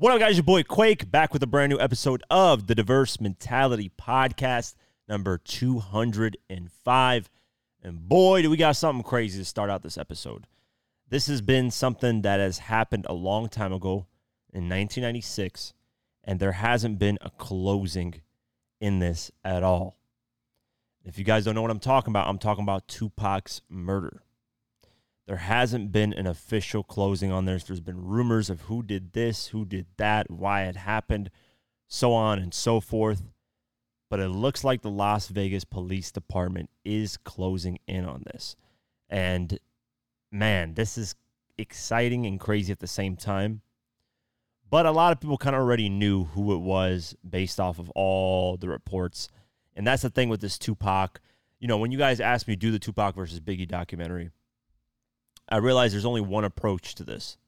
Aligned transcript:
What 0.00 0.12
up, 0.12 0.20
guys? 0.20 0.36
Your 0.36 0.44
boy 0.44 0.62
Quake 0.62 1.10
back 1.10 1.32
with 1.32 1.42
a 1.42 1.48
brand 1.48 1.70
new 1.70 1.80
episode 1.80 2.22
of 2.30 2.68
the 2.68 2.76
Diverse 2.76 3.20
Mentality 3.20 3.90
Podcast, 4.00 4.76
number 5.08 5.38
205. 5.38 7.30
And 7.82 8.08
boy, 8.08 8.42
do 8.42 8.48
we 8.48 8.56
got 8.56 8.76
something 8.76 9.02
crazy 9.02 9.40
to 9.40 9.44
start 9.44 9.70
out 9.70 9.82
this 9.82 9.98
episode. 9.98 10.46
This 11.08 11.26
has 11.26 11.42
been 11.42 11.72
something 11.72 12.22
that 12.22 12.38
has 12.38 12.58
happened 12.58 13.06
a 13.08 13.12
long 13.12 13.48
time 13.48 13.72
ago 13.72 14.06
in 14.52 14.68
1996, 14.68 15.74
and 16.22 16.38
there 16.38 16.52
hasn't 16.52 17.00
been 17.00 17.18
a 17.20 17.30
closing 17.30 18.20
in 18.80 19.00
this 19.00 19.32
at 19.44 19.64
all. 19.64 19.98
If 21.04 21.18
you 21.18 21.24
guys 21.24 21.44
don't 21.44 21.56
know 21.56 21.62
what 21.62 21.72
I'm 21.72 21.80
talking 21.80 22.12
about, 22.12 22.28
I'm 22.28 22.38
talking 22.38 22.62
about 22.62 22.86
Tupac's 22.86 23.62
murder. 23.68 24.22
There 25.28 25.36
hasn't 25.36 25.92
been 25.92 26.14
an 26.14 26.26
official 26.26 26.82
closing 26.82 27.30
on 27.30 27.44
this. 27.44 27.64
There's 27.64 27.80
been 27.80 28.02
rumors 28.02 28.48
of 28.48 28.62
who 28.62 28.82
did 28.82 29.12
this, 29.12 29.48
who 29.48 29.66
did 29.66 29.84
that, 29.98 30.30
why 30.30 30.62
it 30.62 30.74
happened, 30.74 31.28
so 31.86 32.14
on 32.14 32.38
and 32.38 32.54
so 32.54 32.80
forth. 32.80 33.22
But 34.08 34.20
it 34.20 34.30
looks 34.30 34.64
like 34.64 34.80
the 34.80 34.88
Las 34.88 35.28
Vegas 35.28 35.64
Police 35.64 36.10
Department 36.10 36.70
is 36.82 37.18
closing 37.18 37.78
in 37.86 38.06
on 38.06 38.22
this. 38.32 38.56
And 39.10 39.58
man, 40.32 40.72
this 40.72 40.96
is 40.96 41.14
exciting 41.58 42.24
and 42.24 42.40
crazy 42.40 42.72
at 42.72 42.78
the 42.78 42.86
same 42.86 43.14
time. 43.14 43.60
But 44.70 44.86
a 44.86 44.92
lot 44.92 45.12
of 45.12 45.20
people 45.20 45.36
kind 45.36 45.54
of 45.54 45.60
already 45.60 45.90
knew 45.90 46.24
who 46.24 46.54
it 46.54 46.60
was 46.60 47.14
based 47.28 47.60
off 47.60 47.78
of 47.78 47.90
all 47.90 48.56
the 48.56 48.70
reports. 48.70 49.28
And 49.76 49.86
that's 49.86 50.00
the 50.00 50.10
thing 50.10 50.30
with 50.30 50.40
this 50.40 50.56
Tupac. 50.56 51.20
You 51.60 51.68
know, 51.68 51.76
when 51.76 51.92
you 51.92 51.98
guys 51.98 52.18
asked 52.18 52.48
me 52.48 52.54
to 52.54 52.58
do 52.58 52.70
the 52.70 52.78
Tupac 52.78 53.14
versus 53.14 53.40
Biggie 53.40 53.68
documentary, 53.68 54.30
I 55.48 55.56
realize 55.56 55.92
there's 55.92 56.04
only 56.04 56.20
one 56.20 56.44
approach 56.44 56.94
to 56.96 57.04
this. 57.04 57.38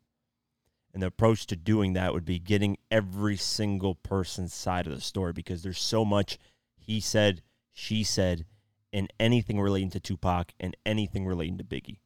And 0.92 1.02
the 1.02 1.08
approach 1.08 1.46
to 1.46 1.56
doing 1.56 1.92
that 1.92 2.12
would 2.12 2.24
be 2.24 2.38
getting 2.38 2.78
every 2.90 3.36
single 3.36 3.94
person's 3.94 4.52
side 4.52 4.86
of 4.86 4.94
the 4.94 5.00
story 5.00 5.32
because 5.32 5.62
there's 5.62 5.80
so 5.80 6.04
much 6.04 6.38
he 6.76 6.98
said, 6.98 7.42
she 7.72 8.02
said, 8.02 8.46
in 8.90 9.06
anything 9.20 9.60
relating 9.60 9.90
to 9.90 10.00
Tupac 10.00 10.52
and 10.58 10.76
anything 10.84 11.26
relating 11.26 11.58
to 11.58 11.64
Biggie. 11.64 12.00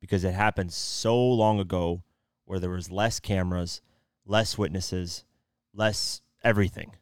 Because 0.00 0.22
it 0.22 0.34
happened 0.34 0.72
so 0.72 1.16
long 1.16 1.58
ago 1.58 2.02
where 2.44 2.60
there 2.60 2.70
was 2.70 2.92
less 2.92 3.18
cameras, 3.18 3.80
less 4.24 4.56
witnesses, 4.56 5.24
less 5.74 6.20
everything. 6.44 6.92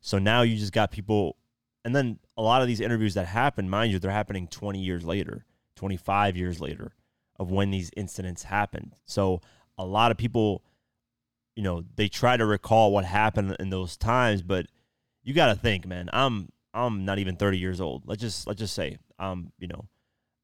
So 0.00 0.18
now 0.18 0.42
you 0.42 0.56
just 0.56 0.72
got 0.72 0.90
people 0.90 1.36
and 1.84 1.94
then 1.94 2.18
a 2.36 2.42
lot 2.42 2.60
of 2.60 2.68
these 2.68 2.80
interviews 2.80 3.14
that 3.14 3.26
happen, 3.26 3.70
mind 3.70 3.92
you, 3.92 3.98
they're 3.98 4.10
happening 4.10 4.48
20 4.48 4.80
years 4.80 5.04
later, 5.04 5.46
25 5.76 6.36
years 6.36 6.60
later 6.60 6.92
of 7.40 7.50
when 7.50 7.70
these 7.70 7.90
incidents 7.96 8.44
happened. 8.44 8.94
So 9.06 9.40
a 9.78 9.84
lot 9.84 10.10
of 10.10 10.18
people, 10.18 10.62
you 11.56 11.62
know, 11.62 11.82
they 11.96 12.06
try 12.06 12.36
to 12.36 12.44
recall 12.44 12.92
what 12.92 13.06
happened 13.06 13.56
in 13.58 13.70
those 13.70 13.96
times, 13.96 14.42
but 14.42 14.66
you 15.24 15.32
got 15.32 15.46
to 15.46 15.54
think, 15.54 15.86
man. 15.86 16.10
I'm 16.12 16.50
I'm 16.72 17.04
not 17.04 17.18
even 17.18 17.34
30 17.34 17.58
years 17.58 17.80
old. 17.80 18.02
Let's 18.06 18.20
just 18.20 18.46
let's 18.46 18.60
just 18.60 18.74
say, 18.74 18.98
um, 19.18 19.52
you 19.58 19.66
know, 19.66 19.86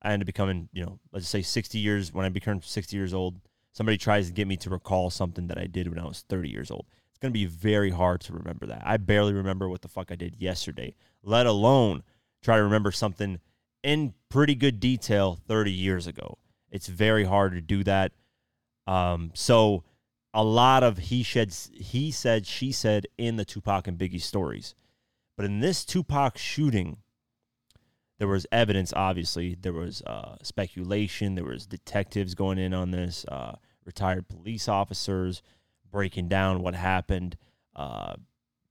I 0.03 0.12
end 0.12 0.22
up 0.22 0.27
becoming, 0.27 0.70
you 0.72 0.84
know, 0.84 0.98
let's 1.12 1.28
say 1.28 1.42
60 1.42 1.78
years 1.78 2.12
when 2.12 2.25
I 2.25 2.30
become 2.30 2.62
60 2.62 2.97
years 2.97 3.12
old. 3.12 3.41
Somebody 3.72 3.98
tries 3.98 4.28
to 4.28 4.33
get 4.33 4.48
me 4.48 4.56
to 4.56 4.70
recall 4.70 5.10
something 5.10 5.48
that 5.48 5.58
I 5.58 5.66
did 5.66 5.88
when 5.88 5.98
I 5.98 6.06
was 6.06 6.25
30 6.31 6.48
years 6.48 6.70
old. 6.70 6.86
It's 7.10 7.19
going 7.19 7.31
to 7.31 7.38
be 7.38 7.44
very 7.44 7.91
hard 7.91 8.22
to 8.22 8.33
remember 8.33 8.64
that. 8.66 8.83
I 8.86 8.97
barely 8.97 9.34
remember 9.34 9.69
what 9.69 9.83
the 9.83 9.88
fuck 9.88 10.10
I 10.10 10.14
did 10.14 10.36
yesterday, 10.38 10.94
let 11.22 11.44
alone 11.44 12.03
try 12.42 12.56
to 12.56 12.62
remember 12.62 12.91
something 12.91 13.38
in 13.83 14.14
pretty 14.31 14.55
good 14.55 14.81
detail 14.81 15.38
30 15.47 15.70
years 15.70 16.06
ago. 16.06 16.38
It's 16.70 16.89
very 16.89 17.25
hard 17.25 17.53
to 17.53 17.61
do 17.61 17.84
that. 17.84 18.12
Um, 18.86 19.31
so 19.34 19.84
a 20.34 20.45
lot 20.45 20.83
of 20.83 20.98
he 20.98 21.22
said, 21.22 21.55
he 21.72 22.11
said, 22.11 22.47
she 22.47 22.72
said 22.72 23.06
in 23.17 23.36
the 23.36 23.45
Tupac 23.45 23.86
and 23.89 23.98
Biggie 23.98 24.20
stories. 24.20 24.75
But 25.37 25.47
in 25.47 25.61
this 25.61 25.84
Tupac 25.84 26.39
shooting, 26.39 26.98
there 28.19 28.28
was 28.28 28.47
evidence. 28.50 28.92
Obviously, 28.94 29.56
there 29.61 29.72
was 29.72 30.03
uh, 30.03 30.37
speculation. 30.43 31.34
There 31.34 31.44
was 31.44 31.66
detectives 31.66 32.34
going 32.34 32.59
in 32.59 32.72
on 32.72 32.91
this, 32.91 33.25
uh, 33.28 33.56
retired 33.84 34.28
police 34.28 34.69
officers 34.69 35.43
breaking 35.91 36.28
down 36.28 36.62
what 36.62 36.75
happened. 36.75 37.37
Uh, 37.75 38.15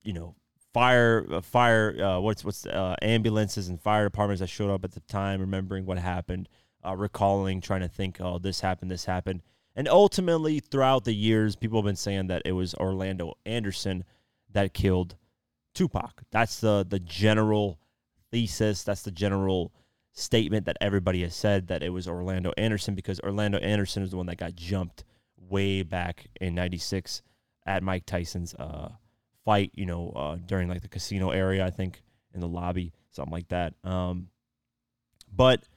you 0.04 0.14
know, 0.14 0.36
fire, 0.74 1.26
uh, 1.32 1.42
fire. 1.42 1.96
Uh, 2.02 2.20
what's 2.20 2.44
what's 2.44 2.66
uh, 2.66 2.96
ambulances 3.02 3.70
and 3.70 3.80
fire 3.80 4.06
departments 4.06 4.40
that 4.40 4.48
showed 4.48 4.72
up 4.72 4.84
at 4.84 4.94
the 4.94 5.00
time, 5.02 5.40
remembering 5.40 5.86
what 5.86 5.98
happened 5.98 6.50
uh, 6.86 6.96
recalling, 6.96 7.62
trying 7.62 7.82
to 7.82 7.88
think, 7.88 8.18
oh, 8.20 8.40
this 8.40 8.60
happened, 8.60 8.92
this 8.92 9.06
happened. 9.06 9.42
And 9.76 9.88
ultimately, 9.88 10.60
throughout 10.60 11.04
the 11.04 11.14
years, 11.14 11.56
people 11.56 11.80
have 11.80 11.86
been 11.86 11.96
saying 11.96 12.28
that 12.28 12.44
it 12.46 12.54
was 12.54 12.74
Orlando 12.76 13.34
Anderson 13.46 14.06
that 14.52 14.74
killed 14.74 15.16
Tupac. 15.74 16.24
That's 16.32 16.60
the 16.62 16.86
the 16.88 17.00
general 17.00 17.80
thesis. 18.32 18.84
That's 18.84 19.02
the 19.02 19.12
general 19.12 19.74
statement 20.14 20.66
that 20.66 20.78
everybody 20.80 21.24
has 21.24 21.36
said 21.36 21.68
that 21.68 21.84
it 21.84 21.90
was 21.90 22.08
Orlando 22.08 22.54
Anderson 22.58 22.96
because 22.96 23.20
Orlando 23.20 23.58
Anderson 23.58 24.02
is 24.02 24.12
the 24.12 24.18
one 24.18 24.28
that 24.28 24.38
got 24.38 24.56
jumped 24.56 25.04
way 25.38 25.84
back 25.84 26.28
in 26.40 26.56
'96 26.56 27.22
at 27.66 27.84
Mike 27.84 28.06
Tyson's 28.06 28.54
uh, 28.56 28.90
fight. 29.44 29.72
You 29.74 29.86
know, 29.86 30.12
uh, 30.16 30.38
during 30.46 30.70
like 30.70 30.84
the 30.84 30.88
casino 30.88 31.32
area, 31.32 31.66
I 31.66 31.70
think 31.70 32.02
in 32.34 32.40
the 32.40 32.48
lobby, 32.48 32.94
something 33.12 33.34
like 33.34 33.50
that. 33.50 33.74
Um, 33.84 34.30
but 35.36 35.68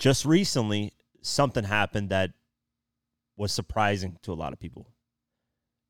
just 0.00 0.24
recently 0.24 0.94
something 1.20 1.62
happened 1.62 2.08
that 2.08 2.30
was 3.36 3.52
surprising 3.52 4.18
to 4.22 4.32
a 4.32 4.34
lot 4.34 4.52
of 4.52 4.58
people. 4.58 4.88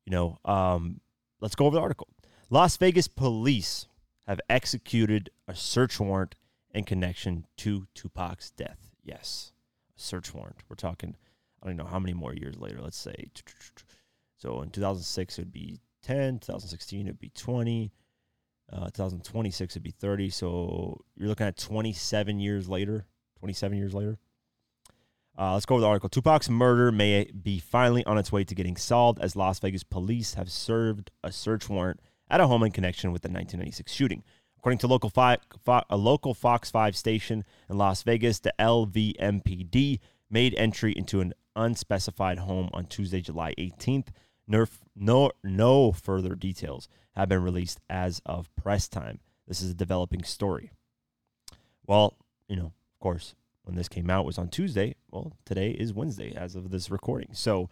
You 0.05 0.11
know, 0.11 0.37
um, 0.45 0.99
let's 1.39 1.55
go 1.55 1.65
over 1.65 1.77
the 1.77 1.81
article. 1.81 2.07
Las 2.49 2.75
Vegas 2.77 3.07
police 3.07 3.87
have 4.27 4.41
executed 4.49 5.29
a 5.47 5.55
search 5.55 5.99
warrant 5.99 6.35
in 6.73 6.83
connection 6.83 7.45
to 7.57 7.87
Tupac's 7.95 8.51
death. 8.51 8.89
Yes, 9.01 9.53
a 9.97 9.99
search 9.99 10.33
warrant. 10.33 10.57
We're 10.69 10.75
talking, 10.75 11.15
I 11.63 11.67
don't 11.67 11.77
know 11.77 11.85
how 11.85 11.99
many 11.99 12.13
more 12.13 12.33
years 12.33 12.57
later. 12.57 12.81
Let's 12.81 12.99
say, 12.99 13.31
so 14.37 14.61
in 14.61 14.71
2006 14.71 15.37
it 15.37 15.41
would 15.41 15.53
be 15.53 15.79
10, 16.03 16.39
2016 16.39 17.07
it 17.07 17.11
would 17.11 17.19
be 17.19 17.29
20, 17.29 17.93
uh, 18.73 18.85
2026 18.87 19.75
it 19.75 19.79
would 19.79 19.83
be 19.83 19.91
30. 19.91 20.29
So 20.29 21.01
you're 21.15 21.29
looking 21.29 21.47
at 21.47 21.57
27 21.57 22.41
years 22.41 22.67
later 22.67 23.05
27 23.41 23.75
years 23.75 23.93
later. 23.95 24.19
Uh, 25.37 25.53
let's 25.53 25.65
go 25.65 25.75
over 25.75 25.81
the 25.81 25.87
article. 25.87 26.09
Tupac's 26.09 26.49
murder 26.49 26.91
may 26.91 27.25
be 27.31 27.57
finally 27.57 28.05
on 28.05 28.19
its 28.19 28.31
way 28.31 28.43
to 28.43 28.53
getting 28.53 28.77
solved 28.77 29.19
as 29.19 29.35
Las 29.35 29.57
Vegas 29.57 29.83
police 29.83 30.35
have 30.35 30.51
served 30.51 31.09
a 31.23 31.31
search 31.31 31.67
warrant 31.67 31.99
at 32.29 32.39
a 32.39 32.45
home 32.45 32.61
in 32.61 32.71
connection 32.71 33.11
with 33.11 33.23
the 33.23 33.29
1996 33.29 33.91
shooting. 33.91 34.23
According 34.59 34.77
to 34.79 34.87
local 34.87 35.09
fi- 35.09 35.39
Fo- 35.65 35.81
a 35.89 35.97
local 35.97 36.35
Fox 36.35 36.69
5 36.69 36.95
station 36.95 37.43
in 37.67 37.77
Las 37.79 38.03
Vegas, 38.03 38.39
the 38.39 38.53
LVMPD 38.59 39.99
made 40.29 40.53
entry 40.55 40.91
into 40.91 41.21
an 41.21 41.33
unspecified 41.55 42.37
home 42.37 42.69
on 42.71 42.85
Tuesday, 42.85 43.21
July 43.21 43.55
18th. 43.57 44.09
No, 44.47 44.67
no, 44.95 45.31
no 45.43 45.91
further 45.91 46.35
details 46.35 46.87
have 47.15 47.29
been 47.29 47.41
released 47.41 47.79
as 47.89 48.21
of 48.25 48.55
press 48.55 48.87
time. 48.87 49.19
This 49.47 49.61
is 49.61 49.71
a 49.71 49.75
developing 49.75 50.23
story. 50.23 50.71
Well, 51.87 52.15
you 52.47 52.55
know, 52.55 52.73
course, 53.01 53.35
when 53.63 53.75
this 53.75 53.89
came 53.89 54.09
out 54.09 54.25
was 54.25 54.37
on 54.37 54.47
Tuesday. 54.47 54.95
Well, 55.11 55.33
today 55.45 55.71
is 55.71 55.93
Wednesday 55.93 56.33
as 56.35 56.55
of 56.55 56.71
this 56.71 56.89
recording. 56.89 57.29
So 57.33 57.69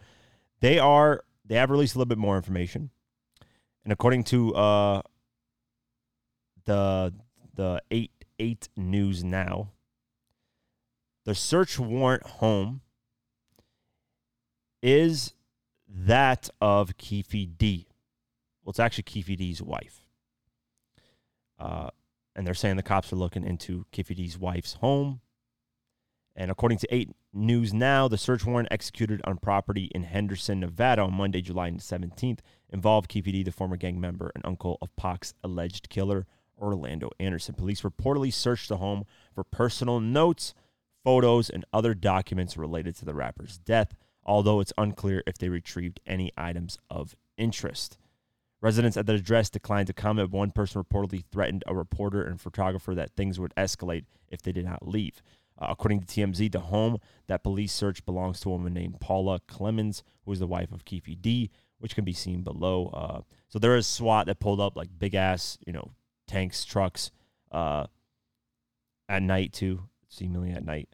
they 0.60 0.78
are 0.78 1.24
they 1.46 1.56
have 1.56 1.70
released 1.70 1.94
a 1.94 1.98
little 1.98 2.08
bit 2.08 2.18
more 2.18 2.36
information. 2.36 2.90
And 3.84 3.92
according 3.92 4.24
to 4.24 4.54
uh 4.54 5.02
the 6.66 7.14
the 7.54 7.82
8 7.90 8.10
8 8.38 8.68
news 8.76 9.24
now, 9.24 9.70
the 11.24 11.34
search 11.34 11.78
warrant 11.78 12.26
home 12.26 12.82
is 14.82 15.34
that 15.88 16.48
of 16.60 16.96
Keefe 16.96 17.48
D. 17.58 17.88
Well, 18.62 18.70
it's 18.70 18.80
actually 18.80 19.04
Keefe 19.04 19.36
D's 19.36 19.62
wife. 19.62 20.06
Uh, 21.58 21.90
and 22.40 22.46
they're 22.46 22.54
saying 22.54 22.76
the 22.76 22.82
cops 22.82 23.12
are 23.12 23.16
looking 23.16 23.44
into 23.44 23.84
D's 23.92 24.38
wife's 24.38 24.72
home. 24.72 25.20
And 26.34 26.50
according 26.50 26.78
to 26.78 26.88
8 26.90 27.10
News 27.34 27.74
Now, 27.74 28.08
the 28.08 28.16
search 28.16 28.46
warrant 28.46 28.68
executed 28.70 29.20
on 29.24 29.36
property 29.36 29.90
in 29.94 30.04
Henderson, 30.04 30.60
Nevada 30.60 31.02
on 31.02 31.12
Monday, 31.12 31.42
July 31.42 31.70
17th 31.70 32.38
involved 32.70 33.10
Keefe 33.10 33.24
D, 33.24 33.42
the 33.42 33.52
former 33.52 33.76
gang 33.76 34.00
member 34.00 34.32
and 34.34 34.42
uncle 34.46 34.78
of 34.80 34.96
Pac's 34.96 35.34
alleged 35.44 35.90
killer, 35.90 36.26
Orlando 36.58 37.10
Anderson. 37.20 37.56
Police 37.56 37.82
reportedly 37.82 38.32
searched 38.32 38.70
the 38.70 38.78
home 38.78 39.04
for 39.34 39.44
personal 39.44 40.00
notes, 40.00 40.54
photos, 41.04 41.50
and 41.50 41.66
other 41.74 41.92
documents 41.92 42.56
related 42.56 42.96
to 42.96 43.04
the 43.04 43.12
rapper's 43.12 43.58
death, 43.58 43.94
although 44.24 44.60
it's 44.60 44.72
unclear 44.78 45.22
if 45.26 45.36
they 45.36 45.50
retrieved 45.50 46.00
any 46.06 46.32
items 46.38 46.78
of 46.88 47.14
interest. 47.36 47.98
Residents 48.62 48.96
at 48.96 49.06
the 49.06 49.14
address 49.14 49.48
declined 49.48 49.86
to 49.86 49.92
comment. 49.92 50.30
One 50.30 50.50
person 50.50 50.82
reportedly 50.82 51.24
threatened 51.32 51.64
a 51.66 51.74
reporter 51.74 52.22
and 52.22 52.40
photographer 52.40 52.94
that 52.94 53.16
things 53.16 53.40
would 53.40 53.54
escalate 53.56 54.04
if 54.28 54.42
they 54.42 54.52
did 54.52 54.66
not 54.66 54.86
leave. 54.86 55.22
Uh, 55.58 55.66
according 55.70 56.00
to 56.00 56.06
TMZ, 56.06 56.52
the 56.52 56.60
home 56.60 56.98
that 57.26 57.42
police 57.42 57.72
searched 57.72 58.04
belongs 58.04 58.40
to 58.40 58.48
a 58.48 58.52
woman 58.52 58.74
named 58.74 59.00
Paula 59.00 59.40
Clemons, 59.48 60.02
who 60.24 60.32
is 60.32 60.38
the 60.38 60.46
wife 60.46 60.72
of 60.72 60.84
Keefe 60.84 61.16
D. 61.20 61.50
which 61.78 61.94
can 61.94 62.04
be 62.04 62.12
seen 62.12 62.42
below. 62.42 62.88
Uh, 62.88 63.20
so 63.48 63.58
there 63.58 63.76
is 63.76 63.86
SWAT 63.86 64.26
that 64.26 64.40
pulled 64.40 64.60
up 64.60 64.76
like 64.76 64.88
big 64.98 65.14
ass, 65.14 65.58
you 65.66 65.72
know, 65.72 65.92
tanks, 66.26 66.64
trucks, 66.64 67.10
uh, 67.52 67.86
at 69.08 69.22
night 69.22 69.52
too, 69.52 69.88
seemingly 70.08 70.52
at 70.52 70.64
night. 70.64 70.88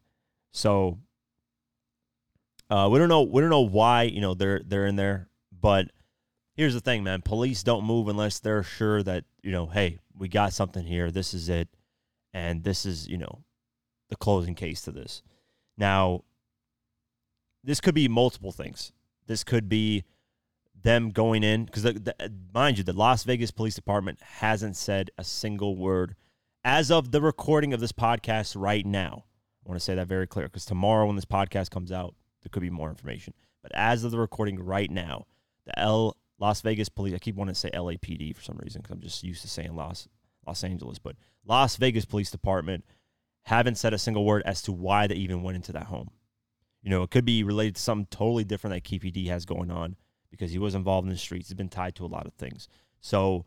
So 0.53 0.99
uh, 2.71 2.89
we 2.91 2.99
don't 2.99 3.09
know 3.09 3.23
we 3.23 3.41
don't 3.41 3.51
know 3.51 3.61
why 3.61 4.05
you 4.05 4.21
know 4.21 4.35
they're 4.35 4.63
they're 4.65 4.87
in 4.87 4.97
there, 4.97 5.29
but 5.53 5.91
here's 6.57 6.75
the 6.75 6.81
thing, 6.81 7.05
man. 7.05 7.23
Police 7.23 7.63
don't 7.63 7.85
move 7.85 8.09
unless 8.09 8.39
they're 8.39 8.63
sure 8.63 9.03
that 9.03 9.25
you 9.43 9.53
know, 9.53 9.67
hey, 9.67 9.99
we 10.17 10.29
got 10.29 10.53
something 10.53 10.85
here. 10.85 11.11
This 11.11 11.35
is 11.35 11.49
it, 11.49 11.69
and 12.33 12.65
this 12.65 12.85
is 12.85 13.07
you 13.07 13.19
know 13.19 13.45
the 14.09 14.17
closing 14.17 14.55
case 14.55 14.83
to 14.83 14.93
this. 14.93 15.23
Now, 15.77 16.23
this 17.63 17.81
could 17.81 17.95
be 17.95 18.09
multiple 18.09 18.53
things. 18.53 18.93
This 19.27 19.45
could 19.45 19.69
be 19.69 20.05
them 20.83 21.11
going 21.11 21.43
in 21.43 21.65
because, 21.65 21.85
mind 22.55 22.79
you, 22.79 22.85
the 22.85 22.93
Las 22.93 23.25
Vegas 23.25 23.51
Police 23.51 23.75
Department 23.75 24.21
hasn't 24.23 24.77
said 24.77 25.11
a 25.19 25.25
single 25.25 25.77
word 25.77 26.15
as 26.65 26.91
of 26.91 27.11
the 27.11 27.21
recording 27.21 27.73
of 27.73 27.81
this 27.81 27.93
podcast 27.93 28.55
right 28.57 28.87
now. 28.87 29.25
I 29.65 29.69
want 29.69 29.81
to 29.81 29.85
say 29.85 29.97
that 29.97 30.07
very 30.07 30.27
clear 30.27 30.47
because 30.47 30.65
tomorrow, 30.65 31.07
when 31.07 31.17
this 31.17 31.25
podcast 31.25 31.71
comes 31.71 31.91
out, 31.91 32.15
there 32.43 32.51
could 32.51 32.63
be 32.63 32.71
more 32.71 32.89
information. 32.89 33.35
But 33.63 33.73
as 33.75 34.05
of 34.05 34.13
the 34.13 34.19
recording 34.19 34.63
right 34.63 34.91
now, 34.91 35.27
the 35.65 35.77
L 35.79 36.17
Las 36.39 36.61
Vegas 36.61 36.89
Police. 36.89 37.15
I 37.15 37.19
keep 37.19 37.37
wanting 37.37 37.55
to 37.55 37.61
say 37.61 37.71
LAPD 37.71 38.35
for 38.37 38.43
some 38.43 38.59
reason 38.63 38.83
because 38.83 38.95
I'm 38.95 39.01
just 39.01 39.23
used 39.23 39.43
to 39.43 39.49
saying 39.49 39.75
Los 39.75 40.09
Los 40.47 40.63
Angeles, 40.63 40.99
but 40.99 41.17
Las 41.45 41.77
Vegas 41.77 42.05
Police 42.05 42.31
Department 42.31 42.85
haven't 43.43 43.77
said 43.77 43.95
a 43.95 43.99
single 43.99 44.25
word 44.25 44.43
as 44.45 44.63
to 44.63 44.73
why 44.73 45.07
they 45.07 45.15
even 45.15 45.43
went 45.43 45.57
into 45.57 45.73
that 45.73 45.87
home. 45.87 46.11
You 46.83 46.91
know, 46.91 47.03
it 47.03 47.11
could 47.11 47.25
be 47.25 47.43
related 47.43 47.77
to 47.77 47.83
something 47.83 48.07
totally 48.11 48.45
different 48.45 48.75
that 48.75 48.89
KPD 48.89 49.27
has 49.29 49.45
going 49.45 49.71
on 49.71 49.97
because 50.31 50.51
he 50.51 50.59
was 50.59 50.75
involved 50.75 51.07
in 51.07 51.13
the 51.13 51.19
streets. 51.19 51.49
He's 51.49 51.55
been 51.55 51.69
tied 51.69 51.95
to 51.97 52.05
a 52.05 52.07
lot 52.07 52.27
of 52.27 52.35
things. 52.35 52.69
So 53.01 53.45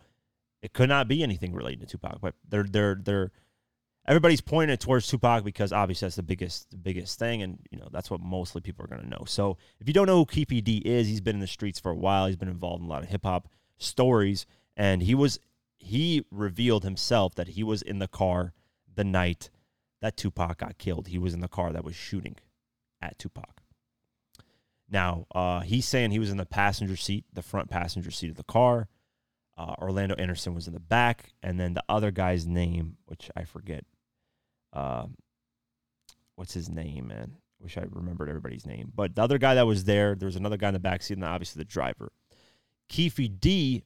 it 0.62 0.74
could 0.74 0.90
not 0.90 1.08
be 1.08 1.24
anything 1.24 1.54
related 1.54 1.82
to 1.82 1.86
Tupac, 1.86 2.20
but 2.22 2.36
they're 2.48 2.64
they're 2.64 3.00
they're 3.02 3.32
everybody's 4.10 4.42
pointing 4.42 4.74
it 4.74 4.80
towards 4.80 5.08
Tupac 5.08 5.44
because 5.44 5.72
obviously 5.72 6.08
that's 6.08 6.16
the 6.16 6.24
biggest 6.24 6.72
the 6.72 6.78
biggest 6.78 7.20
thing, 7.20 7.44
and 7.44 7.60
you 7.72 7.80
know 7.80 7.88
that's 7.92 8.10
what 8.10 8.20
mostly 8.20 8.60
people 8.60 8.84
are 8.84 8.88
going 8.90 9.04
to 9.04 9.08
know. 9.08 9.24
So 9.26 9.58
if 9.80 9.88
you 9.88 9.94
don't 9.94 10.08
know 10.08 10.18
who 10.18 10.26
Keefe 10.26 10.64
D 10.64 10.82
is, 10.84 11.08
he's 11.08 11.22
been 11.22 11.36
in 11.36 11.42
the 11.42 11.48
streets 11.48 11.80
for 11.80 11.92
a 11.92 11.96
while. 11.96 12.26
He's 12.26 12.36
been 12.36 12.50
involved 12.50 12.82
in 12.82 12.90
a 12.90 12.92
lot 12.92 13.04
of 13.04 13.10
hip 13.10 13.24
hop 13.24 13.48
stories, 13.78 14.46
and 14.76 15.04
he 15.04 15.16
was 15.16 15.40
he 15.78 16.26
revealed 16.32 16.84
himself 16.84 17.36
that 17.36 17.50
he 17.50 17.64
was 17.64 17.82
in 17.82 18.00
the 18.00 18.08
car 18.08 18.54
the 18.94 19.04
night 19.06 19.50
that 20.02 20.18
Tupac 20.18 20.58
got 20.58 20.78
killed. 20.78 21.08
He 21.08 21.20
was 21.20 21.34
in 21.34 21.40
the 21.40 21.48
car 21.48 21.72
that 21.72 21.86
was 21.86 21.96
shooting 21.96 22.36
at 23.02 23.18
Tupac. 23.20 23.62
Now, 24.90 25.28
uh, 25.36 25.60
he's 25.60 25.88
saying 25.88 26.12
he 26.12 26.20
was 26.20 26.32
in 26.32 26.38
the 26.38 26.46
passenger 26.46 26.96
seat, 26.96 27.26
the 27.32 27.44
front 27.44 27.70
passenger 27.70 28.10
seat 28.10 28.32
of 28.32 28.38
the 28.38 28.44
car. 28.44 28.88
Uh, 29.56 29.76
Orlando 29.78 30.16
Anderson 30.16 30.56
was 30.56 30.68
in 30.68 30.74
the 30.74 30.80
back, 30.80 31.34
and 31.44 31.60
then 31.60 31.76
the 31.76 31.84
other 31.88 32.12
guy's 32.12 32.48
name, 32.48 32.98
which 33.06 33.30
I 33.36 33.44
forget. 33.44 33.86
Uh, 34.74 35.08
what's 36.36 36.54
his 36.54 36.70
name, 36.70 37.08
man? 37.08 37.34
Wish 37.60 37.78
I 37.78 37.86
remembered 37.90 38.30
everybody's 38.30 38.66
name. 38.66 38.92
But 38.96 39.16
the 39.16 39.22
other 39.22 39.38
guy 39.38 39.56
that 39.56 39.68
was 39.68 39.84
there, 39.84 40.16
there 40.16 40.28
was 40.28 40.36
another 40.36 40.58
guy 40.58 40.70
in 40.70 40.74
the 40.74 40.80
back 40.80 41.02
seat, 41.02 41.18
and 41.18 41.26
obviously 41.26 41.60
the 41.60 41.66
driver. 41.66 42.12
Keefe 42.88 43.20
D 43.40 43.84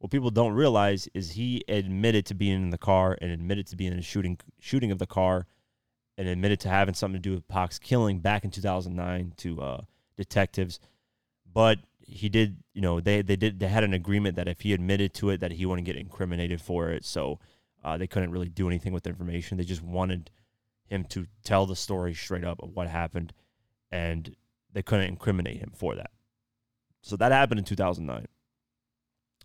what 0.00 0.10
people 0.10 0.30
don't 0.30 0.54
realize 0.54 1.08
is 1.12 1.32
he 1.32 1.62
admitted 1.68 2.24
to 2.26 2.34
being 2.34 2.62
in 2.62 2.70
the 2.70 2.78
car 2.78 3.18
and 3.20 3.30
admitted 3.30 3.66
to 3.66 3.76
being 3.76 3.92
in 3.92 3.98
a 3.98 4.02
shooting 4.02 4.38
shooting 4.58 4.90
of 4.90 4.98
the 4.98 5.06
car 5.06 5.46
and 6.16 6.26
admitted 6.26 6.58
to 6.60 6.70
having 6.70 6.94
something 6.94 7.20
to 7.20 7.28
do 7.28 7.34
with 7.34 7.46
Pac's 7.48 7.78
killing 7.78 8.18
back 8.18 8.42
in 8.42 8.50
2009 8.50 9.34
to 9.36 9.60
uh, 9.60 9.80
detectives. 10.16 10.80
But 11.52 11.80
he 12.00 12.30
did, 12.30 12.56
you 12.72 12.80
know, 12.80 12.98
they 12.98 13.20
they 13.20 13.36
did 13.36 13.60
they 13.60 13.68
had 13.68 13.84
an 13.84 13.92
agreement 13.92 14.36
that 14.36 14.48
if 14.48 14.62
he 14.62 14.72
admitted 14.72 15.12
to 15.14 15.28
it 15.28 15.40
that 15.40 15.52
he 15.52 15.66
wouldn't 15.66 15.84
get 15.84 15.96
incriminated 15.96 16.62
for 16.62 16.88
it. 16.88 17.04
So 17.04 17.38
uh, 17.84 17.96
they 17.96 18.06
couldn't 18.06 18.30
really 18.30 18.48
do 18.48 18.68
anything 18.68 18.92
with 18.92 19.04
the 19.04 19.10
information. 19.10 19.58
They 19.58 19.64
just 19.64 19.82
wanted 19.82 20.30
him 20.84 21.04
to 21.04 21.26
tell 21.44 21.66
the 21.66 21.76
story 21.76 22.14
straight 22.14 22.44
up 22.44 22.62
of 22.62 22.74
what 22.74 22.88
happened, 22.88 23.32
and 23.90 24.34
they 24.72 24.82
couldn't 24.82 25.06
incriminate 25.06 25.58
him 25.58 25.72
for 25.74 25.94
that. 25.94 26.10
So 27.02 27.16
that 27.16 27.32
happened 27.32 27.58
in 27.58 27.64
2009. 27.64 28.26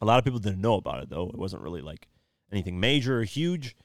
A 0.01 0.05
lot 0.05 0.19
of 0.19 0.25
people 0.25 0.39
didn't 0.39 0.61
know 0.61 0.75
about 0.75 1.03
it 1.03 1.09
though. 1.09 1.29
It 1.29 1.37
wasn't 1.37 1.61
really 1.61 1.81
like 1.81 2.07
anything 2.51 2.79
major 2.79 3.19
or 3.19 3.23
huge. 3.23 3.75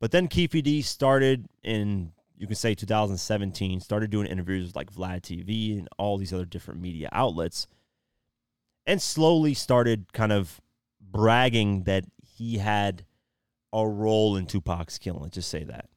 But 0.00 0.10
then 0.10 0.28
Keefe 0.28 0.62
D 0.62 0.82
started 0.82 1.46
in 1.62 2.12
you 2.36 2.46
can 2.46 2.56
say 2.56 2.74
2017, 2.74 3.80
started 3.80 4.10
doing 4.10 4.26
interviews 4.26 4.68
with 4.68 4.76
like 4.76 4.90
Vlad 4.90 5.20
TV 5.20 5.78
and 5.78 5.88
all 5.98 6.16
these 6.16 6.32
other 6.32 6.46
different 6.46 6.80
media 6.80 7.10
outlets, 7.12 7.66
and 8.86 9.00
slowly 9.00 9.52
started 9.52 10.12
kind 10.14 10.32
of 10.32 10.60
bragging 11.00 11.82
that 11.84 12.04
he 12.22 12.56
had 12.56 13.04
a 13.72 13.86
role 13.86 14.36
in 14.36 14.46
Tupac's 14.46 14.98
killing. 14.98 15.22
Let's 15.22 15.34
just 15.34 15.50
say 15.50 15.64
that. 15.64 15.88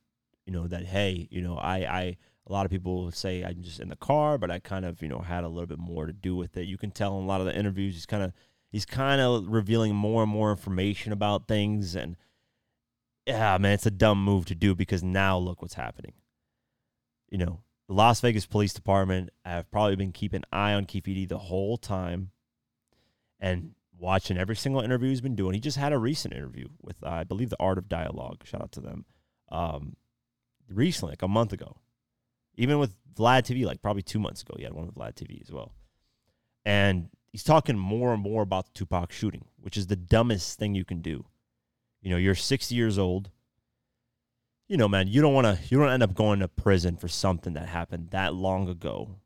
You 0.45 0.53
know, 0.53 0.67
that 0.67 0.85
hey, 0.85 1.27
you 1.31 1.41
know, 1.41 1.57
I 1.57 1.77
I 1.77 2.17
a 2.47 2.51
lot 2.51 2.65
of 2.65 2.71
people 2.71 3.11
say 3.11 3.43
I'm 3.43 3.61
just 3.61 3.79
in 3.79 3.89
the 3.89 3.95
car, 3.95 4.37
but 4.37 4.51
I 4.51 4.59
kind 4.59 4.83
of, 4.85 5.01
you 5.01 5.07
know, 5.07 5.19
had 5.19 5.43
a 5.43 5.49
little 5.49 5.67
bit 5.67 5.79
more 5.79 6.05
to 6.05 6.13
do 6.13 6.35
with 6.35 6.57
it. 6.57 6.67
You 6.67 6.77
can 6.77 6.91
tell 6.91 7.17
in 7.17 7.23
a 7.23 7.27
lot 7.27 7.39
of 7.39 7.47
the 7.47 7.57
interviews 7.57 7.93
he's 7.93 8.05
kind 8.05 8.23
of 8.23 8.33
he's 8.73 8.85
kind 8.85 9.21
of 9.21 9.47
revealing 9.47 9.95
more 9.95 10.23
and 10.23 10.31
more 10.31 10.51
information 10.51 11.13
about 11.13 11.47
things 11.47 11.95
and 11.95 12.17
yeah 13.25 13.57
man 13.57 13.73
it's 13.73 13.85
a 13.85 13.91
dumb 13.91 14.21
move 14.21 14.43
to 14.45 14.55
do 14.55 14.75
because 14.75 15.01
now 15.01 15.37
look 15.37 15.61
what's 15.61 15.75
happening 15.75 16.13
you 17.29 17.37
know 17.37 17.61
the 17.87 17.93
las 17.93 18.19
vegas 18.19 18.45
police 18.45 18.73
department 18.73 19.29
have 19.45 19.71
probably 19.71 19.95
been 19.95 20.11
keeping 20.11 20.39
an 20.39 20.45
eye 20.51 20.73
on 20.73 20.85
Keefe 20.85 21.29
the 21.29 21.37
whole 21.37 21.77
time 21.77 22.31
and 23.39 23.75
watching 24.03 24.37
every 24.37 24.55
single 24.55 24.81
interview 24.81 25.09
he's 25.09 25.21
been 25.21 25.35
doing 25.35 25.53
he 25.53 25.59
just 25.59 25.77
had 25.77 25.93
a 25.93 25.97
recent 25.97 26.33
interview 26.33 26.67
with 26.81 27.01
uh, 27.03 27.09
i 27.09 27.23
believe 27.23 27.49
the 27.49 27.57
art 27.59 27.77
of 27.77 27.87
dialogue 27.87 28.41
shout 28.43 28.61
out 28.61 28.71
to 28.71 28.81
them 28.81 29.05
um, 29.49 29.95
recently 30.69 31.11
like 31.11 31.21
a 31.21 31.27
month 31.27 31.53
ago 31.53 31.77
even 32.55 32.79
with 32.79 32.95
vlad 33.15 33.43
tv 33.43 33.65
like 33.65 33.81
probably 33.81 34.01
two 34.01 34.19
months 34.19 34.41
ago 34.41 34.53
he 34.57 34.63
had 34.63 34.73
one 34.73 34.85
with 34.85 34.95
vlad 34.95 35.13
tv 35.13 35.41
as 35.41 35.51
well 35.51 35.73
and 36.65 37.09
he's 37.33 37.43
talking 37.43 37.77
more 37.77 38.13
and 38.13 38.21
more 38.21 38.41
about 38.41 38.67
the 38.67 38.71
Tupac 38.73 39.11
shooting, 39.11 39.45
which 39.59 39.75
is 39.75 39.87
the 39.87 39.97
dumbest 39.97 40.57
thing 40.57 40.73
you 40.73 40.85
can 40.85 41.01
do. 41.01 41.25
You 42.01 42.11
know, 42.11 42.17
you're 42.17 42.35
60 42.35 42.73
years 42.73 42.97
old. 42.97 43.31
You 44.69 44.77
know, 44.77 44.87
man, 44.87 45.07
you 45.07 45.21
don't 45.21 45.33
want 45.33 45.45
to 45.45 45.59
you 45.67 45.77
don't 45.77 45.89
end 45.89 46.03
up 46.03 46.13
going 46.13 46.39
to 46.39 46.47
prison 46.47 46.95
for 46.95 47.09
something 47.09 47.53
that 47.53 47.67
happened 47.67 48.11
that 48.11 48.33
long 48.33 48.69
ago. 48.69 49.17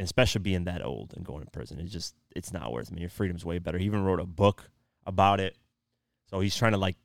And 0.00 0.06
especially 0.06 0.40
being 0.40 0.64
that 0.64 0.82
old 0.82 1.12
and 1.14 1.26
going 1.26 1.44
to 1.44 1.50
prison. 1.50 1.78
It's 1.78 1.92
just 1.92 2.14
it's 2.34 2.54
not 2.54 2.72
worth 2.72 2.88
it. 2.88 2.92
I 2.92 2.94
mean, 2.94 3.02
your 3.02 3.10
freedom's 3.10 3.44
way 3.44 3.58
better. 3.58 3.76
He 3.76 3.84
even 3.84 4.02
wrote 4.02 4.18
a 4.18 4.24
book 4.24 4.70
about 5.04 5.40
it. 5.40 5.58
So 6.30 6.40
he's 6.40 6.56
trying 6.56 6.72
to 6.72 6.78
like 6.78 6.96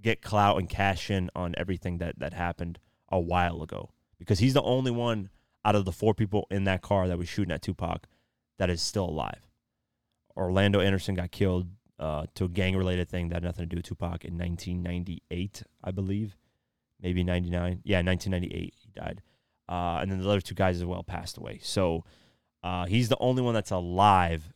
get 0.00 0.22
clout 0.22 0.58
and 0.58 0.68
cash 0.68 1.08
in 1.08 1.30
on 1.36 1.54
everything 1.56 1.98
that 1.98 2.18
that 2.18 2.32
happened 2.32 2.80
a 3.12 3.20
while 3.20 3.62
ago 3.62 3.90
because 4.18 4.40
he's 4.40 4.54
the 4.54 4.62
only 4.62 4.90
one 4.90 5.30
out 5.64 5.76
of 5.76 5.84
the 5.84 5.92
four 5.92 6.14
people 6.14 6.48
in 6.50 6.64
that 6.64 6.82
car 6.82 7.06
that 7.06 7.16
was 7.16 7.28
shooting 7.28 7.52
at 7.52 7.62
Tupac 7.62 8.08
that 8.58 8.68
is 8.68 8.82
still 8.82 9.04
alive. 9.04 9.46
Orlando 10.36 10.80
Anderson 10.80 11.14
got 11.14 11.30
killed 11.30 11.68
uh, 12.00 12.26
to 12.34 12.46
a 12.46 12.48
gang 12.48 12.76
related 12.76 13.08
thing 13.08 13.28
that 13.28 13.36
had 13.36 13.44
nothing 13.44 13.66
to 13.66 13.68
do 13.68 13.76
with 13.76 13.86
Tupac 13.86 14.24
in 14.24 14.36
1998, 14.36 15.62
I 15.84 15.92
believe. 15.92 16.36
Maybe 17.00 17.22
99. 17.22 17.82
Yeah, 17.84 18.02
1998, 18.02 18.74
he 18.76 18.90
died. 18.96 19.22
Uh, 19.68 20.00
and 20.02 20.10
then 20.10 20.20
the 20.20 20.28
other 20.28 20.40
two 20.40 20.56
guys 20.56 20.78
as 20.78 20.84
well 20.84 21.04
passed 21.04 21.38
away. 21.38 21.60
So 21.62 22.04
uh, 22.62 22.86
he's 22.86 23.08
the 23.08 23.18
only 23.18 23.42
one 23.42 23.54
that's 23.54 23.70
alive 23.70 24.52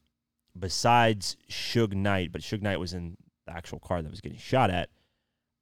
besides 0.59 1.37
Suge 1.51 1.95
Knight, 1.95 2.33
but 2.33 2.41
Suge 2.41 2.63
Knight 2.63 2.81
was 2.81 2.95
in 2.95 3.17
the 3.47 3.53
actual 3.53 3.79
car 3.79 4.03
that 4.03 4.11
was 4.11 4.21
getting 4.21 4.39
shot 4.39 4.71
at. 4.71 4.89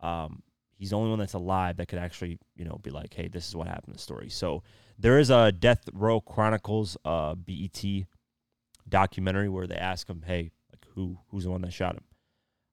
Um, 0.01 0.43
he's 0.77 0.91
the 0.91 0.97
only 0.97 1.11
one 1.11 1.19
that's 1.19 1.35
alive 1.35 1.79
that 1.79 1.89
could 1.89 1.99
actually, 1.99 2.39
you 2.57 2.65
know, 2.65 2.79
be 2.83 2.91
like, 2.91 3.15
hey, 3.15 3.29
this 3.29 3.49
is 3.49 3.57
what 3.57 3.67
happened 3.67 3.89
in 3.89 3.93
the 3.95 3.99
story. 3.99 4.29
So 4.29 4.63
there 4.99 5.19
is 5.19 5.31
a 5.31 5.53
Death 5.53 5.89
Row 5.93 6.21
Chronicles 6.21 6.97
uh, 7.05 7.35
BET 7.35 7.85
documentary 8.89 9.49
where 9.49 9.67
they 9.67 9.77
ask 9.77 10.09
him, 10.09 10.23
"Hey, 10.27 10.53
like 10.71 10.85
who 10.95 11.19
who's 11.29 11.45
the 11.45 11.51
one 11.51 11.63
that 11.63 11.73
shot 11.73 11.97
him?" 11.97 12.05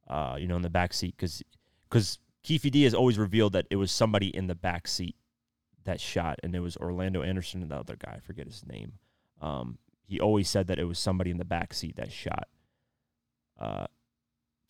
Uh, 0.07 0.35
you 0.39 0.47
know, 0.47 0.55
in 0.55 0.61
the 0.61 0.69
back 0.69 0.93
seat 0.93 1.15
because 1.17 1.41
because 1.89 2.19
D 2.43 2.83
has 2.83 2.93
always 2.93 3.17
revealed 3.17 3.53
that 3.53 3.67
it 3.69 3.77
was 3.77 3.91
somebody 3.91 4.35
in 4.35 4.47
the 4.47 4.55
back 4.55 4.87
seat 4.87 5.15
that 5.83 5.99
shot, 5.99 6.39
and 6.43 6.55
it 6.55 6.59
was 6.59 6.77
Orlando 6.77 7.23
Anderson 7.23 7.61
and 7.61 7.71
the 7.71 7.75
other 7.75 7.95
guy. 7.95 8.15
I 8.17 8.19
forget 8.19 8.45
his 8.45 8.65
name. 8.65 8.93
Um, 9.41 9.77
he 10.05 10.19
always 10.19 10.47
said 10.49 10.67
that 10.67 10.79
it 10.79 10.85
was 10.85 10.99
somebody 10.99 11.31
in 11.31 11.37
the 11.37 11.45
back 11.45 11.73
seat 11.73 11.95
that 11.97 12.11
shot 12.11 12.47
uh, 13.59 13.87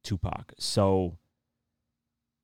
Tupac. 0.03 0.53
So 0.57 1.17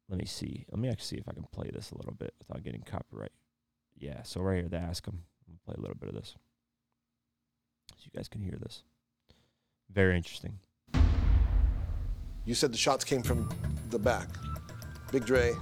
let 0.09 0.19
me 0.19 0.25
see. 0.25 0.65
Let 0.71 0.79
me 0.79 0.89
actually 0.89 1.05
see 1.05 1.17
if 1.17 1.27
I 1.27 1.33
can 1.33 1.45
play 1.51 1.69
this 1.73 1.91
a 1.91 1.97
little 1.97 2.13
bit 2.13 2.33
without 2.39 2.63
getting 2.63 2.81
copyright. 2.81 3.31
Yeah, 3.97 4.23
so 4.23 4.41
right 4.41 4.59
here 4.59 4.69
they 4.69 4.77
ask 4.77 5.05
him. 5.07 5.23
play 5.65 5.75
a 5.77 5.81
little 5.81 5.97
bit 5.97 6.09
of 6.09 6.15
this 6.15 6.35
so 7.95 8.03
you 8.05 8.11
guys 8.15 8.27
can 8.27 8.41
hear 8.41 8.57
this. 8.59 8.83
Very 9.91 10.15
interesting. 10.15 10.59
You 12.45 12.53
said 12.53 12.71
the 12.71 12.77
shots 12.77 13.03
came 13.03 13.23
from 13.23 13.49
the 13.89 13.99
back. 13.99 14.27
Big 15.11 15.25
Dre, 15.25 15.53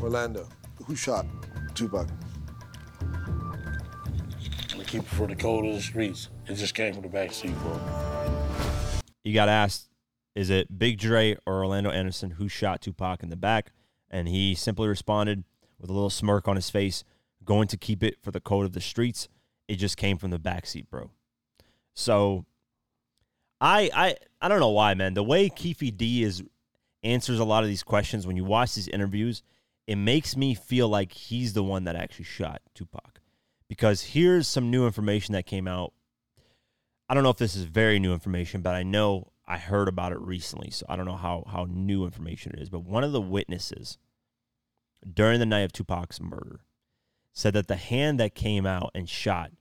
Orlando. 0.00 0.48
Who 0.86 0.96
shot 0.96 1.26
Tupac? 1.74 2.08
Keep 4.88 5.02
it 5.02 5.08
for 5.08 5.26
the 5.26 5.36
code 5.36 5.66
of 5.66 5.74
the 5.74 5.82
streets. 5.82 6.30
It 6.46 6.54
just 6.54 6.74
came 6.74 6.94
from 6.94 7.02
the 7.02 7.08
back 7.08 7.32
seat, 7.34 7.54
bro. 7.58 7.78
he 9.22 9.34
got 9.34 9.48
asked, 9.48 9.90
"Is 10.34 10.48
it 10.48 10.78
Big 10.78 10.98
Dre 10.98 11.36
or 11.46 11.58
Orlando 11.62 11.90
Anderson 11.90 12.30
who 12.32 12.48
shot 12.48 12.80
Tupac 12.80 13.22
in 13.22 13.28
the 13.28 13.36
back?" 13.36 13.72
And 14.10 14.28
he 14.28 14.54
simply 14.54 14.88
responded 14.88 15.44
with 15.78 15.90
a 15.90 15.92
little 15.92 16.08
smirk 16.08 16.48
on 16.48 16.56
his 16.56 16.70
face, 16.70 17.04
"Going 17.44 17.68
to 17.68 17.76
keep 17.76 18.02
it 18.02 18.16
for 18.22 18.30
the 18.30 18.40
code 18.40 18.64
of 18.64 18.72
the 18.72 18.80
streets. 18.80 19.28
It 19.68 19.76
just 19.76 19.98
came 19.98 20.16
from 20.16 20.30
the 20.30 20.38
backseat, 20.38 20.88
bro." 20.88 21.10
So, 21.94 22.46
I 23.60 23.90
I 23.94 24.16
I 24.40 24.48
don't 24.48 24.60
know 24.60 24.70
why, 24.70 24.94
man. 24.94 25.12
The 25.12 25.22
way 25.22 25.50
Keefe 25.50 25.94
D 25.98 26.22
is 26.22 26.42
answers 27.02 27.38
a 27.38 27.44
lot 27.44 27.62
of 27.62 27.68
these 27.68 27.82
questions 27.82 28.26
when 28.26 28.36
you 28.36 28.44
watch 28.44 28.74
these 28.74 28.88
interviews, 28.88 29.42
it 29.86 29.96
makes 29.96 30.34
me 30.34 30.54
feel 30.54 30.88
like 30.88 31.12
he's 31.12 31.52
the 31.52 31.62
one 31.62 31.84
that 31.84 31.94
actually 31.94 32.24
shot 32.24 32.62
Tupac. 32.74 33.17
Because 33.68 34.02
here's 34.02 34.48
some 34.48 34.70
new 34.70 34.86
information 34.86 35.34
that 35.34 35.46
came 35.46 35.68
out. 35.68 35.92
I 37.08 37.14
don't 37.14 37.22
know 37.22 37.30
if 37.30 37.36
this 37.36 37.56
is 37.56 37.64
very 37.64 37.98
new 37.98 38.12
information, 38.12 38.60
but 38.62 38.74
I 38.74 38.82
know 38.82 39.32
I 39.46 39.58
heard 39.58 39.88
about 39.88 40.12
it 40.12 40.20
recently, 40.20 40.70
so 40.70 40.86
I 40.88 40.96
don't 40.96 41.06
know 41.06 41.16
how 41.16 41.44
how 41.50 41.66
new 41.68 42.04
information 42.04 42.52
it 42.52 42.60
is. 42.60 42.70
But 42.70 42.84
one 42.84 43.04
of 43.04 43.12
the 43.12 43.20
witnesses 43.20 43.98
during 45.14 45.40
the 45.40 45.46
night 45.46 45.60
of 45.60 45.72
Tupac's 45.72 46.20
murder 46.20 46.60
said 47.32 47.54
that 47.54 47.68
the 47.68 47.76
hand 47.76 48.20
that 48.20 48.34
came 48.34 48.66
out 48.66 48.90
and 48.94 49.08
shot 49.08 49.52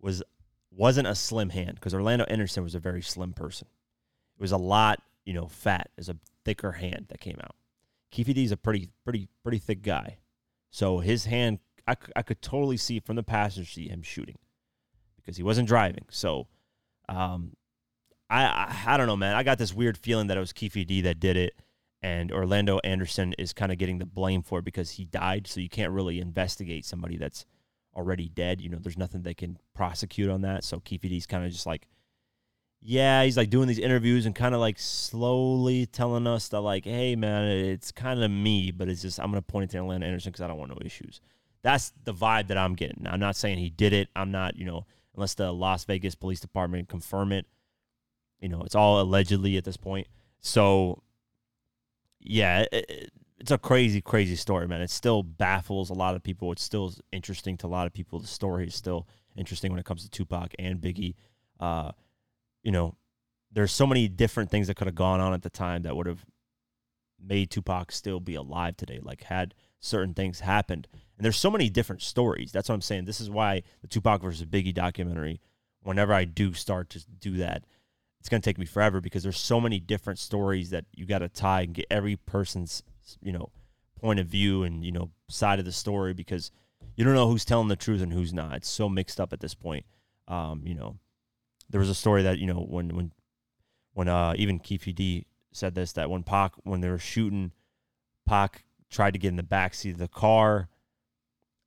was 0.00 0.22
wasn't 0.70 1.08
a 1.08 1.14
slim 1.14 1.50
hand 1.50 1.74
because 1.74 1.94
Orlando 1.94 2.24
Anderson 2.24 2.62
was 2.62 2.74
a 2.74 2.80
very 2.80 3.02
slim 3.02 3.32
person. 3.32 3.68
It 4.38 4.42
was 4.42 4.52
a 4.52 4.56
lot, 4.56 5.02
you 5.24 5.34
know, 5.34 5.46
fat 5.46 5.90
as 5.98 6.08
a 6.08 6.16
thicker 6.44 6.72
hand 6.72 7.06
that 7.08 7.20
came 7.20 7.38
out. 7.42 7.54
Keefe 8.10 8.34
D 8.34 8.44
is 8.44 8.52
a 8.52 8.56
pretty, 8.56 8.90
pretty, 9.04 9.28
pretty 9.42 9.58
thick 9.58 9.82
guy. 9.82 10.18
So 10.70 10.98
his 10.98 11.26
hand, 11.26 11.58
I, 11.86 11.96
I 12.16 12.22
could 12.22 12.42
totally 12.42 12.76
see 12.76 13.00
from 13.00 13.16
the 13.16 13.22
passenger 13.22 13.68
seat 13.68 13.90
him 13.90 14.02
shooting 14.02 14.38
because 15.16 15.36
he 15.36 15.42
wasn't 15.42 15.68
driving. 15.68 16.04
So, 16.10 16.46
um, 17.08 17.56
I, 18.30 18.44
I, 18.44 18.94
I 18.94 18.96
don't 18.96 19.06
know, 19.06 19.16
man. 19.16 19.34
I 19.34 19.42
got 19.42 19.58
this 19.58 19.74
weird 19.74 19.98
feeling 19.98 20.28
that 20.28 20.36
it 20.36 20.40
was 20.40 20.52
Keefe 20.52 20.86
D 20.86 21.02
that 21.02 21.20
did 21.20 21.36
it, 21.36 21.54
and 22.00 22.32
Orlando 22.32 22.78
Anderson 22.84 23.34
is 23.38 23.52
kind 23.52 23.72
of 23.72 23.78
getting 23.78 23.98
the 23.98 24.06
blame 24.06 24.42
for 24.42 24.60
it 24.60 24.64
because 24.64 24.92
he 24.92 25.04
died. 25.04 25.46
So 25.46 25.60
you 25.60 25.68
can't 25.68 25.92
really 25.92 26.20
investigate 26.20 26.84
somebody 26.84 27.16
that's 27.16 27.44
already 27.94 28.28
dead. 28.28 28.60
You 28.60 28.70
know, 28.70 28.78
there's 28.80 28.98
nothing 28.98 29.22
they 29.22 29.34
can 29.34 29.58
prosecute 29.74 30.30
on 30.30 30.42
that. 30.42 30.64
So 30.64 30.80
Keefe 30.80 31.02
D's 31.02 31.26
kind 31.26 31.44
of 31.44 31.52
just 31.52 31.66
like 31.66 31.86
yeah, 32.84 33.22
he's 33.22 33.36
like 33.36 33.48
doing 33.48 33.68
these 33.68 33.78
interviews 33.78 34.26
and 34.26 34.34
kind 34.34 34.54
of 34.54 34.60
like 34.60 34.76
slowly 34.78 35.86
telling 35.86 36.26
us 36.26 36.48
that 36.48 36.60
like, 36.60 36.84
hey 36.84 37.14
man, 37.14 37.44
it's 37.44 37.92
kind 37.92 38.22
of 38.22 38.30
me, 38.30 38.72
but 38.72 38.88
it's 38.88 39.02
just 39.02 39.20
I'm 39.20 39.30
gonna 39.30 39.40
point 39.40 39.64
it 39.64 39.70
to 39.70 39.78
Orlando 39.78 40.06
Anderson 40.06 40.32
because 40.32 40.42
I 40.42 40.48
don't 40.48 40.58
want 40.58 40.72
no 40.72 40.78
issues. 40.84 41.20
That's 41.62 41.92
the 42.04 42.14
vibe 42.14 42.48
that 42.48 42.58
I'm 42.58 42.74
getting. 42.74 43.06
I'm 43.06 43.20
not 43.20 43.36
saying 43.36 43.58
he 43.58 43.70
did 43.70 43.92
it. 43.92 44.08
I'm 44.16 44.30
not, 44.30 44.56
you 44.56 44.64
know, 44.64 44.86
unless 45.14 45.34
the 45.34 45.52
Las 45.52 45.84
Vegas 45.84 46.14
Police 46.14 46.40
Department 46.40 46.88
confirm 46.88 47.32
it. 47.32 47.46
You 48.40 48.48
know, 48.48 48.62
it's 48.62 48.74
all 48.74 49.00
allegedly 49.00 49.56
at 49.56 49.64
this 49.64 49.76
point. 49.76 50.08
So, 50.40 51.02
yeah, 52.18 52.64
it, 52.72 53.12
it's 53.38 53.50
a 53.50 53.58
crazy, 53.58 54.00
crazy 54.00 54.36
story, 54.36 54.66
man. 54.66 54.80
It 54.80 54.90
still 54.90 55.22
baffles 55.22 55.90
a 55.90 55.94
lot 55.94 56.16
of 56.16 56.22
people. 56.22 56.50
It's 56.52 56.62
still 56.62 56.92
interesting 57.12 57.56
to 57.58 57.66
a 57.66 57.68
lot 57.68 57.86
of 57.86 57.92
people. 57.92 58.18
The 58.18 58.26
story 58.26 58.66
is 58.66 58.74
still 58.74 59.06
interesting 59.36 59.70
when 59.70 59.78
it 59.78 59.84
comes 59.84 60.02
to 60.02 60.10
Tupac 60.10 60.52
and 60.58 60.80
Biggie. 60.80 61.14
Uh, 61.60 61.92
you 62.62 62.72
know, 62.72 62.96
there's 63.52 63.72
so 63.72 63.86
many 63.86 64.08
different 64.08 64.50
things 64.50 64.66
that 64.66 64.76
could 64.76 64.86
have 64.86 64.94
gone 64.94 65.20
on 65.20 65.32
at 65.32 65.42
the 65.42 65.50
time 65.50 65.82
that 65.82 65.94
would 65.94 66.06
have 66.06 66.24
made 67.20 67.50
Tupac 67.50 67.92
still 67.92 68.20
be 68.20 68.34
alive 68.34 68.76
today. 68.76 68.98
Like 69.02 69.22
had 69.22 69.54
certain 69.82 70.14
things 70.14 70.40
happened, 70.40 70.88
and 71.18 71.24
there's 71.24 71.36
so 71.36 71.50
many 71.50 71.68
different 71.68 72.00
stories. 72.00 72.52
That's 72.52 72.68
what 72.68 72.74
I'm 72.74 72.80
saying. 72.80 73.04
This 73.04 73.20
is 73.20 73.28
why 73.28 73.62
the 73.82 73.88
Tupac 73.88 74.22
versus 74.22 74.46
Biggie 74.46 74.72
documentary. 74.72 75.40
Whenever 75.82 76.14
I 76.14 76.24
do 76.24 76.54
start 76.54 76.88
to 76.90 77.04
do 77.20 77.38
that, 77.38 77.64
it's 78.20 78.28
gonna 78.28 78.40
take 78.40 78.58
me 78.58 78.66
forever 78.66 79.00
because 79.00 79.24
there's 79.24 79.38
so 79.38 79.60
many 79.60 79.80
different 79.80 80.18
stories 80.18 80.70
that 80.70 80.84
you 80.94 81.04
got 81.04 81.18
to 81.18 81.28
tie 81.28 81.62
and 81.62 81.74
get 81.74 81.86
every 81.90 82.16
person's 82.16 82.82
you 83.20 83.32
know 83.32 83.50
point 84.00 84.20
of 84.20 84.26
view 84.26 84.62
and 84.62 84.84
you 84.84 84.92
know 84.92 85.10
side 85.28 85.58
of 85.58 85.64
the 85.64 85.72
story 85.72 86.14
because 86.14 86.50
you 86.96 87.04
don't 87.04 87.14
know 87.14 87.28
who's 87.28 87.44
telling 87.44 87.68
the 87.68 87.76
truth 87.76 88.02
and 88.02 88.12
who's 88.12 88.32
not. 88.32 88.56
It's 88.56 88.70
so 88.70 88.88
mixed 88.88 89.20
up 89.20 89.32
at 89.32 89.40
this 89.40 89.54
point. 89.54 89.86
Um, 90.28 90.62
you 90.64 90.74
know, 90.74 90.98
there 91.70 91.80
was 91.80 91.88
a 91.88 91.94
story 91.94 92.22
that 92.22 92.38
you 92.38 92.46
know 92.46 92.60
when 92.60 92.94
when 92.94 93.12
when 93.94 94.08
uh, 94.08 94.34
even 94.36 94.58
Keefe 94.58 94.94
D 94.94 95.26
said 95.52 95.74
this 95.74 95.92
that 95.92 96.10
when 96.10 96.22
Pac 96.22 96.52
when 96.64 96.80
they 96.80 96.88
were 96.88 96.98
shooting, 96.98 97.52
Pac 98.26 98.64
tried 98.92 99.12
to 99.12 99.18
get 99.18 99.28
in 99.28 99.36
the 99.36 99.42
back 99.42 99.74
seat 99.74 99.92
of 99.92 99.98
the 99.98 100.08
car, 100.08 100.68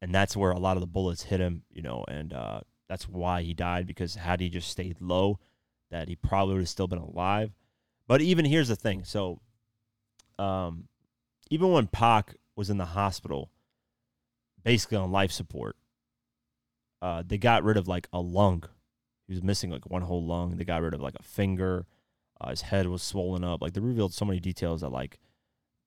and 0.02 0.14
that's 0.14 0.38
where 0.38 0.52
a 0.52 0.60
lot 0.60 0.78
of 0.78 0.82
the 0.82 0.88
bullets 0.88 1.24
hit 1.24 1.40
him. 1.40 1.64
You 1.72 1.82
know, 1.82 2.06
and 2.08 2.34
uh, 2.34 2.62
that's 2.88 3.08
why 3.08 3.42
he 3.42 3.54
died 3.54 3.88
because 3.88 4.16
had 4.16 4.40
he 4.40 4.50
just 4.50 4.70
stayed 4.70 5.02
low, 5.02 5.40
that 5.92 6.08
he 6.08 6.16
probably 6.16 6.56
would 6.56 6.62
have 6.62 6.70
still 6.70 6.88
been 6.88 7.00
alive. 7.00 7.52
But 8.08 8.22
even 8.22 8.46
here's 8.46 8.70
the 8.70 8.76
thing: 8.76 9.04
so, 9.04 9.42
um, 10.40 10.88
even 11.50 11.72
when 11.72 11.88
Pac 11.88 12.36
was 12.56 12.70
in 12.70 12.78
the 12.78 12.86
hospital, 12.86 13.52
basically 14.64 14.98
on 14.98 15.12
life 15.12 15.32
support, 15.32 15.76
uh, 17.02 17.24
they 17.26 17.38
got 17.38 17.64
rid 17.64 17.78
of 17.78 17.88
like 17.88 18.08
a 18.14 18.22
lung 18.22 18.64
he 19.28 19.34
was 19.34 19.44
missing 19.44 19.72
like 19.72 19.90
one 19.90 20.04
whole 20.04 20.24
lung. 20.24 20.58
They 20.58 20.66
got 20.66 20.82
rid 20.82 20.94
of 20.94 21.02
like 21.02 21.16
a 21.20 21.24
finger. 21.24 21.86
Uh, 22.40 22.50
his 22.50 22.62
head 22.62 22.88
was 22.88 23.02
swollen 23.02 23.44
up. 23.44 23.62
Like 23.62 23.74
they 23.74 23.82
revealed 23.82 24.14
so 24.14 24.26
many 24.26 24.40
details 24.40 24.82
that 24.82 24.90
like 24.90 25.20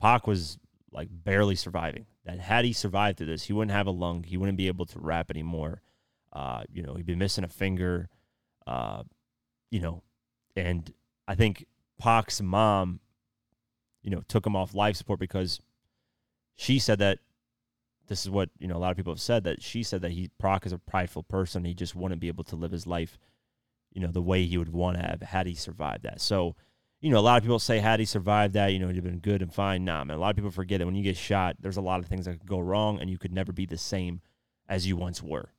Pac 0.00 0.26
was 0.26 0.59
like 0.92 1.09
barely 1.11 1.54
surviving. 1.54 2.07
That 2.25 2.38
had 2.38 2.64
he 2.64 2.73
survived 2.73 3.18
through 3.18 3.26
this, 3.26 3.45
he 3.45 3.52
wouldn't 3.52 3.76
have 3.76 3.87
a 3.87 3.92
lung. 3.92 4.23
He 4.25 4.37
wouldn't 4.37 4.59
be 4.59 4.68
able 4.68 4.87
to 4.87 4.99
rap 4.99 5.30
anymore. 5.30 5.83
Uh, 6.33 6.64
you 6.71 6.83
know, 6.83 6.95
he'd 6.95 7.07
be 7.07 7.14
missing 7.14 7.45
a 7.45 7.49
finger. 7.49 8.09
Uh, 8.66 9.02
you 9.71 9.80
know, 9.80 10.02
and 10.57 10.92
I 11.26 11.35
think 11.35 11.66
Pac's 11.99 12.40
mom, 12.40 13.00
you 14.02 14.11
know, 14.11 14.23
took 14.28 14.47
him 14.47 14.57
off 14.57 14.75
life 14.75 14.97
support 14.97 15.18
because 15.21 15.61
she 16.54 16.78
said 16.78 16.99
that 16.99 17.18
this 18.09 18.25
is 18.25 18.30
what 18.30 18.50
you 18.59 18.66
know 18.66 18.76
a 18.76 18.78
lot 18.78 18.90
of 18.90 18.97
people 18.97 19.12
have 19.12 19.21
said 19.21 19.45
that 19.45 19.62
she 19.62 19.83
said 19.83 20.02
that 20.02 20.12
he 20.12 20.30
Pac 20.38 20.66
is 20.66 20.73
a 20.73 20.78
prideful 20.78 21.23
person. 21.23 21.64
He 21.64 21.75
just 21.75 21.95
wouldn't 21.95 22.21
be 22.21 22.28
able 22.28 22.45
to 22.45 22.57
live 22.57 22.73
his 22.73 22.87
life, 22.87 23.18
you 23.92 24.00
know, 24.00 24.11
the 24.11 24.23
way 24.23 24.45
he 24.45 24.59
would 24.59 24.73
want 24.73 24.97
to 24.97 25.02
have 25.02 25.23
had 25.23 25.47
he 25.47 25.54
survived 25.54 26.02
that. 26.02 26.21
So, 26.21 26.57
you 27.00 27.11
know, 27.11 27.19
a 27.19 27.21
lot 27.21 27.37
of 27.37 27.45
people 27.45 27.59
say 27.59 27.78
had 27.78 28.00
he 28.00 28.07
survived 28.07 28.55
that, 28.55 28.73
you 28.73 28.78
know, 28.78 28.88
have 28.88 29.05
been 29.05 29.21
good 29.21 29.43
and 29.43 29.52
fine. 29.52 29.85
Nah, 29.85 30.05
man. 30.05 30.17
A 30.17 30.21
lot 30.21 30.31
of 30.31 30.37
people 30.37 30.50
forget 30.50 30.78
that 30.78 30.87
when 30.87 30.97
you 30.97 31.05
get 31.05 31.17
shot, 31.17 31.57
there's 31.61 31.76
a 31.76 31.83
lot 31.83 32.00
of 32.00 32.07
things 32.07 32.25
that 32.25 32.40
could 32.40 32.49
go 32.49 32.59
wrong, 32.59 33.00
and 33.00 33.09
you 33.09 33.19
could 33.19 33.33
never 33.33 33.52
be 33.52 33.67
the 33.67 33.78
same 33.78 34.21
as 34.69 34.87
you 34.87 34.97
once 34.97 35.23
were. 35.23 35.52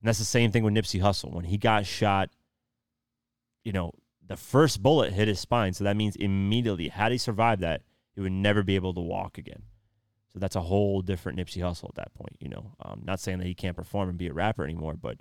And 0.00 0.08
that's 0.08 0.18
the 0.18 0.24
same 0.24 0.50
thing 0.50 0.64
with 0.64 0.74
Nipsey 0.74 1.00
Hussle. 1.00 1.32
When 1.32 1.44
he 1.44 1.58
got 1.58 1.86
shot, 1.86 2.30
you 3.62 3.72
know, 3.72 3.92
the 4.26 4.36
first 4.36 4.82
bullet 4.82 5.12
hit 5.12 5.28
his 5.28 5.40
spine. 5.40 5.74
So 5.74 5.84
that 5.84 5.96
means 5.96 6.16
immediately, 6.16 6.88
had 6.88 7.12
he 7.12 7.18
survived 7.18 7.62
that, 7.62 7.82
he 8.14 8.20
would 8.20 8.32
never 8.32 8.62
be 8.62 8.76
able 8.76 8.94
to 8.94 9.00
walk 9.00 9.38
again. 9.38 9.62
So 10.32 10.38
that's 10.38 10.56
a 10.56 10.62
whole 10.62 11.02
different 11.02 11.38
Nipsey 11.38 11.62
Hussle 11.62 11.90
at 11.90 11.94
that 11.96 12.14
point. 12.14 12.36
You 12.40 12.48
know, 12.48 12.72
um, 12.80 13.02
not 13.04 13.20
saying 13.20 13.38
that 13.38 13.46
he 13.46 13.54
can't 13.54 13.76
perform 13.76 14.08
and 14.08 14.18
be 14.18 14.28
a 14.28 14.32
rapper 14.32 14.64
anymore, 14.64 14.94
but 14.94 15.18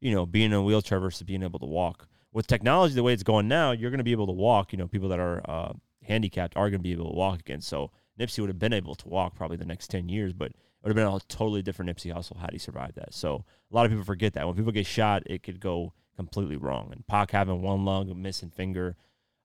you 0.00 0.14
know, 0.14 0.24
being 0.24 0.46
in 0.46 0.52
a 0.54 0.62
wheelchair 0.62 1.00
versus 1.00 1.22
being 1.24 1.42
able 1.42 1.58
to 1.58 1.66
walk. 1.66 2.08
With 2.32 2.46
technology 2.46 2.94
the 2.94 3.02
way 3.02 3.12
it's 3.12 3.22
going 3.22 3.48
now, 3.48 3.72
you're 3.72 3.90
going 3.90 3.98
to 3.98 4.04
be 4.04 4.12
able 4.12 4.26
to 4.26 4.32
walk. 4.32 4.72
You 4.72 4.78
know, 4.78 4.86
people 4.86 5.08
that 5.08 5.18
are 5.18 5.40
uh, 5.48 5.72
handicapped 6.04 6.56
are 6.56 6.70
going 6.70 6.80
to 6.80 6.82
be 6.82 6.92
able 6.92 7.10
to 7.10 7.16
walk 7.16 7.40
again. 7.40 7.60
So 7.60 7.90
Nipsey 8.18 8.40
would 8.40 8.50
have 8.50 8.58
been 8.58 8.72
able 8.72 8.94
to 8.96 9.08
walk 9.08 9.34
probably 9.34 9.56
the 9.56 9.64
next 9.64 9.88
ten 9.88 10.08
years, 10.08 10.32
but 10.32 10.50
it 10.50 10.56
would 10.82 10.96
have 10.96 10.96
been 10.96 11.14
a 11.14 11.20
totally 11.28 11.62
different 11.62 11.90
Nipsey 11.90 12.14
Hussle 12.14 12.38
had 12.38 12.50
he 12.52 12.58
survived 12.58 12.96
that. 12.96 13.14
So 13.14 13.44
a 13.70 13.74
lot 13.74 13.86
of 13.86 13.92
people 13.92 14.04
forget 14.04 14.34
that 14.34 14.46
when 14.46 14.56
people 14.56 14.72
get 14.72 14.86
shot, 14.86 15.22
it 15.26 15.42
could 15.42 15.58
go 15.58 15.92
completely 16.16 16.56
wrong. 16.56 16.90
And 16.92 17.06
Pac 17.06 17.30
having 17.30 17.62
one 17.62 17.84
lung, 17.84 18.10
a 18.10 18.14
missing 18.14 18.50
finger, 18.50 18.96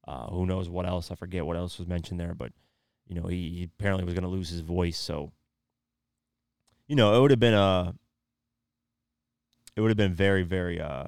uh, 0.07 0.27
who 0.27 0.45
knows 0.45 0.69
what 0.69 0.85
else? 0.85 1.09
I 1.09 1.15
forget 1.15 1.45
what 1.45 1.57
else 1.57 1.79
was 1.79 1.87
mentioned 1.87 2.19
there, 2.19 2.35
but 2.35 2.51
you 3.07 3.15
know, 3.15 3.27
he, 3.27 3.49
he 3.49 3.63
apparently 3.63 4.05
was 4.05 4.13
going 4.13 4.23
to 4.23 4.29
lose 4.29 4.49
his 4.49 4.61
voice. 4.61 4.97
So, 4.97 5.31
you 6.87 6.95
know, 6.95 7.15
it 7.15 7.21
would 7.21 7.31
have 7.31 7.39
been 7.39 7.53
a, 7.53 7.95
it 9.75 9.81
would 9.81 9.89
have 9.89 9.97
been 9.97 10.13
very, 10.13 10.43
very, 10.43 10.79
uh, 10.79 11.07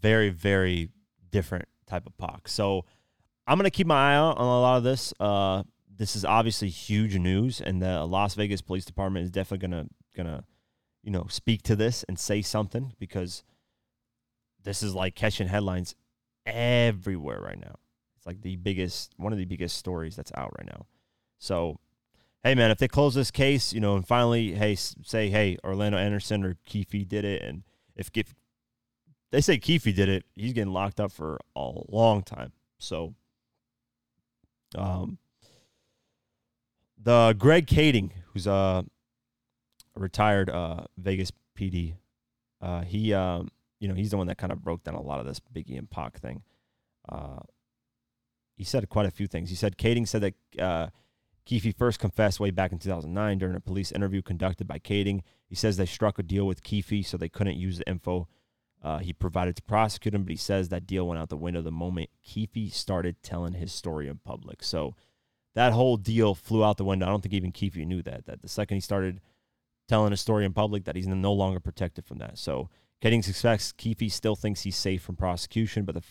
very, 0.00 0.30
very 0.30 0.90
different 1.30 1.66
type 1.86 2.06
of 2.06 2.16
Pac. 2.16 2.48
So, 2.48 2.84
I'm 3.46 3.58
gonna 3.58 3.70
keep 3.70 3.86
my 3.86 4.12
eye 4.12 4.16
out 4.16 4.38
on 4.38 4.46
a 4.46 4.60
lot 4.60 4.76
of 4.76 4.84
this. 4.84 5.12
Uh, 5.18 5.64
this 5.96 6.14
is 6.14 6.24
obviously 6.24 6.68
huge 6.68 7.16
news, 7.18 7.60
and 7.60 7.82
the 7.82 8.04
Las 8.04 8.34
Vegas 8.34 8.62
Police 8.62 8.84
Department 8.84 9.24
is 9.24 9.30
definitely 9.30 9.66
gonna 9.66 9.86
gonna, 10.16 10.44
you 11.02 11.10
know, 11.10 11.26
speak 11.28 11.62
to 11.62 11.76
this 11.76 12.04
and 12.04 12.18
say 12.18 12.42
something 12.42 12.92
because 12.98 13.42
this 14.62 14.82
is 14.82 14.94
like 14.94 15.14
catching 15.14 15.48
headlines 15.48 15.94
everywhere 16.46 17.40
right 17.40 17.58
now. 17.58 17.76
It's 18.16 18.26
like 18.26 18.42
the 18.42 18.56
biggest, 18.56 19.14
one 19.16 19.32
of 19.32 19.38
the 19.38 19.44
biggest 19.46 19.76
stories 19.76 20.16
that's 20.16 20.32
out 20.36 20.52
right 20.58 20.66
now. 20.66 20.86
So, 21.38 21.78
hey, 22.42 22.54
man, 22.54 22.70
if 22.70 22.78
they 22.78 22.88
close 22.88 23.14
this 23.14 23.30
case, 23.30 23.72
you 23.72 23.80
know, 23.80 23.96
and 23.96 24.06
finally, 24.06 24.52
hey, 24.52 24.74
say, 24.74 25.30
hey, 25.30 25.56
Orlando 25.64 25.96
Anderson 25.96 26.44
or 26.44 26.56
Keefe 26.66 27.08
did 27.08 27.24
it, 27.24 27.42
and 27.42 27.62
if, 27.96 28.10
if 28.14 28.34
they 29.30 29.40
say 29.40 29.58
Keefe 29.58 29.84
did 29.84 30.08
it, 30.08 30.24
he's 30.34 30.52
getting 30.52 30.72
locked 30.72 31.00
up 31.00 31.12
for 31.12 31.38
a 31.54 31.70
long 31.88 32.22
time. 32.22 32.52
So, 32.78 33.14
um, 34.76 35.18
the 37.02 37.34
Greg 37.38 37.66
Kading, 37.66 38.10
who's 38.32 38.46
a, 38.46 38.84
a 39.96 40.00
retired 40.00 40.50
uh, 40.50 40.84
Vegas 40.98 41.32
PD, 41.56 41.94
uh, 42.60 42.82
he, 42.82 43.14
um, 43.14 43.48
you 43.78 43.88
know, 43.88 43.94
he's 43.94 44.10
the 44.10 44.16
one 44.16 44.26
that 44.26 44.38
kind 44.38 44.52
of 44.52 44.62
broke 44.62 44.84
down 44.84 44.94
a 44.94 45.02
lot 45.02 45.20
of 45.20 45.26
this 45.26 45.40
Biggie 45.40 45.78
and 45.78 45.88
Pac 45.88 46.18
thing. 46.18 46.42
Uh, 47.08 47.40
he 48.56 48.64
said 48.64 48.88
quite 48.88 49.06
a 49.06 49.10
few 49.10 49.26
things. 49.26 49.48
He 49.48 49.56
said 49.56 49.78
Kading 49.78 50.06
said 50.06 50.20
that 50.20 50.34
uh, 50.60 50.88
Keefe 51.46 51.74
first 51.76 51.98
confessed 51.98 52.38
way 52.40 52.50
back 52.50 52.72
in 52.72 52.78
2009 52.78 53.38
during 53.38 53.56
a 53.56 53.60
police 53.60 53.90
interview 53.90 54.20
conducted 54.20 54.66
by 54.68 54.78
Kading. 54.78 55.22
He 55.48 55.54
says 55.54 55.76
they 55.76 55.86
struck 55.86 56.18
a 56.18 56.22
deal 56.22 56.46
with 56.46 56.62
Keefe 56.62 57.06
so 57.06 57.16
they 57.16 57.30
couldn't 57.30 57.56
use 57.56 57.78
the 57.78 57.88
info 57.88 58.28
uh, 58.82 58.98
he 58.98 59.12
provided 59.12 59.56
to 59.56 59.62
prosecute 59.62 60.14
him, 60.14 60.24
but 60.24 60.30
he 60.30 60.36
says 60.36 60.68
that 60.68 60.86
deal 60.86 61.06
went 61.06 61.20
out 61.20 61.28
the 61.28 61.36
window 61.36 61.60
the 61.60 61.70
moment 61.70 62.10
Keefe 62.22 62.72
started 62.72 63.22
telling 63.22 63.52
his 63.52 63.72
story 63.72 64.08
in 64.08 64.18
public. 64.24 64.62
So 64.62 64.94
that 65.54 65.72
whole 65.72 65.96
deal 65.96 66.34
flew 66.34 66.64
out 66.64 66.76
the 66.76 66.84
window. 66.84 67.06
I 67.06 67.10
don't 67.10 67.20
think 67.22 67.34
even 67.34 67.52
Keefe 67.52 67.76
knew 67.76 68.02
that. 68.02 68.26
That 68.26 68.40
the 68.40 68.48
second 68.48 68.76
he 68.76 68.80
started 68.80 69.20
telling 69.88 70.12
his 70.12 70.20
story 70.20 70.44
in 70.44 70.52
public, 70.52 70.84
that 70.84 70.96
he's 70.96 71.06
no 71.06 71.32
longer 71.32 71.60
protected 71.60 72.06
from 72.06 72.18
that. 72.18 72.38
So 72.38 72.70
Kading 73.02 73.24
suspects 73.24 73.72
Keefe 73.72 74.12
still 74.12 74.36
thinks 74.36 74.62
he's 74.62 74.76
safe 74.76 75.02
from 75.02 75.16
prosecution, 75.16 75.84
but 75.84 75.94
the 75.94 76.02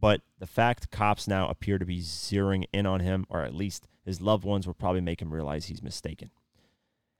but 0.00 0.20
the 0.38 0.46
fact 0.46 0.90
cops 0.90 1.26
now 1.26 1.48
appear 1.48 1.78
to 1.78 1.86
be 1.86 2.00
zeroing 2.00 2.64
in 2.74 2.84
on 2.84 3.00
him, 3.00 3.24
or 3.30 3.42
at 3.42 3.54
least 3.54 3.88
his 4.04 4.20
loved 4.20 4.44
ones, 4.44 4.66
will 4.66 4.74
probably 4.74 5.00
make 5.00 5.22
him 5.22 5.32
realize 5.32 5.66
he's 5.66 5.82
mistaken. 5.82 6.30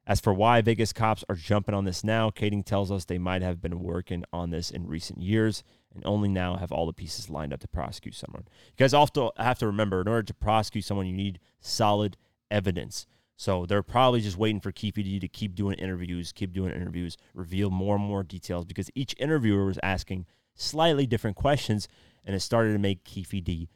As 0.06 0.20
for 0.20 0.34
why 0.34 0.60
Vegas 0.60 0.92
cops 0.92 1.24
are 1.28 1.34
jumping 1.34 1.74
on 1.74 1.84
this 1.84 2.04
now, 2.04 2.30
Kading 2.30 2.64
tells 2.64 2.92
us 2.92 3.04
they 3.04 3.18
might 3.18 3.40
have 3.42 3.62
been 3.62 3.80
working 3.80 4.24
on 4.32 4.50
this 4.50 4.70
in 4.70 4.86
recent 4.86 5.22
years 5.22 5.64
and 5.94 6.04
only 6.04 6.28
now 6.28 6.56
have 6.56 6.72
all 6.72 6.86
the 6.86 6.92
pieces 6.92 7.30
lined 7.30 7.52
up 7.52 7.60
to 7.60 7.68
prosecute 7.68 8.14
someone. 8.14 8.44
You 8.46 8.76
guys 8.76 8.92
also 8.92 9.30
have 9.38 9.58
to 9.60 9.66
remember 9.66 10.02
in 10.02 10.08
order 10.08 10.24
to 10.24 10.34
prosecute 10.34 10.84
someone, 10.84 11.06
you 11.06 11.14
need 11.14 11.38
solid 11.60 12.18
evidence. 12.50 13.06
So 13.36 13.64
they're 13.66 13.82
probably 13.82 14.20
just 14.20 14.36
waiting 14.36 14.60
for 14.60 14.72
Keefe 14.72 14.94
D 14.94 15.18
to 15.18 15.28
keep 15.28 15.54
doing 15.54 15.76
interviews, 15.78 16.32
keep 16.32 16.52
doing 16.52 16.72
interviews, 16.72 17.16
reveal 17.32 17.70
more 17.70 17.96
and 17.96 18.04
more 18.04 18.22
details 18.22 18.64
because 18.64 18.90
each 18.94 19.14
interviewer 19.18 19.64
was 19.64 19.78
asking 19.82 20.26
slightly 20.54 21.06
different 21.06 21.36
questions 21.36 21.88
and 22.24 22.36
it 22.36 22.40
started 22.40 22.72
to 22.72 22.78
make 22.78 23.04
Keefe 23.04 23.42
D 23.42 23.68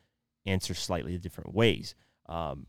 answer 0.46 0.74
slightly 0.74 1.16
different 1.18 1.54
ways. 1.54 1.94
Um, 2.26 2.66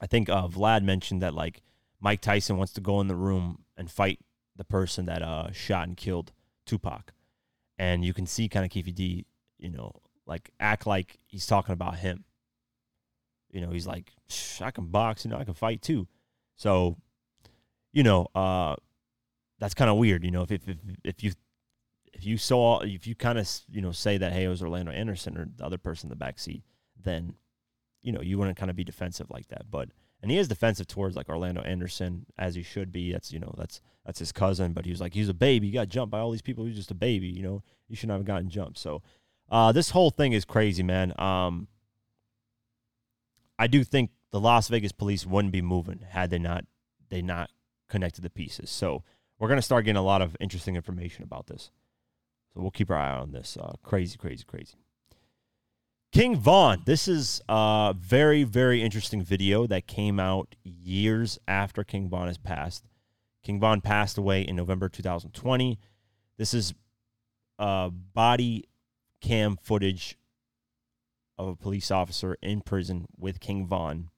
I 0.00 0.06
think 0.06 0.28
uh, 0.28 0.48
Vlad 0.48 0.82
mentioned 0.82 1.22
that 1.22 1.34
like 1.34 1.62
Mike 2.00 2.20
Tyson 2.20 2.56
wants 2.56 2.72
to 2.74 2.80
go 2.80 3.00
in 3.00 3.08
the 3.08 3.16
room 3.16 3.64
and 3.76 3.90
fight 3.90 4.20
the 4.56 4.64
person 4.64 5.06
that 5.06 5.22
uh, 5.22 5.50
shot 5.52 5.86
and 5.86 5.96
killed 5.96 6.32
Tupac, 6.66 7.12
and 7.78 8.04
you 8.04 8.12
can 8.12 8.26
see 8.26 8.48
kind 8.48 8.64
of 8.64 8.70
Keefe 8.70 8.94
D, 8.94 9.26
you 9.58 9.70
know, 9.70 9.92
like 10.26 10.50
act 10.60 10.86
like 10.86 11.18
he's 11.26 11.46
talking 11.46 11.72
about 11.72 11.98
him. 11.98 12.24
You 13.50 13.60
know, 13.60 13.70
he's 13.70 13.86
like, 13.86 14.12
I 14.60 14.70
can 14.70 14.86
box, 14.86 15.24
you 15.24 15.30
know, 15.30 15.38
I 15.38 15.44
can 15.44 15.54
fight 15.54 15.80
too. 15.80 16.08
So, 16.56 16.96
you 17.92 18.02
know, 18.02 18.26
uh, 18.34 18.76
that's 19.58 19.74
kind 19.74 19.90
of 19.90 19.96
weird. 19.96 20.24
You 20.24 20.30
know, 20.30 20.42
if 20.42 20.50
if 20.50 20.68
if, 20.68 20.76
if 21.04 21.24
you 21.24 21.32
if 22.12 22.24
you 22.24 22.38
saw 22.38 22.80
if 22.80 23.06
you 23.06 23.14
kind 23.14 23.38
of 23.38 23.48
you 23.70 23.80
know 23.80 23.92
say 23.92 24.18
that 24.18 24.32
hey 24.32 24.44
it 24.44 24.48
was 24.48 24.62
Orlando 24.62 24.90
Anderson 24.90 25.36
or 25.36 25.48
the 25.54 25.64
other 25.64 25.78
person 25.78 26.06
in 26.06 26.10
the 26.10 26.16
back 26.16 26.38
seat, 26.38 26.62
then 27.00 27.34
you 28.02 28.12
know 28.12 28.20
you 28.20 28.38
wouldn't 28.38 28.56
kind 28.56 28.70
of 28.70 28.76
be 28.76 28.84
defensive 28.84 29.30
like 29.30 29.48
that. 29.48 29.70
But 29.70 29.90
and 30.22 30.30
he 30.30 30.38
is 30.38 30.48
defensive 30.48 30.86
towards 30.86 31.16
like 31.16 31.28
Orlando 31.28 31.62
Anderson 31.62 32.26
as 32.38 32.54
he 32.54 32.62
should 32.62 32.92
be. 32.92 33.12
That's 33.12 33.32
you 33.32 33.38
know 33.38 33.54
that's 33.56 33.80
that's 34.04 34.18
his 34.18 34.32
cousin, 34.32 34.72
but 34.72 34.84
he 34.84 34.90
was 34.90 35.00
like 35.00 35.14
he's 35.14 35.28
a 35.28 35.34
baby. 35.34 35.66
He 35.66 35.72
got 35.72 35.88
jumped 35.88 36.10
by 36.10 36.20
all 36.20 36.30
these 36.30 36.42
people. 36.42 36.64
He's 36.64 36.76
just 36.76 36.90
a 36.90 36.94
baby. 36.94 37.28
You 37.28 37.42
know 37.42 37.62
he 37.88 37.94
shouldn't 37.94 38.18
have 38.18 38.26
gotten 38.26 38.48
jumped. 38.48 38.78
So 38.78 39.02
uh, 39.50 39.72
this 39.72 39.90
whole 39.90 40.10
thing 40.10 40.32
is 40.32 40.44
crazy, 40.44 40.82
man. 40.82 41.12
Um, 41.18 41.68
I 43.58 43.66
do 43.66 43.84
think 43.84 44.10
the 44.32 44.40
Las 44.40 44.68
Vegas 44.68 44.92
police 44.92 45.24
wouldn't 45.24 45.52
be 45.52 45.62
moving 45.62 46.00
had 46.08 46.30
they 46.30 46.38
not 46.38 46.64
they 47.08 47.22
not 47.22 47.50
connected 47.88 48.22
the 48.22 48.30
pieces. 48.30 48.70
So 48.70 49.02
we're 49.38 49.48
gonna 49.48 49.62
start 49.62 49.84
getting 49.84 49.96
a 49.96 50.02
lot 50.02 50.22
of 50.22 50.36
interesting 50.40 50.76
information 50.76 51.22
about 51.22 51.46
this. 51.46 51.70
So 52.52 52.60
we'll 52.60 52.70
keep 52.70 52.90
our 52.90 52.96
eye 52.96 53.18
on 53.18 53.32
this. 53.32 53.56
Uh, 53.60 53.74
crazy, 53.82 54.16
crazy, 54.16 54.44
crazy. 54.44 54.74
King 56.16 56.36
Von. 56.36 56.80
This 56.86 57.08
is 57.08 57.42
a 57.46 57.94
very, 57.94 58.42
very 58.42 58.82
interesting 58.82 59.20
video 59.20 59.66
that 59.66 59.86
came 59.86 60.18
out 60.18 60.56
years 60.64 61.38
after 61.46 61.84
King 61.84 62.08
Von 62.08 62.28
has 62.28 62.38
passed. 62.38 62.86
King 63.42 63.60
Von 63.60 63.82
passed 63.82 64.16
away 64.16 64.40
in 64.40 64.56
November 64.56 64.88
2020. 64.88 65.78
This 66.38 66.54
is 66.54 66.72
uh, 67.58 67.90
body 67.90 68.64
cam 69.20 69.58
footage 69.60 70.16
of 71.36 71.48
a 71.48 71.54
police 71.54 71.90
officer 71.90 72.38
in 72.40 72.62
prison 72.62 73.04
with 73.18 73.38
King 73.38 73.66
Von. 73.66 74.08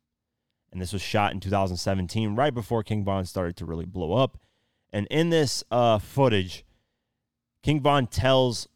And 0.71 0.81
this 0.81 0.93
was 0.93 1.03
shot 1.03 1.33
in 1.33 1.41
2017, 1.41 2.37
right 2.37 2.55
before 2.55 2.85
King 2.85 3.03
Von 3.03 3.25
started 3.25 3.57
to 3.57 3.65
really 3.65 3.87
blow 3.87 4.13
up. 4.13 4.39
And 4.93 5.09
in 5.11 5.31
this 5.31 5.65
uh, 5.73 5.99
footage, 5.99 6.65
King 7.65 7.81
Von 7.81 8.07
tells 8.07 8.69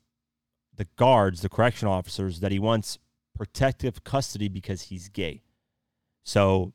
the 0.75 0.89
guards, 0.97 1.43
the 1.43 1.49
correctional 1.49 1.95
officers, 1.95 2.41
that 2.41 2.51
he 2.51 2.59
wants 2.59 2.99
protective 3.43 4.05
custody 4.05 4.47
because 4.47 4.83
he's 4.83 5.09
gay. 5.09 5.43
So 6.23 6.73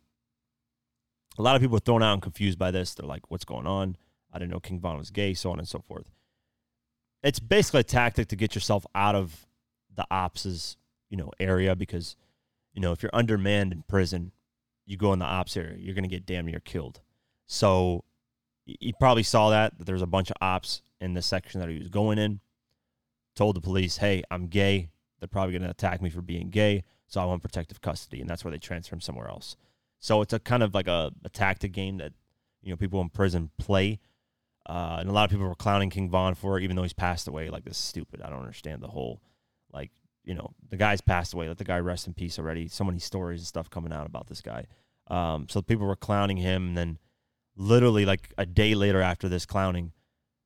a 1.37 1.41
lot 1.41 1.55
of 1.55 1.61
people 1.61 1.77
are 1.77 1.79
thrown 1.79 2.03
out 2.03 2.11
and 2.11 2.21
confused 2.21 2.59
by 2.59 2.71
this. 2.71 2.93
They're 2.93 3.07
like, 3.07 3.31
what's 3.31 3.45
going 3.45 3.65
on? 3.65 3.95
I 4.33 4.37
didn't 4.37 4.51
know 4.51 4.59
King 4.59 4.81
Von 4.81 4.97
was 4.97 5.09
gay, 5.09 5.33
so 5.33 5.49
on 5.49 5.59
and 5.59 5.67
so 5.67 5.79
forth. 5.79 6.11
It's 7.23 7.39
basically 7.39 7.79
a 7.79 7.83
tactic 7.83 8.27
to 8.27 8.35
get 8.35 8.53
yourself 8.53 8.85
out 8.93 9.15
of 9.15 9.47
the 9.95 10.05
ops' 10.11 10.75
you 11.09 11.15
know 11.15 11.31
area 11.39 11.73
because 11.73 12.17
you 12.73 12.81
know 12.81 12.91
if 12.91 13.01
you're 13.01 13.15
undermanned 13.15 13.71
in 13.71 13.85
prison, 13.87 14.33
you 14.85 14.97
go 14.97 15.13
in 15.13 15.19
the 15.19 15.25
ops 15.25 15.55
area, 15.55 15.77
you're 15.79 15.95
gonna 15.95 16.09
get 16.09 16.25
damn 16.25 16.47
near 16.47 16.59
killed. 16.59 16.99
So 17.45 18.03
he 18.65 18.93
probably 18.99 19.23
saw 19.23 19.51
that 19.51 19.77
that 19.77 19.85
there's 19.85 20.01
a 20.01 20.05
bunch 20.05 20.31
of 20.31 20.35
ops 20.41 20.81
in 20.99 21.13
the 21.13 21.21
section 21.21 21.61
that 21.61 21.69
he 21.69 21.79
was 21.79 21.87
going 21.87 22.17
in. 22.17 22.41
Told 23.37 23.55
the 23.55 23.61
police, 23.61 23.97
"Hey, 23.97 24.21
I'm 24.29 24.47
gay. 24.47 24.89
They're 25.19 25.27
probably 25.27 25.53
going 25.53 25.63
to 25.63 25.69
attack 25.69 26.01
me 26.01 26.09
for 26.09 26.21
being 26.21 26.49
gay, 26.49 26.83
so 27.07 27.21
I 27.21 27.25
want 27.25 27.41
protective 27.41 27.81
custody." 27.81 28.21
And 28.21 28.29
that's 28.29 28.43
where 28.43 28.51
they 28.51 28.57
transfer 28.57 28.95
him 28.95 29.01
somewhere 29.01 29.29
else. 29.29 29.55
So 29.99 30.21
it's 30.21 30.33
a 30.33 30.39
kind 30.39 30.63
of 30.63 30.73
like 30.73 30.87
a, 30.87 31.11
a 31.23 31.29
tactic 31.29 31.71
game 31.71 31.97
that 31.97 32.13
you 32.61 32.71
know 32.71 32.77
people 32.77 33.01
in 33.01 33.09
prison 33.09 33.51
play. 33.57 33.99
Uh, 34.65 34.97
and 34.99 35.09
a 35.09 35.13
lot 35.13 35.23
of 35.23 35.31
people 35.31 35.47
were 35.47 35.55
clowning 35.55 35.89
King 35.89 36.09
Von 36.09 36.35
for 36.35 36.57
it, 36.57 36.63
even 36.63 36.75
though 36.75 36.83
he's 36.83 36.93
passed 36.93 37.27
away. 37.27 37.49
Like 37.49 37.63
this 37.63 37.77
is 37.77 37.83
stupid. 37.83 38.21
I 38.21 38.29
don't 38.29 38.41
understand 38.41 38.81
the 38.81 38.89
whole, 38.89 39.21
like 39.71 39.91
you 40.23 40.33
know, 40.33 40.51
the 40.69 40.77
guy's 40.77 41.01
passed 41.01 41.33
away. 41.33 41.47
Let 41.47 41.57
the 41.57 41.63
guy 41.63 41.79
rest 41.79 42.05
in 42.05 42.13
peace 42.13 42.37
already. 42.37 42.67
So 42.67 42.83
many 42.83 42.99
stories 42.99 43.39
and 43.39 43.47
stuff 43.47 43.69
coming 43.69 43.93
out 43.93 44.05
about 44.05 44.27
this 44.27 44.41
guy. 44.41 44.65
Um, 45.07 45.47
so 45.49 45.61
people 45.61 45.87
were 45.87 45.95
clowning 45.95 46.37
him, 46.37 46.69
and 46.69 46.77
then 46.77 46.99
literally 47.55 48.05
like 48.05 48.33
a 48.37 48.45
day 48.45 48.75
later 48.75 49.01
after 49.01 49.29
this 49.29 49.45
clowning, 49.45 49.93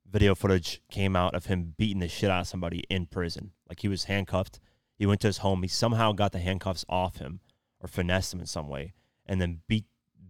video 0.10 0.36
footage 0.36 0.81
came 0.91 1.15
out 1.15 1.34
of 1.34 1.47
him 1.47 1.73
beating 1.77 1.99
the 1.99 2.07
shit 2.07 2.29
out 2.29 2.41
of 2.41 2.47
somebody 2.47 2.84
in 2.89 3.07
prison. 3.07 3.51
Like 3.71 3.79
he 3.79 3.88
was 3.88 4.03
handcuffed. 4.03 4.60
He 4.97 5.05
went 5.05 5.21
to 5.21 5.27
his 5.27 5.38
home. 5.38 5.62
He 5.62 5.69
somehow 5.69 6.12
got 6.12 6.34
the 6.34 6.39
handcuffs 6.39 6.84
off 6.89 7.19
him 7.19 7.39
or 7.79 7.88
finessed 7.88 8.34
him 8.34 8.41
in 8.41 8.45
some 8.45 8.67
way, 8.67 8.91
and 9.25 9.39
then 9.39 9.62
beat 9.65 9.86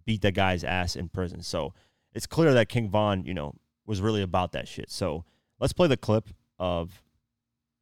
beat 0.06 0.21
that 0.21 0.36
guy's 0.36 0.63
ass 0.63 0.95
in 0.95 1.10
prison. 1.10 1.41
So 1.41 1.73
it's 2.13 2.27
clear 2.27 2.54
that 2.54 2.69
King 2.69 2.88
Von, 2.88 3.25
you 3.25 3.34
know, 3.34 3.56
was 3.88 3.99
really 3.99 4.21
about 4.21 4.51
that 4.51 4.67
shit. 4.67 4.91
So 4.91 5.25
let's 5.60 5.73
play 5.73 5.88
the 5.88 5.97
clip 5.97 6.30
of 6.60 7.01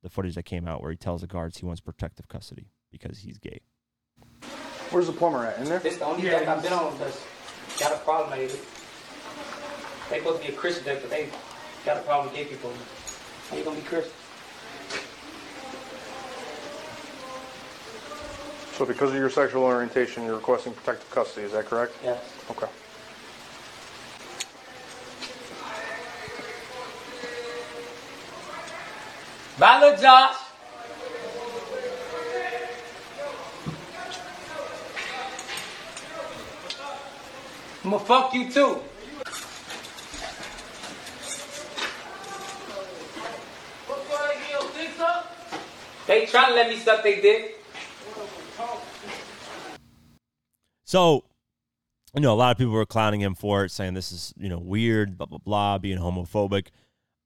the 0.02 0.08
footage 0.10 0.36
that 0.36 0.44
came 0.44 0.66
out 0.66 0.82
where 0.82 0.92
he 0.92 0.96
tells 0.96 1.20
the 1.20 1.28
guards 1.28 1.58
he 1.58 1.66
wants 1.66 1.82
protective 1.82 2.30
custody 2.30 2.72
because 2.90 3.20
he's 3.20 3.38
gay. 3.38 3.60
Where's 4.92 5.08
the 5.08 5.14
plumber 5.14 5.46
at? 5.46 5.60
In 5.60 5.66
there? 5.66 5.80
This 5.80 5.98
the 5.98 6.06
only 6.06 6.22
deck 6.22 6.48
I've 6.48 6.64
been 6.64 6.72
on 6.72 6.98
that's 7.00 7.22
got 7.78 7.92
a 7.92 7.98
problem 7.98 8.40
with 8.40 8.54
it. 8.54 10.10
They 10.10 10.20
supposed 10.20 10.42
to 10.42 10.48
be 10.48 10.54
a 10.54 10.58
Christian 10.58 10.86
deck, 10.86 11.02
but 11.02 11.10
they 11.10 11.28
got 11.84 11.98
a 11.98 12.02
problem 12.04 12.30
with 12.30 12.38
gay 12.38 12.46
people. 12.46 12.72
How 13.50 13.58
you 13.58 13.66
gonna 13.66 13.76
be 13.76 13.86
Christian? 13.86 14.14
So 18.80 18.86
because 18.86 19.10
of 19.10 19.18
your 19.18 19.30
sexual 19.30 19.64
orientation, 19.64 20.24
you're 20.24 20.36
requesting 20.36 20.72
protective 20.72 21.12
custody, 21.12 21.46
is 21.46 21.52
that 21.52 21.66
correct? 21.66 21.94
Yes. 22.02 22.24
Okay. 22.50 22.66
Bye, 29.60 29.98
Josh. 30.00 30.36
I'm 37.84 37.92
gonna 37.92 38.00
fuck 38.06 38.34
you 38.34 38.50
too. 38.50 38.80
They 46.08 46.26
trying 46.28 46.48
to 46.48 46.54
let 46.56 46.70
me 46.70 46.78
suck 46.78 47.04
they 47.04 47.20
dick. 47.20 47.59
So, 50.90 51.24
you 52.16 52.22
know, 52.22 52.34
a 52.34 52.36
lot 52.36 52.50
of 52.50 52.58
people 52.58 52.74
were 52.74 52.84
clowning 52.84 53.22
him 53.22 53.36
for 53.36 53.64
it, 53.64 53.70
saying 53.70 53.94
this 53.94 54.12
is, 54.12 54.34
you 54.40 54.50
know, 54.50 54.58
weird, 54.58 55.20
blah, 55.20 55.28
blah, 55.28 55.38
blah, 55.38 55.78
being 55.78 56.00
homophobic. 56.00 56.70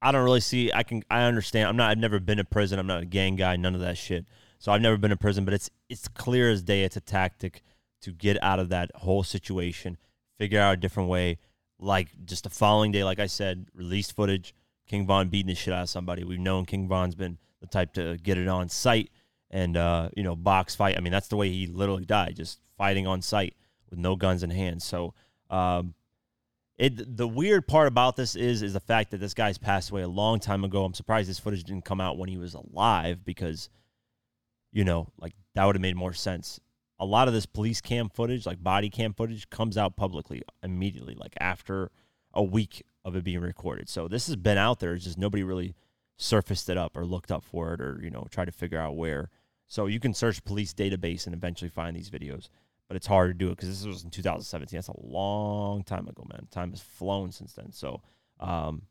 I 0.02 0.12
don't 0.12 0.22
really 0.22 0.40
see, 0.40 0.70
I 0.70 0.82
can, 0.82 1.02
I 1.10 1.22
understand. 1.22 1.70
I'm 1.70 1.76
not, 1.78 1.90
I've 1.90 1.96
never 1.96 2.20
been 2.20 2.38
in 2.38 2.44
prison. 2.44 2.78
I'm 2.78 2.86
not 2.86 3.00
a 3.00 3.06
gang 3.06 3.36
guy, 3.36 3.56
none 3.56 3.74
of 3.74 3.80
that 3.80 3.96
shit. 3.96 4.26
So 4.58 4.70
I've 4.70 4.82
never 4.82 4.98
been 4.98 5.12
in 5.12 5.16
prison, 5.16 5.46
but 5.46 5.54
it's, 5.54 5.70
it's 5.88 6.08
clear 6.08 6.50
as 6.50 6.62
day. 6.62 6.84
It's 6.84 6.98
a 6.98 7.00
tactic 7.00 7.62
to 8.02 8.12
get 8.12 8.36
out 8.42 8.58
of 8.58 8.68
that 8.68 8.90
whole 8.96 9.22
situation, 9.22 9.96
figure 10.36 10.60
out 10.60 10.74
a 10.74 10.76
different 10.76 11.08
way. 11.08 11.38
Like 11.78 12.08
just 12.26 12.44
the 12.44 12.50
following 12.50 12.92
day, 12.92 13.02
like 13.02 13.18
I 13.18 13.28
said, 13.28 13.68
released 13.72 14.14
footage, 14.14 14.54
King 14.86 15.06
Von 15.06 15.30
beating 15.30 15.48
the 15.48 15.54
shit 15.54 15.72
out 15.72 15.84
of 15.84 15.88
somebody. 15.88 16.22
We've 16.22 16.38
known 16.38 16.66
King 16.66 16.86
Von's 16.86 17.14
been 17.14 17.38
the 17.62 17.66
type 17.66 17.94
to 17.94 18.18
get 18.18 18.36
it 18.36 18.46
on 18.46 18.68
site 18.68 19.10
and 19.50 19.74
uh, 19.78 20.10
you 20.14 20.22
know 20.22 20.36
box 20.36 20.76
fight. 20.76 20.98
I 20.98 21.00
mean, 21.00 21.12
that's 21.12 21.28
the 21.28 21.36
way 21.36 21.48
he 21.48 21.66
literally 21.66 22.04
died, 22.04 22.36
just 22.36 22.58
fighting 22.76 23.06
on 23.06 23.22
site 23.22 23.54
with 23.90 23.98
no 23.98 24.16
guns 24.16 24.42
in 24.42 24.50
hand. 24.50 24.82
So, 24.82 25.14
um, 25.50 25.94
it 26.76 27.16
the 27.16 27.28
weird 27.28 27.68
part 27.68 27.86
about 27.86 28.16
this 28.16 28.34
is 28.34 28.62
is 28.62 28.72
the 28.72 28.80
fact 28.80 29.12
that 29.12 29.18
this 29.18 29.34
guy's 29.34 29.58
passed 29.58 29.90
away 29.90 30.02
a 30.02 30.08
long 30.08 30.40
time 30.40 30.64
ago. 30.64 30.84
I'm 30.84 30.94
surprised 30.94 31.30
this 31.30 31.38
footage 31.38 31.64
didn't 31.64 31.84
come 31.84 32.00
out 32.00 32.18
when 32.18 32.28
he 32.28 32.36
was 32.36 32.54
alive 32.54 33.24
because, 33.24 33.68
you 34.72 34.84
know, 34.84 35.08
like 35.18 35.34
that 35.54 35.64
would 35.64 35.76
have 35.76 35.82
made 35.82 35.96
more 35.96 36.12
sense. 36.12 36.58
A 36.98 37.04
lot 37.04 37.28
of 37.28 37.34
this 37.34 37.46
police 37.46 37.80
cam 37.80 38.08
footage, 38.08 38.46
like 38.46 38.62
body 38.62 38.90
cam 38.90 39.14
footage, 39.14 39.48
comes 39.50 39.76
out 39.76 39.96
publicly 39.96 40.42
immediately, 40.62 41.14
like 41.14 41.34
after 41.40 41.90
a 42.32 42.42
week 42.42 42.82
of 43.04 43.14
it 43.14 43.22
being 43.22 43.40
recorded. 43.40 43.88
So 43.88 44.08
this 44.08 44.26
has 44.26 44.36
been 44.36 44.58
out 44.58 44.80
there. 44.80 44.94
It's 44.94 45.04
just 45.04 45.18
nobody 45.18 45.44
really 45.44 45.74
surfaced 46.16 46.68
it 46.68 46.76
up 46.76 46.96
or 46.96 47.04
looked 47.04 47.30
up 47.30 47.44
for 47.44 47.74
it 47.74 47.80
or 47.80 48.00
you 48.02 48.10
know 48.10 48.26
tried 48.30 48.46
to 48.46 48.52
figure 48.52 48.80
out 48.80 48.96
where. 48.96 49.30
So 49.68 49.86
you 49.86 50.00
can 50.00 50.12
search 50.12 50.44
police 50.44 50.74
database 50.74 51.26
and 51.26 51.34
eventually 51.34 51.68
find 51.68 51.96
these 51.96 52.10
videos 52.10 52.48
but 52.88 52.96
it's 52.96 53.06
hard 53.06 53.30
to 53.30 53.34
do 53.34 53.48
it 53.48 53.56
because 53.56 53.68
this 53.68 53.86
was 53.86 54.04
in 54.04 54.10
2017. 54.10 54.76
That's 54.76 54.88
a 54.88 55.00
long 55.02 55.82
time 55.84 56.06
ago, 56.08 56.24
man. 56.30 56.46
Time 56.50 56.70
has 56.70 56.80
flown 56.80 57.32
since 57.32 57.54
then. 57.54 57.72
So, 57.72 58.02
um, 58.40 58.82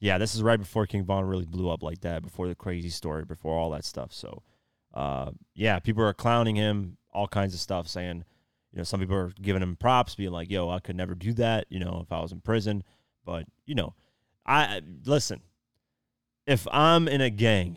yeah, 0.00 0.18
this 0.18 0.34
is 0.34 0.42
right 0.42 0.58
before 0.58 0.86
King 0.86 1.04
Von 1.04 1.24
really 1.24 1.44
blew 1.44 1.68
up 1.68 1.82
like 1.82 2.00
that, 2.00 2.22
before 2.22 2.48
the 2.48 2.54
crazy 2.54 2.88
story, 2.88 3.24
before 3.24 3.58
all 3.58 3.70
that 3.70 3.84
stuff. 3.84 4.12
So, 4.12 4.42
uh, 4.94 5.32
yeah, 5.54 5.78
people 5.78 6.02
are 6.02 6.14
clowning 6.14 6.56
him, 6.56 6.96
all 7.12 7.28
kinds 7.28 7.52
of 7.54 7.60
stuff, 7.60 7.86
saying, 7.86 8.24
you 8.72 8.78
know, 8.78 8.84
some 8.84 9.00
people 9.00 9.16
are 9.16 9.32
giving 9.40 9.62
him 9.62 9.76
props, 9.76 10.14
being 10.14 10.30
like, 10.30 10.50
"Yo, 10.50 10.70
I 10.70 10.78
could 10.78 10.96
never 10.96 11.14
do 11.14 11.32
that," 11.34 11.66
you 11.70 11.80
know, 11.80 12.00
if 12.02 12.12
I 12.12 12.20
was 12.20 12.32
in 12.32 12.40
prison. 12.40 12.84
But 13.24 13.46
you 13.66 13.74
know, 13.74 13.94
I 14.46 14.80
listen. 15.04 15.42
If 16.46 16.66
I'm 16.72 17.06
in 17.08 17.20
a 17.20 17.30
gang, 17.30 17.76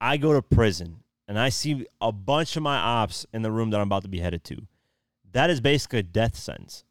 I 0.00 0.16
go 0.16 0.32
to 0.32 0.42
prison 0.42 1.02
and 1.28 1.38
I 1.38 1.48
see 1.48 1.86
a 2.00 2.12
bunch 2.12 2.56
of 2.56 2.62
my 2.62 2.76
ops 2.76 3.26
in 3.32 3.42
the 3.42 3.50
room 3.50 3.70
that 3.70 3.80
I'm 3.80 3.88
about 3.88 4.02
to 4.02 4.08
be 4.08 4.20
headed 4.20 4.44
to, 4.44 4.66
that 5.32 5.50
is 5.50 5.60
basically 5.60 6.00
a 6.00 6.04
death 6.04 6.36
sentence. 6.36 6.84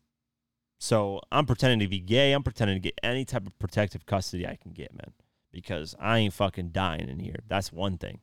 So 0.78 1.22
I'm 1.32 1.46
pretending 1.46 1.80
to 1.80 1.88
be 1.88 2.00
gay. 2.00 2.34
I'm 2.34 2.44
pretending 2.44 2.76
to 2.76 2.82
get 2.82 3.00
any 3.02 3.26
type 3.26 3.48
of 3.48 3.58
protective 3.60 4.06
custody 4.06 4.46
I 4.46 4.58
can 4.62 4.72
get, 4.72 4.94
man, 4.94 5.14
because 5.52 5.96
I 6.00 6.20
ain't 6.20 6.34
fucking 6.34 6.70
dying 6.70 7.10
in 7.10 7.20
here. 7.20 7.40
That's 7.48 7.72
one 7.72 7.98
thing, 7.98 8.20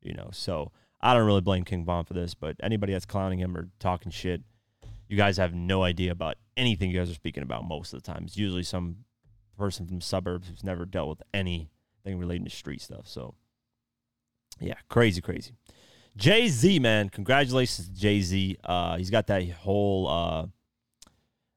you 0.00 0.14
know. 0.14 0.30
So 0.32 0.70
I 1.00 1.14
don't 1.14 1.26
really 1.26 1.40
blame 1.40 1.64
King 1.64 1.84
Von 1.84 2.04
for 2.04 2.14
this, 2.14 2.34
but 2.34 2.56
anybody 2.62 2.92
that's 2.92 3.06
clowning 3.06 3.40
him 3.40 3.56
or 3.56 3.68
talking 3.80 4.12
shit, 4.12 4.42
you 5.08 5.16
guys 5.16 5.36
have 5.36 5.52
no 5.52 5.82
idea 5.82 6.12
about 6.12 6.36
anything 6.56 6.90
you 6.90 6.98
guys 6.98 7.10
are 7.10 7.14
speaking 7.14 7.42
about 7.42 7.66
most 7.66 7.92
of 7.92 8.02
the 8.02 8.06
time. 8.12 8.24
It's 8.24 8.36
usually 8.36 8.62
some 8.62 9.04
person 9.58 9.86
from 9.86 9.98
the 9.98 10.04
suburbs 10.04 10.48
who's 10.48 10.64
never 10.64 10.84
dealt 10.84 11.08
with 11.08 11.22
anything 11.34 11.68
relating 12.18 12.44
to 12.44 12.50
street 12.50 12.80
stuff. 12.80 13.06
So 13.06 13.34
yeah, 14.60 14.74
crazy, 14.88 15.20
crazy. 15.20 15.52
Jay 16.16 16.48
Z, 16.48 16.78
man, 16.78 17.08
congratulations, 17.10 17.88
Jay 17.88 18.20
Z. 18.20 18.56
Uh, 18.64 18.96
he's 18.96 19.10
got 19.10 19.26
that 19.26 19.48
whole 19.50 20.08
uh, 20.08 20.46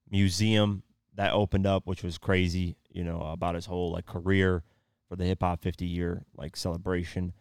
museum 0.09 0.83
that 1.15 1.33
opened 1.33 1.65
up, 1.65 1.88
which 1.88 2.03
was 2.03 2.17
crazy. 2.17 2.75
You 2.91 3.03
know 3.03 3.21
about 3.21 3.55
his 3.55 3.65
whole 3.65 3.91
like 3.91 4.05
career 4.05 4.63
for 5.07 5.15
the 5.15 5.25
hip 5.25 5.41
hop 5.41 5.62
50 5.62 5.85
year 5.85 6.23
like 6.35 6.57
celebration, 6.57 7.33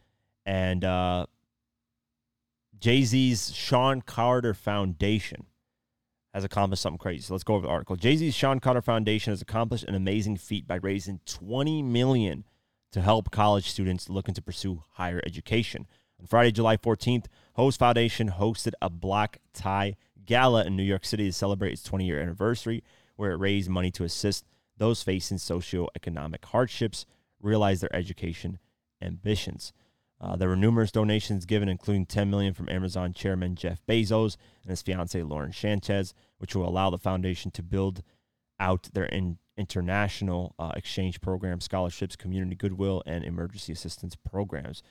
and 0.46 0.84
uh, 0.84 1.26
Jay 2.78 3.02
Z's 3.02 3.52
Shawn 3.52 4.02
Carter 4.02 4.54
Foundation 4.54 5.46
has 6.34 6.44
accomplished 6.44 6.82
something 6.82 6.98
crazy. 6.98 7.22
So 7.22 7.34
let's 7.34 7.44
go 7.44 7.54
over 7.54 7.66
the 7.66 7.72
article. 7.72 7.96
Jay 7.96 8.14
Z's 8.16 8.34
Shawn 8.34 8.60
Carter 8.60 8.82
Foundation 8.82 9.32
has 9.32 9.42
accomplished 9.42 9.84
an 9.84 9.94
amazing 9.94 10.36
feat 10.36 10.68
by 10.68 10.76
raising 10.76 11.20
20 11.26 11.82
million 11.82 12.44
to 12.92 13.01
help 13.01 13.31
college 13.31 13.68
students 13.68 14.09
looking 14.09 14.35
to 14.35 14.42
pursue 14.42 14.83
higher 14.92 15.20
education. 15.27 15.87
On 16.20 16.27
Friday, 16.27 16.51
July 16.51 16.77
14th, 16.77 17.27
Ho's 17.55 17.77
Foundation 17.77 18.31
hosted 18.31 18.72
a 18.83 18.90
black 18.90 19.40
tie 19.53 19.96
gala 20.24 20.64
in 20.64 20.77
New 20.77 20.83
York 20.83 21.05
City 21.05 21.27
to 21.27 21.33
celebrate 21.33 21.72
its 21.72 21.83
20 21.83 22.07
year 22.07 22.20
anniversary, 22.20 22.83
where 23.16 23.33
it 23.33 23.38
raised 23.38 23.70
money 23.70 23.90
to 23.92 24.05
assist 24.05 24.44
those 24.77 25.03
facing 25.03 25.38
socioeconomic 25.38 26.44
hardships 26.44 27.05
realize 27.40 27.81
their 27.81 27.94
education 27.94 28.59
ambitions. 29.03 29.72
Uh, 30.20 30.35
there 30.35 30.48
were 30.48 30.57
numerous 30.57 30.90
donations 30.90 31.46
given, 31.46 31.68
including 31.68 32.05
10 32.05 32.29
million 32.29 32.53
from 32.53 32.68
Amazon 32.68 33.12
chairman 33.12 33.55
Jeff 33.55 33.81
Bezos 33.87 34.37
and 34.62 34.70
his 34.70 34.83
fiancee 34.83 35.22
Lauren 35.22 35.53
Sanchez, 35.53 36.12
which 36.38 36.57
will 36.57 36.68
allow 36.68 36.90
the 36.90 36.98
foundation 36.98 37.51
to 37.53 37.62
build 37.62 38.03
out 38.59 38.88
their 38.92 39.05
in, 39.05 39.38
international 39.58 40.54
uh, 40.58 40.72
exchange 40.76 41.20
programs, 41.20 41.64
scholarships, 41.64 42.16
community 42.16 42.54
goodwill, 42.54 43.02
and 43.04 43.24
emergency 43.24 43.72
assistance 43.72 44.16
programs. 44.16 44.82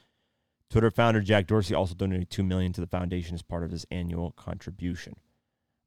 Twitter 0.69 0.91
founder 0.91 1.21
Jack 1.21 1.47
Dorsey 1.47 1.73
also 1.73 1.95
donated 1.95 2.29
two 2.29 2.43
million 2.43 2.73
to 2.73 2.81
the 2.81 2.87
foundation 2.87 3.33
as 3.33 3.41
part 3.41 3.63
of 3.63 3.71
his 3.71 3.85
annual 3.89 4.31
contribution. 4.31 5.15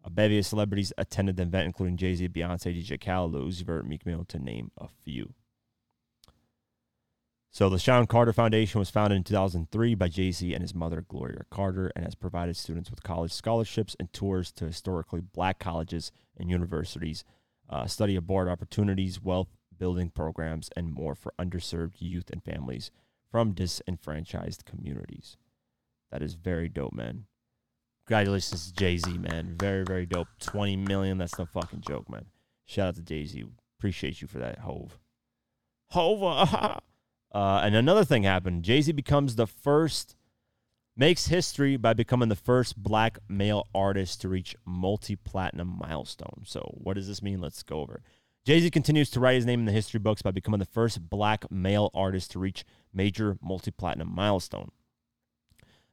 A 0.03 0.09
bevy 0.09 0.39
of 0.39 0.47
celebrities 0.47 0.93
attended 0.97 1.37
the 1.37 1.43
event, 1.43 1.67
including 1.67 1.99
Jay 1.99 2.15
Z, 2.15 2.29
Beyonce, 2.31 2.75
DJ 2.75 2.99
Khaled, 2.99 3.35
Uzi 3.35 3.63
Vert, 3.63 3.87
Meek 3.87 4.07
Mill, 4.07 4.25
to 4.25 4.39
name 4.39 4.71
a 4.79 4.89
few. 4.89 5.35
So 7.53 7.69
the 7.69 7.79
Shawn 7.79 8.07
Carter 8.07 8.33
Foundation 8.33 8.79
was 8.79 8.91
founded 8.91 9.17
in 9.17 9.25
2003 9.25 9.97
by 9.97 10.09
Jay 10.09 10.31
Z 10.31 10.55
and 10.55 10.63
his 10.63 10.75
mother 10.75 11.05
Gloria 11.07 11.43
Carter, 11.51 11.93
and 11.95 12.05
has 12.05 12.15
provided 12.15 12.57
students 12.57 12.91
with 12.91 13.03
college 13.03 13.33
scholarships 13.33 13.97
and 13.99 14.11
tours 14.13 14.53
to 14.53 14.67
historically 14.67 15.21
black 15.21 15.59
colleges 15.59 16.13
and 16.37 16.49
universities 16.49 17.25
uh, 17.71 17.87
study 17.87 18.17
abroad 18.17 18.49
opportunities, 18.49 19.23
wealth 19.23 19.49
building 19.79 20.11
programs, 20.11 20.69
and 20.77 20.93
more 20.93 21.15
for 21.15 21.33
underserved 21.39 21.95
youth 22.01 22.29
and 22.31 22.43
families 22.43 22.91
from 23.31 23.53
disenfranchised 23.53 24.65
communities. 24.65 25.37
That 26.11 26.23
is 26.23 26.35
very 26.35 26.69
dope, 26.69 26.93
man. 26.93 27.27
Congratulations 28.07 28.67
to 28.67 28.75
Jay 28.75 28.97
Z, 28.97 29.19
man. 29.19 29.57
Very, 29.59 29.85
very 29.85 30.05
dope. 30.05 30.27
20 30.41 30.77
million. 30.77 31.19
That's 31.19 31.39
no 31.39 31.47
fucking 31.47 31.83
joke, 31.87 32.11
man. 32.11 32.27
Shout 32.67 32.89
out 32.89 32.95
to 32.97 33.03
Jay 33.03 33.25
Z. 33.25 33.45
Appreciate 33.79 34.21
you 34.21 34.27
for 34.27 34.39
that, 34.39 34.59
Hove. 34.59 34.99
Hove. 35.91 36.23
uh, 37.33 37.61
and 37.63 37.77
another 37.77 38.05
thing 38.05 38.25
happened. 38.25 38.65
Jay 38.65 38.83
Z 38.83 38.93
becomes 38.93 39.37
the 39.37 39.47
first 39.47 40.17
makes 40.97 41.29
history 41.29 41.77
by 41.77 41.95
becoming 41.95 42.29
the 42.29 42.37
first 42.37 42.77
black 42.77 43.19
male 43.29 43.67
artist 43.75 44.21
to 44.21 44.29
reach 44.29 44.55
multi-platinum 44.65 45.79
milestone. 45.81 46.43
So 46.45 46.61
what 46.79 46.95
does 46.95 47.09
this 47.09 47.23
mean? 47.23 47.41
Let's 47.41 47.63
go 47.63 47.81
over 47.81 47.97
it. 47.97 48.03
Jay-Z 48.45 48.71
continues 48.71 49.11
to 49.11 49.21
write 49.21 49.37
his 49.37 49.47
name 49.47 49.61
in 49.61 49.67
the 49.67 49.73
history 49.73 50.01
books 50.01 50.23
by 50.23 50.31
becoming 50.31 50.61
the 50.61 50.67
first 50.67 51.09
black 51.09 51.51
male 51.51 51.91
artist 51.95 52.31
to 52.33 52.39
reach 52.39 52.65
major 52.93 53.37
multi-platinum 53.43 54.13
milestone. 54.15 54.71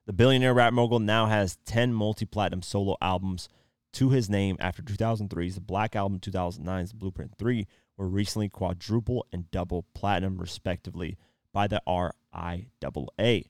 The 0.06 0.14
billionaire 0.14 0.54
rap 0.54 0.72
mogul 0.72 1.00
now 1.00 1.26
has 1.26 1.58
10 1.66 1.94
multi-platinum 1.94 2.62
solo 2.62 2.96
albums 3.02 3.50
to 3.94 4.10
his 4.10 4.30
name 4.30 4.56
after 4.60 4.82
2003's 4.82 5.56
The 5.56 5.62
Black 5.62 5.96
Album, 5.96 6.20
2009's 6.20 6.94
Blueprint 6.94 7.38
3 7.38 7.68
were 7.98 8.08
recently 8.08 8.48
quadruple 8.48 9.26
and 9.34 9.52
double 9.52 9.86
platinum 9.94 10.38
respectively 10.38 11.18
by 11.52 11.68
the 11.68 11.82
RIAA. 11.88 13.48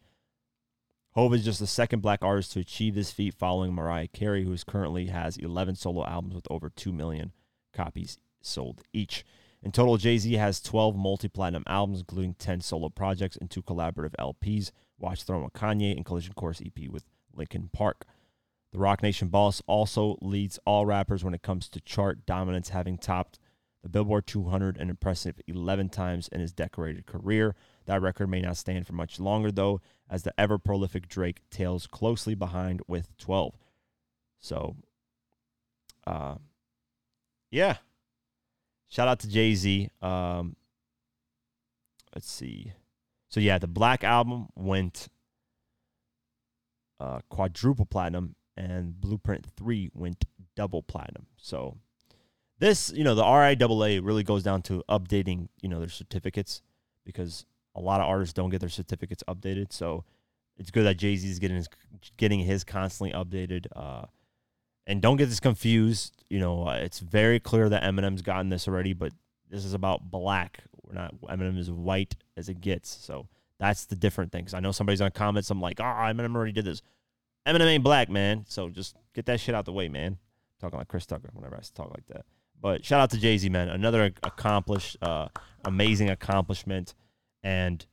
Hove 1.17 1.33
is 1.33 1.43
just 1.43 1.59
the 1.59 1.65
second 1.65 2.01
black 2.01 2.23
artist 2.23 2.51
to 2.51 2.59
achieve 2.59 2.93
this 2.93 3.09
feat 3.09 3.33
following 3.33 3.73
Mariah 3.73 4.07
Carey, 4.07 4.43
who 4.43 4.55
currently 4.67 5.07
has 5.07 5.35
11 5.35 5.73
solo 5.73 6.05
albums 6.05 6.35
with 6.35 6.45
over 6.51 6.69
2 6.69 6.93
million 6.93 7.31
copies 7.73 8.19
sold 8.39 8.83
each. 8.93 9.25
In 9.63 9.71
total, 9.71 9.97
Jay 9.97 10.19
Z 10.19 10.31
has 10.33 10.61
12 10.61 10.95
multi 10.95 11.27
platinum 11.27 11.63
albums, 11.65 12.01
including 12.01 12.35
10 12.35 12.61
solo 12.61 12.89
projects 12.89 13.35
and 13.35 13.49
two 13.49 13.63
collaborative 13.63 14.13
LPs 14.19 14.69
Watch 14.99 15.23
Throne 15.23 15.43
with 15.43 15.53
Kanye 15.53 15.95
and 15.95 16.05
Collision 16.05 16.35
Course 16.35 16.61
EP 16.63 16.87
with 16.87 17.05
Linkin 17.33 17.71
Park. 17.73 18.05
The 18.71 18.77
Roc 18.77 19.01
Nation 19.01 19.29
boss 19.29 19.59
also 19.65 20.19
leads 20.21 20.59
all 20.67 20.85
rappers 20.85 21.23
when 21.23 21.33
it 21.33 21.41
comes 21.41 21.67
to 21.69 21.81
chart 21.81 22.27
dominance, 22.27 22.69
having 22.69 22.99
topped 22.99 23.39
the 23.81 23.89
Billboard 23.89 24.27
200 24.27 24.77
an 24.77 24.91
impressive 24.91 25.41
11 25.47 25.89
times 25.89 26.27
in 26.27 26.41
his 26.41 26.53
decorated 26.53 27.07
career. 27.07 27.55
That 27.87 28.01
record 28.01 28.29
may 28.29 28.41
not 28.41 28.57
stand 28.57 28.85
for 28.85 28.93
much 28.93 29.19
longer, 29.19 29.51
though, 29.51 29.81
as 30.09 30.23
the 30.23 30.33
ever 30.37 30.57
prolific 30.57 31.07
Drake 31.07 31.41
tails 31.49 31.87
closely 31.87 32.35
behind 32.35 32.81
with 32.85 33.17
12. 33.17 33.55
So, 34.39 34.75
uh, 36.05 36.35
yeah. 37.49 37.77
Shout 38.89 39.07
out 39.07 39.19
to 39.19 39.29
Jay 39.29 39.55
Z. 39.55 39.89
Um, 40.01 40.57
let's 42.13 42.29
see. 42.29 42.73
So, 43.29 43.39
yeah, 43.39 43.57
the 43.57 43.67
Black 43.67 44.03
Album 44.03 44.47
went 44.55 45.07
uh, 46.99 47.19
quadruple 47.29 47.85
platinum, 47.85 48.35
and 48.57 48.99
Blueprint 48.99 49.45
3 49.55 49.91
went 49.93 50.25
double 50.57 50.83
platinum. 50.83 51.27
So, 51.37 51.77
this, 52.59 52.91
you 52.93 53.05
know, 53.05 53.15
the 53.15 53.23
RIAA 53.23 54.03
really 54.03 54.23
goes 54.23 54.43
down 54.43 54.61
to 54.63 54.83
updating, 54.89 55.47
you 55.61 55.69
know, 55.69 55.79
their 55.79 55.89
certificates 55.89 56.61
because 57.05 57.45
a 57.77 57.81
lot 57.81 58.01
of 58.01 58.07
artists 58.07 58.33
don't 58.33 58.49
get 58.49 58.59
their 58.59 58.69
certificates 58.69 59.23
updated. 59.27 59.71
So 59.71 60.03
it's 60.57 60.71
good 60.71 60.83
that 60.85 60.97
Jay 60.97 61.15
Z 61.15 61.29
is 61.29 61.39
getting 61.39 61.57
his 61.57 61.69
getting 62.17 62.39
his 62.39 62.63
constantly 62.63 63.13
updated. 63.17 63.67
Uh, 63.75 64.05
and 64.85 65.01
don't 65.01 65.17
get 65.17 65.27
this 65.27 65.39
confused. 65.39 66.23
You 66.29 66.39
know, 66.39 66.67
uh, 66.67 66.73
it's 66.75 66.99
very 66.99 67.39
clear 67.39 67.69
that 67.69 67.83
Eminem's 67.83 68.21
gotten 68.21 68.49
this 68.49 68.67
already, 68.67 68.93
but 68.93 69.13
this 69.49 69.63
is 69.63 69.73
about 69.73 70.09
black. 70.11 70.63
We're 70.83 70.93
not 70.95 71.13
Eminem 71.21 71.57
is 71.57 71.69
white 71.71 72.15
as 72.35 72.49
it 72.49 72.59
gets. 72.61 72.89
So 72.89 73.27
That's 73.59 73.85
the 73.85 73.95
different 73.95 74.31
thing. 74.31 74.45
'Cause 74.45 74.53
I 74.53 74.59
know 74.59 74.71
somebody's 74.71 74.99
gonna 74.99 75.09
comment 75.09 75.43
something 75.43 75.63
like, 75.63 75.79
"Oh, 75.79 75.83
Eminem 75.83 76.35
already 76.35 76.51
did 76.51 76.63
this." 76.65 76.83
Eminem 77.47 77.65
ain't 77.65 77.83
black, 77.83 78.07
man. 78.07 78.45
So 78.47 78.69
just 78.69 78.95
get 79.15 79.25
that 79.25 79.39
shit 79.39 79.55
out 79.55 79.65
the 79.65 79.73
way, 79.73 79.89
man. 79.89 80.17
talking 80.59 80.77
like 80.79 80.87
Chris 80.87 81.05
Tucker 81.07 81.29
whenever 81.33 81.55
I 81.55 81.61
talk 81.73 81.89
like 81.91 82.05
that. 82.07 82.25
But 82.59 82.83
shout 82.85 82.99
out 82.99 83.09
to 83.11 83.17
Jay 83.19 83.37
Z, 83.37 83.47
man. 83.49 83.69
Another 83.69 84.05
accomplished, 84.23 84.97
uh, 85.01 85.27
amazing 85.65 86.09
accomplishment. 86.09 86.93
And 87.43 87.85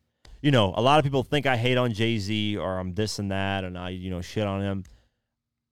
you 0.42 0.50
know, 0.50 0.74
a 0.76 0.82
lot 0.82 0.98
of 0.98 1.04
people 1.04 1.22
think 1.22 1.46
I 1.46 1.56
hate 1.56 1.78
on 1.78 1.92
Jay 1.94 2.18
Z 2.18 2.56
or 2.58 2.78
I'm 2.78 2.94
this 2.94 3.18
and 3.18 3.30
that, 3.30 3.64
and 3.64 3.78
I, 3.78 3.90
you 3.90 4.10
know, 4.10 4.20
shit 4.20 4.46
on 4.46 4.60
him. 4.60 4.84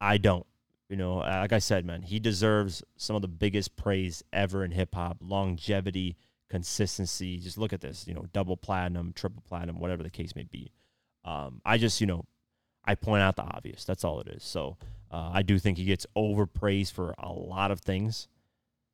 I 0.00 0.18
don't. 0.18 0.46
You 0.88 0.96
know, 0.96 1.16
like 1.16 1.52
I 1.52 1.58
said, 1.58 1.86
man, 1.86 2.02
he 2.02 2.18
deserves 2.20 2.82
some 2.96 3.16
of 3.16 3.22
the 3.22 3.28
biggest 3.28 3.76
praise 3.76 4.22
ever 4.32 4.64
in 4.64 4.70
hip 4.70 4.94
hop. 4.94 5.18
Longevity, 5.20 6.16
consistency. 6.50 7.38
Just 7.38 7.56
look 7.56 7.72
at 7.72 7.80
this. 7.80 8.06
You 8.06 8.14
know, 8.14 8.26
double 8.32 8.56
platinum, 8.56 9.12
triple 9.14 9.42
platinum, 9.46 9.78
whatever 9.78 10.02
the 10.02 10.10
case 10.10 10.36
may 10.36 10.44
be. 10.44 10.70
Um, 11.24 11.60
I 11.64 11.78
just, 11.78 12.00
you 12.00 12.06
know, 12.06 12.26
I 12.84 12.94
point 12.94 13.22
out 13.22 13.36
the 13.36 13.42
obvious. 13.42 13.84
That's 13.84 14.04
all 14.04 14.20
it 14.20 14.28
is. 14.28 14.42
So 14.42 14.76
uh, 15.10 15.30
I 15.32 15.42
do 15.42 15.58
think 15.58 15.78
he 15.78 15.84
gets 15.84 16.06
overpraised 16.16 16.92
for 16.92 17.14
a 17.18 17.32
lot 17.32 17.70
of 17.70 17.80
things, 17.80 18.28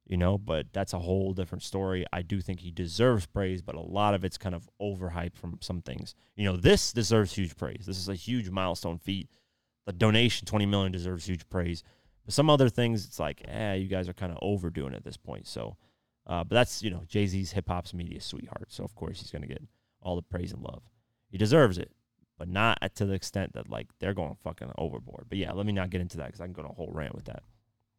you 0.08 0.16
know, 0.16 0.38
but 0.38 0.66
that's 0.72 0.94
a 0.94 0.98
whole 0.98 1.34
different 1.34 1.62
story. 1.62 2.04
I 2.12 2.22
do 2.22 2.40
think 2.40 2.60
he 2.60 2.70
deserves 2.70 3.26
praise, 3.26 3.62
but 3.62 3.74
a 3.74 3.80
lot 3.80 4.14
of 4.14 4.24
it's 4.24 4.38
kind 4.38 4.54
of 4.54 4.68
overhyped 4.80 5.36
from 5.36 5.58
some 5.60 5.82
things. 5.82 6.14
You 6.34 6.46
know, 6.46 6.56
this 6.56 6.92
deserves 6.92 7.34
huge 7.34 7.56
praise. 7.56 7.84
This 7.86 7.98
is 7.98 8.08
a 8.08 8.14
huge 8.14 8.48
milestone 8.50 8.98
feat. 8.98 9.28
The 9.86 9.92
donation, 9.92 10.46
20 10.46 10.66
million, 10.66 10.92
deserves 10.92 11.26
huge 11.26 11.48
praise. 11.48 11.82
But 12.24 12.34
some 12.34 12.50
other 12.50 12.68
things, 12.68 13.04
it's 13.04 13.20
like, 13.20 13.42
eh, 13.46 13.74
you 13.74 13.86
guys 13.86 14.08
are 14.08 14.14
kind 14.14 14.32
of 14.32 14.38
overdoing 14.42 14.94
at 14.94 15.04
this 15.04 15.16
point. 15.16 15.46
So, 15.46 15.76
uh, 16.26 16.44
but 16.44 16.54
that's, 16.54 16.82
you 16.82 16.90
know, 16.90 17.04
Jay 17.06 17.26
Z's 17.26 17.52
hip 17.52 17.68
hop's 17.68 17.94
media 17.94 18.20
sweetheart. 18.20 18.66
So, 18.68 18.84
of 18.84 18.94
course, 18.94 19.20
he's 19.20 19.30
going 19.30 19.42
to 19.42 19.48
get 19.48 19.62
all 20.00 20.16
the 20.16 20.22
praise 20.22 20.52
and 20.52 20.62
love. 20.62 20.82
He 21.30 21.38
deserves 21.38 21.78
it 21.78 21.92
but 22.38 22.48
not 22.48 22.78
to 22.94 23.04
the 23.04 23.14
extent 23.14 23.52
that 23.54 23.68
like 23.68 23.88
they're 23.98 24.14
going 24.14 24.36
fucking 24.42 24.70
overboard. 24.78 25.26
But 25.28 25.38
yeah, 25.38 25.52
let 25.52 25.66
me 25.66 25.72
not 25.72 25.90
get 25.90 26.00
into 26.00 26.16
that 26.18 26.26
because 26.26 26.40
I 26.40 26.44
can 26.44 26.52
go 26.52 26.62
on 26.62 26.70
a 26.70 26.72
whole 26.72 26.90
rant 26.92 27.14
with 27.14 27.24
that. 27.24 27.42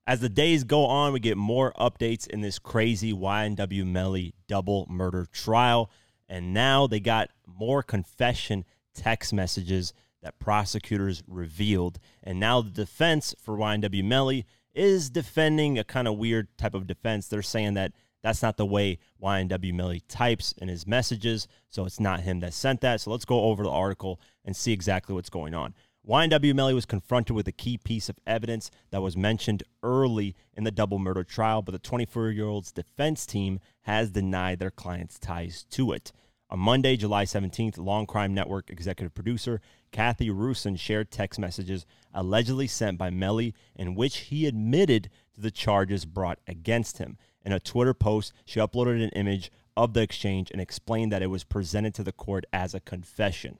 As 0.10 0.22
the 0.22 0.28
days 0.28 0.64
go 0.64 0.88
on, 0.88 1.14
we 1.14 1.20
get 1.20 1.38
more 1.38 1.72
updates 1.80 2.26
in 2.26 2.42
this 2.42 2.58
crazy 2.58 3.14
YNW 3.14 3.86
Melly 3.86 4.34
double 4.48 4.88
murder 4.90 5.28
trial. 5.32 5.92
And 6.28 6.52
now 6.52 6.88
they 6.88 7.00
got 7.00 7.30
more 7.46 7.84
confession 7.84 8.66
text 8.96 9.32
messages 9.34 9.94
that 10.24 10.40
prosecutors 10.40 11.22
revealed. 11.28 12.00
And 12.24 12.40
now 12.40 12.60
the 12.62 12.72
defense 12.72 13.36
for 13.40 13.56
YNW 13.56 14.04
Melly 14.04 14.48
is 14.74 15.12
defending 15.12 15.78
a 15.78 15.84
kind 15.84 16.08
of 16.08 16.18
weird 16.18 16.48
type 16.58 16.74
of 16.74 16.88
defense. 16.88 17.28
They're 17.28 17.44
saying 17.44 17.76
that 17.76 17.92
that's 18.24 18.42
not 18.42 18.58
the 18.58 18.66
way 18.66 18.98
YNW 19.22 19.76
Melly 19.76 20.02
types 20.08 20.54
in 20.58 20.70
his 20.70 20.88
messages, 20.88 21.48
so 21.70 21.86
it's 21.86 22.00
not 22.00 22.22
him 22.22 22.40
that 22.40 22.56
sent 22.56 22.82
that. 22.82 23.02
So 23.02 23.12
let's 23.12 23.26
go 23.26 23.42
over 23.44 23.64
the 23.64 23.70
article 23.70 24.20
and 24.44 24.56
see 24.56 24.74
exactly 24.74 25.14
what's 25.14 25.30
going 25.30 25.54
on. 25.54 25.76
YNW 26.08 26.56
Melly 26.56 26.74
was 26.74 26.86
confronted 26.86 27.36
with 27.36 27.48
a 27.48 27.52
key 27.52 27.78
piece 27.78 28.10
of 28.10 28.18
evidence 28.26 28.72
that 28.90 29.02
was 29.02 29.18
mentioned 29.18 29.64
early 29.84 30.36
in 30.54 30.64
the 30.64 30.72
double 30.72 30.98
murder 30.98 31.24
trial, 31.24 31.62
but 31.62 31.74
the 31.74 31.80
24 31.80 32.30
year 32.30 32.48
old's 32.48 32.72
defense 32.72 33.26
team 33.26 33.60
has 33.82 34.12
denied 34.12 34.60
their 34.60 34.72
client's 34.72 35.20
ties 35.20 35.66
to 35.72 35.92
it. 35.92 36.12
On 36.50 36.58
Monday, 36.58 36.96
July 36.96 37.26
17th, 37.26 37.78
Law&Crime 37.78 38.34
Network 38.34 38.72
executive 38.72 39.14
producer 39.14 39.62
Cathy 39.92 40.30
Russon 40.30 40.80
shared 40.80 41.12
text 41.12 41.38
messages 41.40 41.86
allegedly 42.14 42.66
sent 42.66 42.98
by 42.98 43.10
Melly 43.10 43.54
in 43.76 43.94
which 43.94 44.18
he 44.18 44.48
admitted 44.48 45.10
to 45.36 45.42
the 45.42 45.52
charges 45.52 46.06
brought 46.06 46.40
against 46.48 46.98
him. 46.98 47.18
In 47.44 47.52
a 47.52 47.60
Twitter 47.60 47.94
post, 47.94 48.34
she 48.46 48.60
uploaded 48.60 49.04
an 49.04 49.10
image 49.10 49.52
of 49.78 49.94
the 49.94 50.02
exchange 50.02 50.50
and 50.50 50.62
explained 50.62 51.12
that 51.12 51.22
it 51.22 51.28
was 51.28 51.44
presented 51.44 51.94
to 51.96 52.04
the 52.04 52.12
court 52.12 52.46
as 52.52 52.74
a 52.74 52.80
confession. 52.80 53.60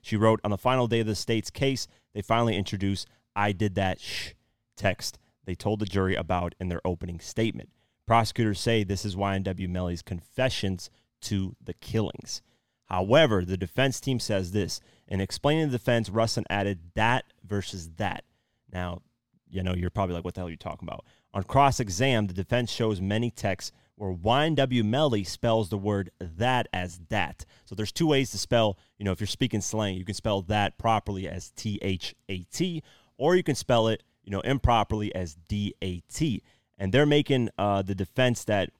She 0.00 0.16
wrote, 0.16 0.40
On 0.44 0.50
the 0.50 0.58
final 0.58 0.86
day 0.86 1.00
of 1.00 1.06
the 1.06 1.14
state's 1.14 1.50
case, 1.50 1.86
they 2.14 2.22
finally 2.22 2.56
introduced 2.56 3.08
I 3.36 3.52
did 3.52 3.74
that 3.76 4.00
shh 4.00 4.32
text 4.76 5.18
they 5.50 5.54
told 5.56 5.80
the 5.80 5.86
jury 5.86 6.14
about 6.14 6.54
in 6.60 6.68
their 6.68 6.80
opening 6.86 7.18
statement. 7.18 7.70
Prosecutors 8.06 8.60
say 8.60 8.84
this 8.84 9.04
is 9.04 9.16
YNW 9.16 9.68
Melly's 9.68 10.02
confessions 10.02 10.90
to 11.22 11.56
the 11.60 11.74
killings. 11.74 12.42
However, 12.84 13.44
the 13.44 13.56
defense 13.56 14.00
team 14.00 14.20
says 14.20 14.52
this. 14.52 14.80
In 15.08 15.20
explaining 15.20 15.66
the 15.66 15.78
defense, 15.78 16.08
Russon 16.08 16.44
added 16.50 16.92
that 16.94 17.24
versus 17.44 17.90
that. 17.96 18.24
Now, 18.72 19.02
you 19.48 19.62
know, 19.62 19.74
you're 19.74 19.90
probably 19.90 20.14
like, 20.14 20.24
what 20.24 20.34
the 20.34 20.40
hell 20.40 20.48
are 20.48 20.52
you 20.52 20.56
talking 20.56 20.86
about? 20.88 21.04
On 21.34 21.42
cross 21.42 21.80
exam, 21.80 22.26
the 22.26 22.34
defense 22.34 22.70
shows 22.70 23.00
many 23.00 23.30
texts 23.30 23.72
where 24.00 24.14
YNW 24.14 24.82
Melly 24.82 25.24
spells 25.24 25.68
the 25.68 25.76
word 25.76 26.10
that 26.18 26.66
as 26.72 27.02
that. 27.10 27.44
So 27.66 27.74
there's 27.74 27.92
two 27.92 28.06
ways 28.06 28.30
to 28.30 28.38
spell, 28.38 28.78
you 28.96 29.04
know, 29.04 29.12
if 29.12 29.20
you're 29.20 29.26
speaking 29.26 29.60
slang, 29.60 29.94
you 29.94 30.06
can 30.06 30.14
spell 30.14 30.40
that 30.40 30.78
properly 30.78 31.28
as 31.28 31.50
T 31.50 31.78
H 31.82 32.14
A 32.30 32.44
T, 32.44 32.82
or 33.18 33.36
you 33.36 33.42
can 33.42 33.54
spell 33.54 33.88
it, 33.88 34.02
you 34.24 34.30
know, 34.30 34.40
improperly 34.40 35.14
as 35.14 35.36
D 35.48 35.74
A 35.82 36.00
T. 36.10 36.42
And 36.78 36.94
they're 36.94 37.04
making 37.04 37.50
uh, 37.58 37.82
the 37.82 37.94
defense 37.94 38.42
that 38.44 38.70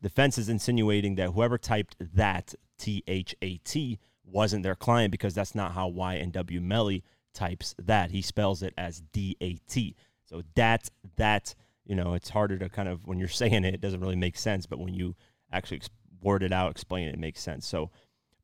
defense 0.00 0.38
is 0.38 0.48
insinuating 0.48 1.16
that 1.16 1.30
whoever 1.30 1.58
typed 1.58 1.96
that 2.14 2.54
T 2.78 3.02
H 3.08 3.34
A 3.42 3.56
T 3.56 3.98
wasn't 4.24 4.62
their 4.62 4.76
client 4.76 5.10
because 5.10 5.34
that's 5.34 5.56
not 5.56 5.72
how 5.72 5.90
YNW 5.90 6.62
Melly 6.62 7.02
types 7.34 7.74
that. 7.82 8.12
He 8.12 8.22
spells 8.22 8.62
it 8.62 8.74
as 8.78 9.02
D 9.12 9.36
A 9.40 9.54
T. 9.68 9.96
So 10.24 10.42
that 10.54 10.88
that 11.16 11.56
you 11.84 11.94
know, 11.94 12.14
it's 12.14 12.30
harder 12.30 12.58
to 12.58 12.68
kind 12.68 12.88
of 12.88 13.06
when 13.06 13.18
you're 13.18 13.28
saying 13.42 13.64
it, 13.64 13.74
it 13.74 13.80
doesn't 13.80 14.00
really 14.00 14.16
make 14.16 14.38
sense, 14.38 14.66
but 14.66 14.78
when 14.78 14.94
you 14.94 15.14
actually 15.52 15.80
word 16.22 16.42
it 16.42 16.52
out, 16.52 16.70
explain 16.70 17.08
it, 17.08 17.14
it 17.14 17.20
makes 17.20 17.40
sense. 17.40 17.66
So, 17.66 17.90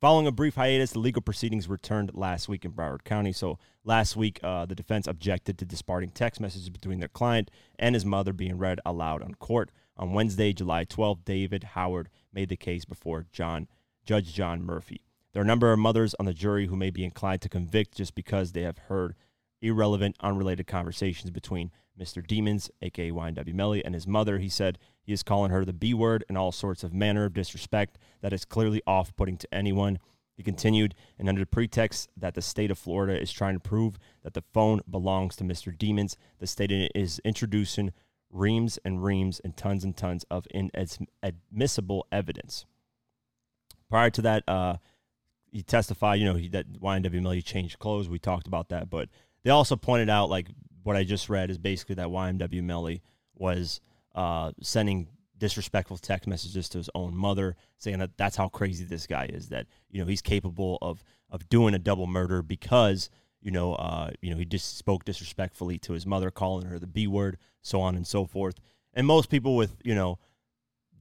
following 0.01 0.27
a 0.27 0.31
brief 0.31 0.55
hiatus, 0.55 0.91
the 0.91 0.99
legal 0.99 1.21
proceedings 1.21 1.67
returned 1.67 2.11
last 2.13 2.47
week 2.47 2.65
in 2.65 2.71
Broward 2.71 3.03
County. 3.03 3.31
So, 3.31 3.57
last 3.83 4.15
week, 4.15 4.39
uh, 4.43 4.65
the 4.65 4.75
defense 4.75 5.07
objected 5.07 5.57
to 5.57 5.65
disparting 5.65 6.11
text 6.11 6.41
messages 6.41 6.69
between 6.69 6.99
their 6.99 7.09
client 7.09 7.49
and 7.77 7.95
his 7.95 8.05
mother 8.05 8.33
being 8.33 8.57
read 8.57 8.79
aloud 8.85 9.21
on 9.21 9.35
court. 9.35 9.71
On 9.97 10.13
Wednesday, 10.13 10.53
July 10.53 10.85
12th, 10.85 11.25
David 11.25 11.63
Howard 11.75 12.09
made 12.33 12.49
the 12.49 12.57
case 12.57 12.85
before 12.85 13.25
John 13.31 13.67
Judge 14.05 14.33
John 14.33 14.63
Murphy. 14.63 15.03
There 15.33 15.41
are 15.41 15.43
a 15.43 15.47
number 15.47 15.71
of 15.71 15.79
mothers 15.79 16.15
on 16.19 16.25
the 16.25 16.33
jury 16.33 16.67
who 16.67 16.75
may 16.75 16.89
be 16.89 17.03
inclined 17.03 17.41
to 17.41 17.49
convict 17.49 17.95
just 17.95 18.15
because 18.15 18.51
they 18.51 18.63
have 18.63 18.77
heard 18.77 19.15
irrelevant, 19.61 20.15
unrelated 20.21 20.67
conversations 20.67 21.31
between 21.31 21.71
Mr. 21.99 22.25
Demons, 22.25 22.71
aka 22.81 23.11
YNW 23.11 23.53
Melly, 23.53 23.83
and 23.83 23.93
his 23.93 24.07
mother. 24.07 24.39
He 24.39 24.49
said 24.49 24.79
he 25.01 25.13
is 25.13 25.23
calling 25.23 25.51
her 25.51 25.65
the 25.65 25.73
B 25.73 25.93
word 25.93 26.23
and 26.29 26.37
all 26.37 26.51
sorts 26.51 26.83
of 26.83 26.93
manner 26.93 27.25
of 27.25 27.33
disrespect 27.33 27.97
that 28.21 28.33
is 28.33 28.45
clearly 28.45 28.81
off 28.87 29.15
putting 29.15 29.37
to 29.37 29.53
anyone. 29.53 29.99
He 30.37 30.43
continued, 30.43 30.95
and 31.17 31.27
under 31.27 31.41
the 31.41 31.47
pretext 31.47 32.09
that 32.15 32.33
the 32.33 32.41
state 32.41 32.71
of 32.71 32.79
Florida 32.79 33.21
is 33.21 33.31
trying 33.31 33.55
to 33.55 33.59
prove 33.59 33.99
that 34.23 34.33
the 34.33 34.43
phone 34.53 34.79
belongs 34.89 35.35
to 35.35 35.43
Mr. 35.43 35.77
Demons, 35.77 36.15
the 36.39 36.47
state 36.47 36.71
is 36.95 37.19
introducing 37.25 37.91
reams 38.31 38.79
and 38.85 39.03
reams 39.03 39.41
and 39.43 39.57
tons 39.57 39.83
and 39.83 39.97
tons 39.97 40.23
of 40.31 40.47
inadmissible 40.51 42.07
evidence. 42.09 42.65
Prior 43.89 44.09
to 44.11 44.21
that, 44.21 44.43
uh, 44.47 44.77
he 45.51 45.63
testified, 45.63 46.19
you 46.19 46.25
know, 46.25 46.35
he, 46.35 46.47
that 46.49 46.71
YNW 46.71 47.21
Melly 47.21 47.41
changed 47.41 47.79
clothes. 47.79 48.07
We 48.07 48.19
talked 48.19 48.47
about 48.47 48.69
that, 48.69 48.89
but 48.89 49.09
they 49.43 49.49
also 49.49 49.75
pointed 49.75 50.09
out, 50.09 50.29
like 50.29 50.47
what 50.83 50.95
I 50.95 51.03
just 51.03 51.29
read, 51.29 51.49
is 51.49 51.57
basically 51.57 51.95
that 51.95 52.07
YNW 52.07 52.63
Melly 52.63 53.01
was 53.35 53.81
uh, 54.15 54.51
sending 54.61 55.07
disrespectful 55.37 55.97
text 55.97 56.27
messages 56.27 56.67
to 56.69 56.77
his 56.77 56.89
own 56.93 57.15
mother, 57.15 57.55
saying 57.77 57.99
that 57.99 58.17
that's 58.17 58.35
how 58.35 58.49
crazy 58.49 58.83
this 58.83 59.07
guy 59.07 59.25
is. 59.25 59.49
That 59.49 59.67
you 59.89 60.01
know 60.01 60.07
he's 60.07 60.21
capable 60.21 60.77
of 60.81 61.03
of 61.29 61.47
doing 61.49 61.73
a 61.73 61.79
double 61.79 62.07
murder 62.07 62.41
because 62.41 63.09
you 63.41 63.51
know 63.51 63.75
uh, 63.75 64.11
you 64.21 64.31
know 64.31 64.37
he 64.37 64.45
just 64.45 64.77
spoke 64.77 65.05
disrespectfully 65.05 65.77
to 65.79 65.93
his 65.93 66.05
mother, 66.05 66.29
calling 66.29 66.67
her 66.67 66.79
the 66.79 66.87
B 66.87 67.07
word, 67.07 67.37
so 67.61 67.81
on 67.81 67.95
and 67.95 68.05
so 68.05 68.25
forth. 68.25 68.55
And 68.93 69.07
most 69.07 69.29
people 69.29 69.55
with 69.55 69.77
you 69.83 69.95
know 69.95 70.19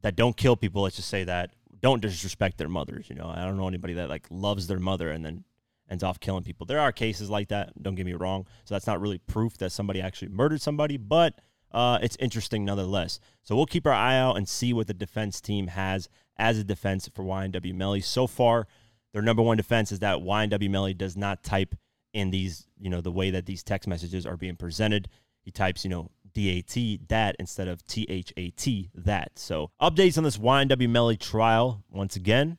that 0.02 0.16
don't 0.16 0.36
kill 0.36 0.56
people, 0.56 0.82
let's 0.82 0.96
just 0.96 1.08
say 1.08 1.24
that 1.24 1.50
don't 1.80 2.00
disrespect 2.02 2.58
their 2.58 2.68
mothers. 2.68 3.08
You 3.08 3.16
know, 3.16 3.28
I 3.28 3.44
don't 3.44 3.56
know 3.56 3.68
anybody 3.68 3.94
that 3.94 4.08
like 4.08 4.26
loves 4.30 4.66
their 4.66 4.78
mother 4.78 5.10
and 5.10 5.24
then 5.24 5.44
ends 5.90 6.04
off 6.04 6.20
killing 6.20 6.44
people. 6.44 6.66
There 6.66 6.80
are 6.80 6.92
cases 6.92 7.30
like 7.30 7.48
that, 7.48 7.82
don't 7.82 7.94
get 7.94 8.06
me 8.06 8.14
wrong. 8.14 8.46
So 8.64 8.74
that's 8.74 8.86
not 8.86 9.00
really 9.00 9.18
proof 9.18 9.56
that 9.58 9.72
somebody 9.72 10.00
actually 10.00 10.28
murdered 10.28 10.60
somebody, 10.60 10.96
but 10.96 11.40
uh, 11.72 11.98
it's 12.02 12.16
interesting 12.20 12.64
nonetheless. 12.64 13.20
So 13.42 13.56
we'll 13.56 13.66
keep 13.66 13.86
our 13.86 13.92
eye 13.92 14.16
out 14.16 14.36
and 14.36 14.48
see 14.48 14.72
what 14.72 14.86
the 14.86 14.94
defense 14.94 15.40
team 15.40 15.68
has 15.68 16.08
as 16.36 16.58
a 16.58 16.64
defense 16.64 17.08
for 17.14 17.24
YNW 17.24 17.74
Melly. 17.74 18.00
So 18.00 18.26
far, 18.26 18.66
their 19.12 19.22
number 19.22 19.42
one 19.42 19.56
defense 19.56 19.92
is 19.92 19.98
that 20.00 20.18
YNW 20.18 20.70
Melly 20.70 20.94
does 20.94 21.16
not 21.16 21.42
type 21.42 21.74
in 22.12 22.30
these, 22.30 22.66
you 22.78 22.90
know, 22.90 23.00
the 23.00 23.12
way 23.12 23.30
that 23.30 23.46
these 23.46 23.62
text 23.62 23.88
messages 23.88 24.26
are 24.26 24.36
being 24.36 24.56
presented. 24.56 25.08
He 25.42 25.50
types, 25.50 25.84
you 25.84 25.90
know, 25.90 26.10
DAT, 26.34 27.08
that, 27.08 27.36
instead 27.38 27.68
of 27.68 27.84
THAT, 27.86 28.88
that. 28.94 29.38
So 29.38 29.70
updates 29.80 30.18
on 30.18 30.24
this 30.24 30.38
YNW 30.38 30.88
Melly 30.88 31.16
trial, 31.16 31.82
once 31.90 32.16
again, 32.16 32.58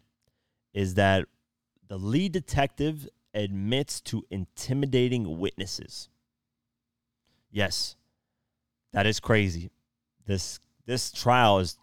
is 0.74 0.96
that 0.96 1.26
the 1.88 1.98
lead 1.98 2.32
detective 2.32 3.08
admits 3.34 4.02
to 4.02 4.26
intimidating 4.30 5.40
witnesses. 5.40 6.10
Yes, 7.52 7.96
that 8.94 9.06
is 9.06 9.20
crazy. 9.20 9.72
This 10.26 10.60
this 10.86 11.12
trial 11.12 11.60
is 11.60 11.78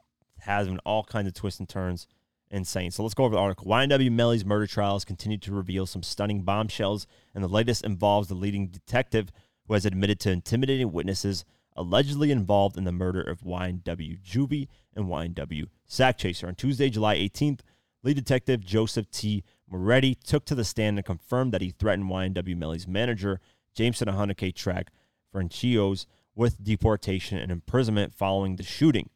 been 0.46 0.78
all 0.84 1.04
kinds 1.04 1.28
of 1.28 1.34
twists 1.34 1.60
and 1.60 1.68
turns. 1.68 2.06
insane. 2.50 2.92
So 2.92 3.02
let's 3.02 3.14
go 3.14 3.24
over 3.24 3.34
the 3.34 3.40
article. 3.40 3.66
YNW 3.66 4.10
Melly's 4.10 4.44
murder 4.44 4.66
trials 4.68 5.04
continue 5.04 5.38
to 5.38 5.52
reveal 5.52 5.84
some 5.86 6.02
stunning 6.02 6.42
bombshells, 6.42 7.06
and 7.34 7.42
the 7.42 7.48
latest 7.48 7.84
involves 7.84 8.28
the 8.28 8.34
leading 8.34 8.68
detective 8.68 9.32
who 9.66 9.74
has 9.74 9.84
admitted 9.84 10.20
to 10.20 10.30
intimidating 10.30 10.92
witnesses 10.92 11.44
allegedly 11.76 12.30
involved 12.30 12.78
in 12.78 12.84
the 12.84 12.92
murder 12.92 13.20
of 13.20 13.40
YNW 13.40 14.22
Juvie 14.22 14.68
and 14.94 15.06
YNW 15.06 15.66
Sakchaser. 15.88 16.48
On 16.48 16.54
Tuesday, 16.54 16.88
July 16.88 17.16
18th, 17.16 17.60
lead 18.02 18.16
detective 18.16 18.64
Joseph 18.64 19.10
T. 19.10 19.44
Moretti 19.68 20.14
took 20.14 20.44
to 20.46 20.54
the 20.54 20.64
stand 20.64 20.98
and 20.98 21.04
confirmed 21.04 21.52
that 21.52 21.62
he 21.62 21.70
threatened 21.70 22.10
YNW 22.10 22.56
Melly's 22.56 22.86
manager, 22.86 23.40
Jameson 23.74 24.08
Ahanike 24.08 24.54
Track 24.54 24.90
Franchios, 25.34 26.06
with 26.34 26.62
deportation 26.62 27.38
and 27.38 27.50
imprisonment 27.50 28.12
following 28.12 28.56
the 28.56 28.62
shooting. 28.62 29.10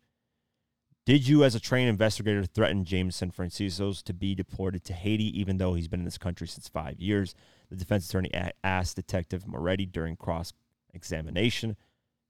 Did 1.06 1.26
you, 1.26 1.44
as 1.44 1.54
a 1.54 1.60
trained 1.60 1.88
investigator, 1.88 2.44
threaten 2.44 2.84
Jameson 2.84 3.30
Franciscos 3.30 4.02
to 4.04 4.12
be 4.12 4.34
deported 4.34 4.84
to 4.84 4.92
Haiti, 4.92 5.38
even 5.38 5.56
though 5.56 5.74
he's 5.74 5.88
been 5.88 6.00
in 6.00 6.04
this 6.04 6.18
country 6.18 6.46
since 6.46 6.68
five 6.68 7.00
years? 7.00 7.34
The 7.70 7.76
defense 7.76 8.08
attorney 8.08 8.30
asked 8.62 8.96
Detective 8.96 9.46
Moretti 9.46 9.86
during 9.86 10.16
cross 10.16 10.52
examination. 10.92 11.76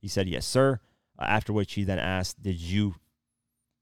He 0.01 0.09
said, 0.09 0.29
Yes, 0.29 0.47
sir. 0.47 0.81
Uh, 1.19 1.25
after 1.25 1.53
which 1.53 1.75
he 1.75 1.85
then 1.85 1.99
asked, 1.99 2.43
Did 2.43 2.61
you, 2.61 2.95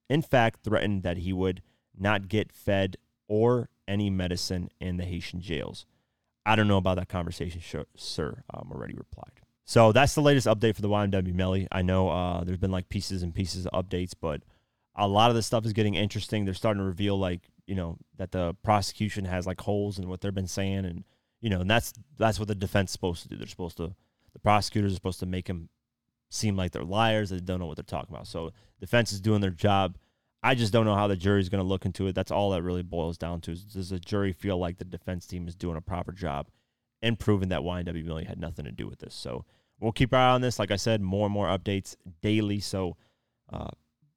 in 0.08 0.22
fact, 0.22 0.64
threaten 0.64 1.02
that 1.02 1.18
he 1.18 1.32
would 1.32 1.62
not 1.96 2.28
get 2.28 2.52
fed 2.52 2.96
or 3.28 3.68
any 3.88 4.10
medicine 4.10 4.70
in 4.80 4.96
the 4.96 5.04
Haitian 5.04 5.40
jails? 5.40 5.86
I 6.46 6.54
don't 6.56 6.68
know 6.68 6.76
about 6.76 6.96
that 6.96 7.08
conversation, 7.08 7.60
sir, 7.96 8.42
uh, 8.52 8.62
Moretti 8.64 8.94
replied. 8.94 9.32
So 9.64 9.92
that's 9.92 10.14
the 10.14 10.22
latest 10.22 10.46
update 10.46 10.76
for 10.76 10.82
the 10.82 10.88
YNW 10.88 11.34
Melly. 11.34 11.68
I 11.70 11.82
know 11.82 12.08
uh, 12.08 12.44
there's 12.44 12.58
been 12.58 12.70
like 12.70 12.88
pieces 12.88 13.22
and 13.22 13.34
pieces 13.34 13.66
of 13.66 13.84
updates, 13.84 14.14
but 14.18 14.42
a 14.94 15.06
lot 15.06 15.28
of 15.28 15.36
this 15.36 15.46
stuff 15.46 15.66
is 15.66 15.74
getting 15.74 15.94
interesting. 15.94 16.44
They're 16.44 16.54
starting 16.54 16.80
to 16.80 16.86
reveal 16.86 17.18
like 17.18 17.40
you 17.66 17.74
know 17.74 17.98
that 18.16 18.32
the 18.32 18.54
prosecution 18.62 19.26
has 19.26 19.46
like 19.46 19.60
holes 19.60 19.98
in 19.98 20.08
what 20.08 20.22
they've 20.22 20.34
been 20.34 20.46
saying, 20.46 20.86
and 20.86 21.04
you 21.40 21.50
know, 21.50 21.60
and 21.60 21.70
that's 21.70 21.92
that's 22.16 22.38
what 22.38 22.48
the 22.48 22.54
defense 22.54 22.90
is 22.90 22.92
supposed 22.92 23.22
to 23.24 23.28
do. 23.28 23.36
They're 23.36 23.46
supposed 23.46 23.76
to 23.76 23.94
the 24.32 24.38
prosecutors 24.38 24.92
are 24.92 24.94
supposed 24.94 25.20
to 25.20 25.26
make 25.26 25.46
them 25.46 25.68
seem 26.30 26.56
like 26.56 26.72
they're 26.72 26.82
liars. 26.82 27.30
They 27.30 27.40
don't 27.40 27.60
know 27.60 27.66
what 27.66 27.76
they're 27.76 27.84
talking 27.84 28.14
about. 28.14 28.26
So 28.26 28.52
defense 28.80 29.12
is 29.12 29.20
doing 29.20 29.40
their 29.40 29.50
job. 29.50 29.98
I 30.42 30.54
just 30.54 30.72
don't 30.72 30.84
know 30.84 30.94
how 30.94 31.08
the 31.08 31.16
jury's 31.16 31.48
going 31.48 31.62
to 31.62 31.68
look 31.68 31.84
into 31.84 32.06
it. 32.06 32.14
That's 32.14 32.30
all 32.30 32.50
that 32.50 32.62
really 32.62 32.82
boils 32.82 33.18
down 33.18 33.40
to. 33.42 33.54
Does 33.54 33.90
the 33.90 33.98
jury 33.98 34.32
feel 34.32 34.58
like 34.58 34.78
the 34.78 34.84
defense 34.84 35.26
team 35.26 35.48
is 35.48 35.54
doing 35.54 35.76
a 35.76 35.80
proper 35.80 36.12
job 36.12 36.48
and 37.02 37.18
proving 37.18 37.48
that 37.48 37.60
YNW 37.60 38.04
Melly 38.04 38.24
had 38.24 38.38
nothing 38.38 38.64
to 38.64 38.72
do 38.72 38.86
with 38.86 39.00
this? 39.00 39.14
So 39.14 39.44
we'll 39.80 39.92
keep 39.92 40.14
our 40.14 40.20
eye 40.20 40.34
on 40.34 40.40
this. 40.40 40.58
Like 40.58 40.70
I 40.70 40.76
said, 40.76 41.00
more 41.00 41.26
and 41.26 41.32
more 41.32 41.48
updates 41.48 41.96
daily. 42.22 42.60
So, 42.60 42.96
uh, 43.52 43.70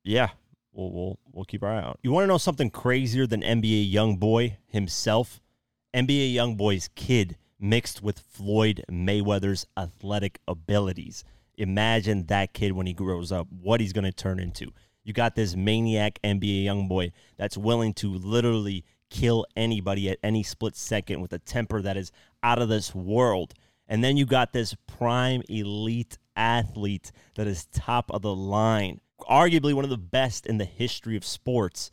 yeah, 0.03 0.29
we'll 0.73 0.91
we'll 0.91 1.19
we'll 1.31 1.45
keep 1.45 1.63
our 1.63 1.71
eye 1.71 1.83
out. 1.83 1.99
You 2.03 2.11
want 2.11 2.23
to 2.23 2.27
know 2.27 2.37
something 2.37 2.69
crazier 2.69 3.25
than 3.25 3.41
NBA 3.41 3.91
young 3.91 4.17
boy 4.17 4.57
himself? 4.67 5.41
NBA 5.93 6.33
young 6.33 6.55
boy's 6.55 6.89
kid 6.95 7.37
mixed 7.59 8.01
with 8.01 8.19
Floyd 8.19 8.83
Mayweather's 8.89 9.65
athletic 9.77 10.39
abilities. 10.47 11.23
Imagine 11.57 12.25
that 12.27 12.53
kid 12.53 12.71
when 12.71 12.87
he 12.87 12.93
grows 12.93 13.31
up, 13.31 13.47
what 13.51 13.79
he's 13.79 13.93
going 13.93 14.05
to 14.05 14.11
turn 14.11 14.39
into. 14.39 14.71
You 15.03 15.13
got 15.13 15.35
this 15.35 15.55
maniac 15.55 16.19
NBA 16.23 16.63
young 16.63 16.87
boy 16.87 17.11
that's 17.37 17.57
willing 17.57 17.93
to 17.95 18.13
literally 18.13 18.85
kill 19.09 19.45
anybody 19.55 20.09
at 20.09 20.19
any 20.23 20.43
split 20.43 20.75
second 20.75 21.21
with 21.21 21.33
a 21.33 21.39
temper 21.39 21.81
that 21.81 21.97
is 21.97 22.11
out 22.43 22.61
of 22.61 22.69
this 22.69 22.95
world. 22.95 23.53
And 23.87 24.03
then 24.03 24.15
you 24.15 24.25
got 24.25 24.53
this 24.53 24.75
prime 24.87 25.43
elite 25.49 26.17
athlete 26.35 27.11
that 27.35 27.47
is 27.47 27.65
top 27.65 28.09
of 28.11 28.21
the 28.21 28.33
line, 28.33 29.01
arguably 29.19 29.73
one 29.73 29.83
of 29.83 29.89
the 29.89 29.97
best 29.97 30.45
in 30.45 30.57
the 30.57 30.65
history 30.65 31.17
of 31.17 31.25
sports. 31.25 31.91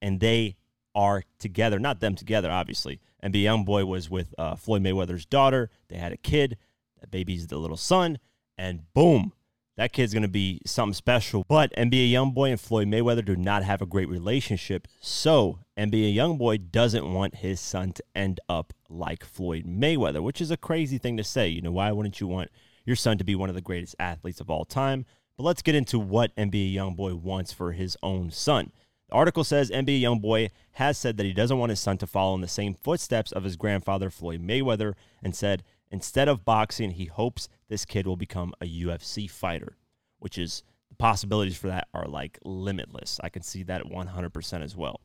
And 0.00 0.20
they 0.20 0.56
are 0.94 1.24
together. 1.38 1.78
Not 1.78 2.00
them 2.00 2.14
together, 2.14 2.50
obviously. 2.50 3.00
NBA 3.22 3.42
YoungBoy 3.42 3.86
was 3.86 4.08
with 4.08 4.34
uh, 4.38 4.54
Floyd 4.54 4.82
Mayweather's 4.82 5.26
daughter. 5.26 5.70
They 5.88 5.96
had 5.96 6.12
a 6.12 6.16
kid. 6.16 6.56
That 7.00 7.10
baby's 7.10 7.48
the 7.48 7.58
little 7.58 7.76
son. 7.76 8.18
And 8.56 8.92
boom, 8.94 9.32
that 9.76 9.92
kid's 9.92 10.12
going 10.12 10.22
to 10.22 10.28
be 10.28 10.60
something 10.64 10.94
special. 10.94 11.44
But 11.48 11.72
NBA 11.76 12.10
YoungBoy 12.10 12.50
and 12.50 12.60
Floyd 12.60 12.88
Mayweather 12.88 13.24
do 13.24 13.36
not 13.36 13.62
have 13.62 13.82
a 13.82 13.86
great 13.86 14.08
relationship. 14.08 14.88
So 15.00 15.58
NBA 15.78 16.14
YoungBoy 16.14 16.70
doesn't 16.70 17.12
want 17.12 17.36
his 17.36 17.60
son 17.60 17.92
to 17.92 18.04
end 18.14 18.40
up 18.48 18.72
like 18.88 19.24
Floyd 19.24 19.64
Mayweather, 19.66 20.22
which 20.22 20.40
is 20.40 20.50
a 20.50 20.56
crazy 20.56 20.96
thing 20.98 21.16
to 21.18 21.24
say. 21.24 21.48
You 21.48 21.60
know, 21.60 21.72
why 21.72 21.92
wouldn't 21.92 22.20
you 22.20 22.26
want 22.26 22.50
your 22.84 22.96
son 22.96 23.18
to 23.18 23.24
be 23.24 23.34
one 23.34 23.50
of 23.50 23.54
the 23.54 23.60
greatest 23.60 23.94
athletes 23.98 24.40
of 24.40 24.50
all 24.50 24.64
time? 24.64 25.04
But 25.36 25.44
let's 25.44 25.62
get 25.62 25.74
into 25.74 25.98
what 25.98 26.34
NBA 26.36 26.72
YoungBoy 26.74 27.20
wants 27.20 27.52
for 27.52 27.72
his 27.72 27.98
own 28.02 28.30
son. 28.30 28.72
The 29.10 29.14
article 29.14 29.44
says 29.44 29.70
NBA 29.70 30.00
YoungBoy 30.00 30.50
has 30.72 30.96
said 30.96 31.18
that 31.18 31.26
he 31.26 31.34
doesn't 31.34 31.58
want 31.58 31.70
his 31.70 31.80
son 31.80 31.98
to 31.98 32.06
follow 32.06 32.34
in 32.34 32.40
the 32.40 32.48
same 32.48 32.74
footsteps 32.74 33.30
of 33.30 33.44
his 33.44 33.56
grandfather, 33.56 34.08
Floyd 34.08 34.40
Mayweather, 34.40 34.94
and 35.22 35.36
said 35.36 35.62
instead 35.90 36.28
of 36.28 36.44
boxing, 36.46 36.92
he 36.92 37.04
hopes 37.04 37.48
this 37.68 37.84
kid 37.84 38.06
will 38.06 38.16
become 38.16 38.52
a 38.60 38.66
UFC 38.66 39.30
fighter, 39.30 39.76
which 40.18 40.38
is 40.38 40.62
the 40.88 40.94
possibilities 40.94 41.56
for 41.56 41.68
that 41.68 41.88
are 41.92 42.06
like 42.06 42.38
limitless. 42.44 43.20
I 43.22 43.28
can 43.28 43.42
see 43.42 43.62
that 43.64 43.84
100% 43.84 44.62
as 44.62 44.76
well. 44.76 45.00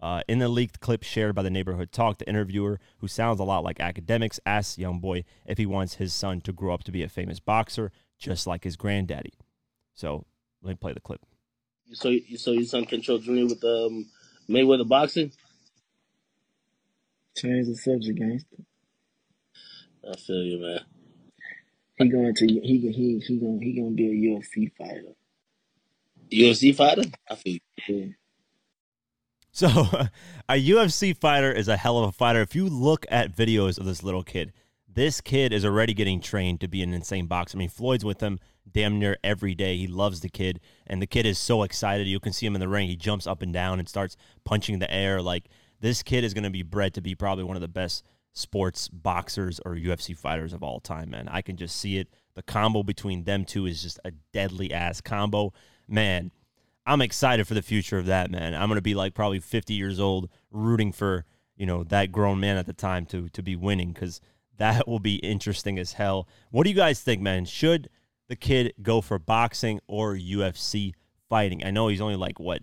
Uh, 0.00 0.20
in 0.26 0.40
the 0.40 0.48
leaked 0.48 0.80
clip 0.80 1.04
shared 1.04 1.34
by 1.34 1.42
the 1.42 1.50
Neighborhood 1.50 1.92
Talk, 1.92 2.18
the 2.18 2.28
interviewer, 2.28 2.80
who 2.98 3.06
sounds 3.06 3.38
a 3.38 3.44
lot 3.44 3.62
like 3.62 3.78
Akademiks, 3.78 4.40
asks 4.44 4.76
young 4.76 4.98
boy 4.98 5.22
if 5.46 5.58
he 5.58 5.66
wants 5.66 5.94
his 5.94 6.12
son 6.12 6.40
to 6.40 6.52
grow 6.52 6.74
up 6.74 6.82
to 6.84 6.92
be 6.92 7.04
a 7.04 7.08
famous 7.08 7.38
boxer, 7.38 7.92
just 8.18 8.44
like 8.46 8.64
his 8.64 8.76
granddaddy. 8.76 9.34
So 9.94 10.24
let 10.60 10.70
me 10.70 10.74
play 10.74 10.92
the 10.92 11.00
clip. 11.00 11.20
So, 11.92 12.16
so 12.36 12.50
your 12.50 12.64
son 12.64 12.84
control 12.84 13.18
Junior 13.18 13.46
with 13.46 13.62
um, 13.62 14.06
Mayweather 14.48 14.88
boxing? 14.88 15.30
Change 17.36 17.68
the 17.68 17.76
subject, 17.76 18.18
gangster. 18.18 18.56
I 20.10 20.16
feel 20.16 20.42
you, 20.42 20.60
man. 20.60 20.80
He 22.04 22.08
going 22.08 22.34
to 22.34 22.46
he 22.46 22.60
he 22.60 23.18
he 23.18 23.38
going 23.38 23.60
he 23.60 23.72
gonna 23.72 23.90
be 23.90 24.08
a 24.08 24.30
UFC 24.30 24.70
fighter. 24.76 25.14
UFC 26.30 26.74
fighter? 26.74 27.02
I 27.30 27.34
feel. 27.34 27.58
Yeah. 27.88 28.06
So, 29.52 29.68
a 30.48 30.54
UFC 30.54 31.16
fighter 31.16 31.52
is 31.52 31.68
a 31.68 31.76
hell 31.76 31.98
of 31.98 32.08
a 32.08 32.12
fighter. 32.12 32.40
If 32.40 32.54
you 32.54 32.68
look 32.68 33.04
at 33.10 33.36
videos 33.36 33.78
of 33.78 33.84
this 33.84 34.02
little 34.02 34.22
kid, 34.22 34.52
this 34.88 35.20
kid 35.20 35.52
is 35.52 35.64
already 35.64 35.94
getting 35.94 36.20
trained 36.20 36.60
to 36.60 36.68
be 36.68 36.82
an 36.82 36.94
insane 36.94 37.26
boxer. 37.26 37.56
I 37.56 37.60
mean, 37.60 37.68
Floyd's 37.68 38.04
with 38.04 38.20
him 38.20 38.40
damn 38.70 38.98
near 38.98 39.16
every 39.22 39.54
day. 39.54 39.76
He 39.76 39.86
loves 39.86 40.20
the 40.20 40.28
kid, 40.28 40.60
and 40.86 41.02
the 41.02 41.06
kid 41.06 41.26
is 41.26 41.38
so 41.38 41.62
excited. 41.62 42.06
You 42.06 42.20
can 42.20 42.32
see 42.32 42.46
him 42.46 42.54
in 42.54 42.60
the 42.60 42.68
ring. 42.68 42.88
He 42.88 42.96
jumps 42.96 43.26
up 43.26 43.42
and 43.42 43.52
down 43.52 43.78
and 43.78 43.88
starts 43.88 44.16
punching 44.44 44.78
the 44.78 44.92
air. 44.92 45.20
Like, 45.20 45.44
this 45.80 46.02
kid 46.02 46.24
is 46.24 46.34
going 46.34 46.44
to 46.44 46.50
be 46.50 46.62
bred 46.62 46.94
to 46.94 47.00
be 47.00 47.14
probably 47.14 47.44
one 47.44 47.56
of 47.56 47.62
the 47.62 47.68
best 47.68 48.04
sports 48.32 48.88
boxers 48.88 49.60
or 49.64 49.74
UFC 49.74 50.16
fighters 50.16 50.52
of 50.52 50.62
all 50.62 50.80
time, 50.80 51.10
man. 51.10 51.28
I 51.28 51.42
can 51.42 51.56
just 51.56 51.76
see 51.76 51.98
it. 51.98 52.08
The 52.34 52.42
combo 52.42 52.82
between 52.82 53.24
them 53.24 53.44
two 53.44 53.66
is 53.66 53.82
just 53.82 54.00
a 54.04 54.12
deadly 54.32 54.72
ass 54.72 55.00
combo. 55.00 55.52
Man, 55.86 56.32
I'm 56.86 57.02
excited 57.02 57.46
for 57.46 57.54
the 57.54 57.62
future 57.62 57.98
of 57.98 58.06
that, 58.06 58.30
man. 58.30 58.54
I'm 58.54 58.68
going 58.68 58.76
to 58.76 58.82
be 58.82 58.94
like 58.94 59.14
probably 59.14 59.40
50 59.40 59.74
years 59.74 60.00
old 60.00 60.30
rooting 60.50 60.92
for, 60.92 61.24
you 61.56 61.66
know, 61.66 61.84
that 61.84 62.10
grown 62.10 62.40
man 62.40 62.56
at 62.56 62.66
the 62.66 62.72
time 62.72 63.06
to 63.06 63.28
to 63.30 63.42
be 63.42 63.54
winning 63.54 63.92
cuz 63.92 64.20
that 64.56 64.88
will 64.88 64.98
be 64.98 65.16
interesting 65.16 65.78
as 65.78 65.94
hell. 65.94 66.28
What 66.50 66.64
do 66.64 66.70
you 66.70 66.76
guys 66.76 67.00
think, 67.00 67.20
man? 67.20 67.44
Should 67.44 67.88
the 68.28 68.36
kid 68.36 68.72
go 68.82 69.00
for 69.00 69.18
boxing 69.18 69.80
or 69.86 70.14
UFC 70.14 70.94
fighting? 71.28 71.64
I 71.64 71.70
know 71.70 71.88
he's 71.88 72.00
only 72.00 72.16
like 72.16 72.40
what 72.40 72.62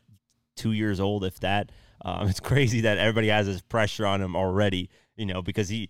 2 0.55 0.71
years 0.71 0.99
old 0.99 1.23
if 1.23 1.39
that. 1.41 1.71
Um, 2.01 2.27
it's 2.29 2.39
crazy 2.39 2.81
that 2.81 2.97
everybody 2.97 3.27
has 3.27 3.45
this 3.45 3.61
pressure 3.61 4.05
on 4.05 4.21
him 4.21 4.35
already 4.35 4.89
you 5.19 5.25
know, 5.25 5.41
because 5.41 5.69
he, 5.69 5.89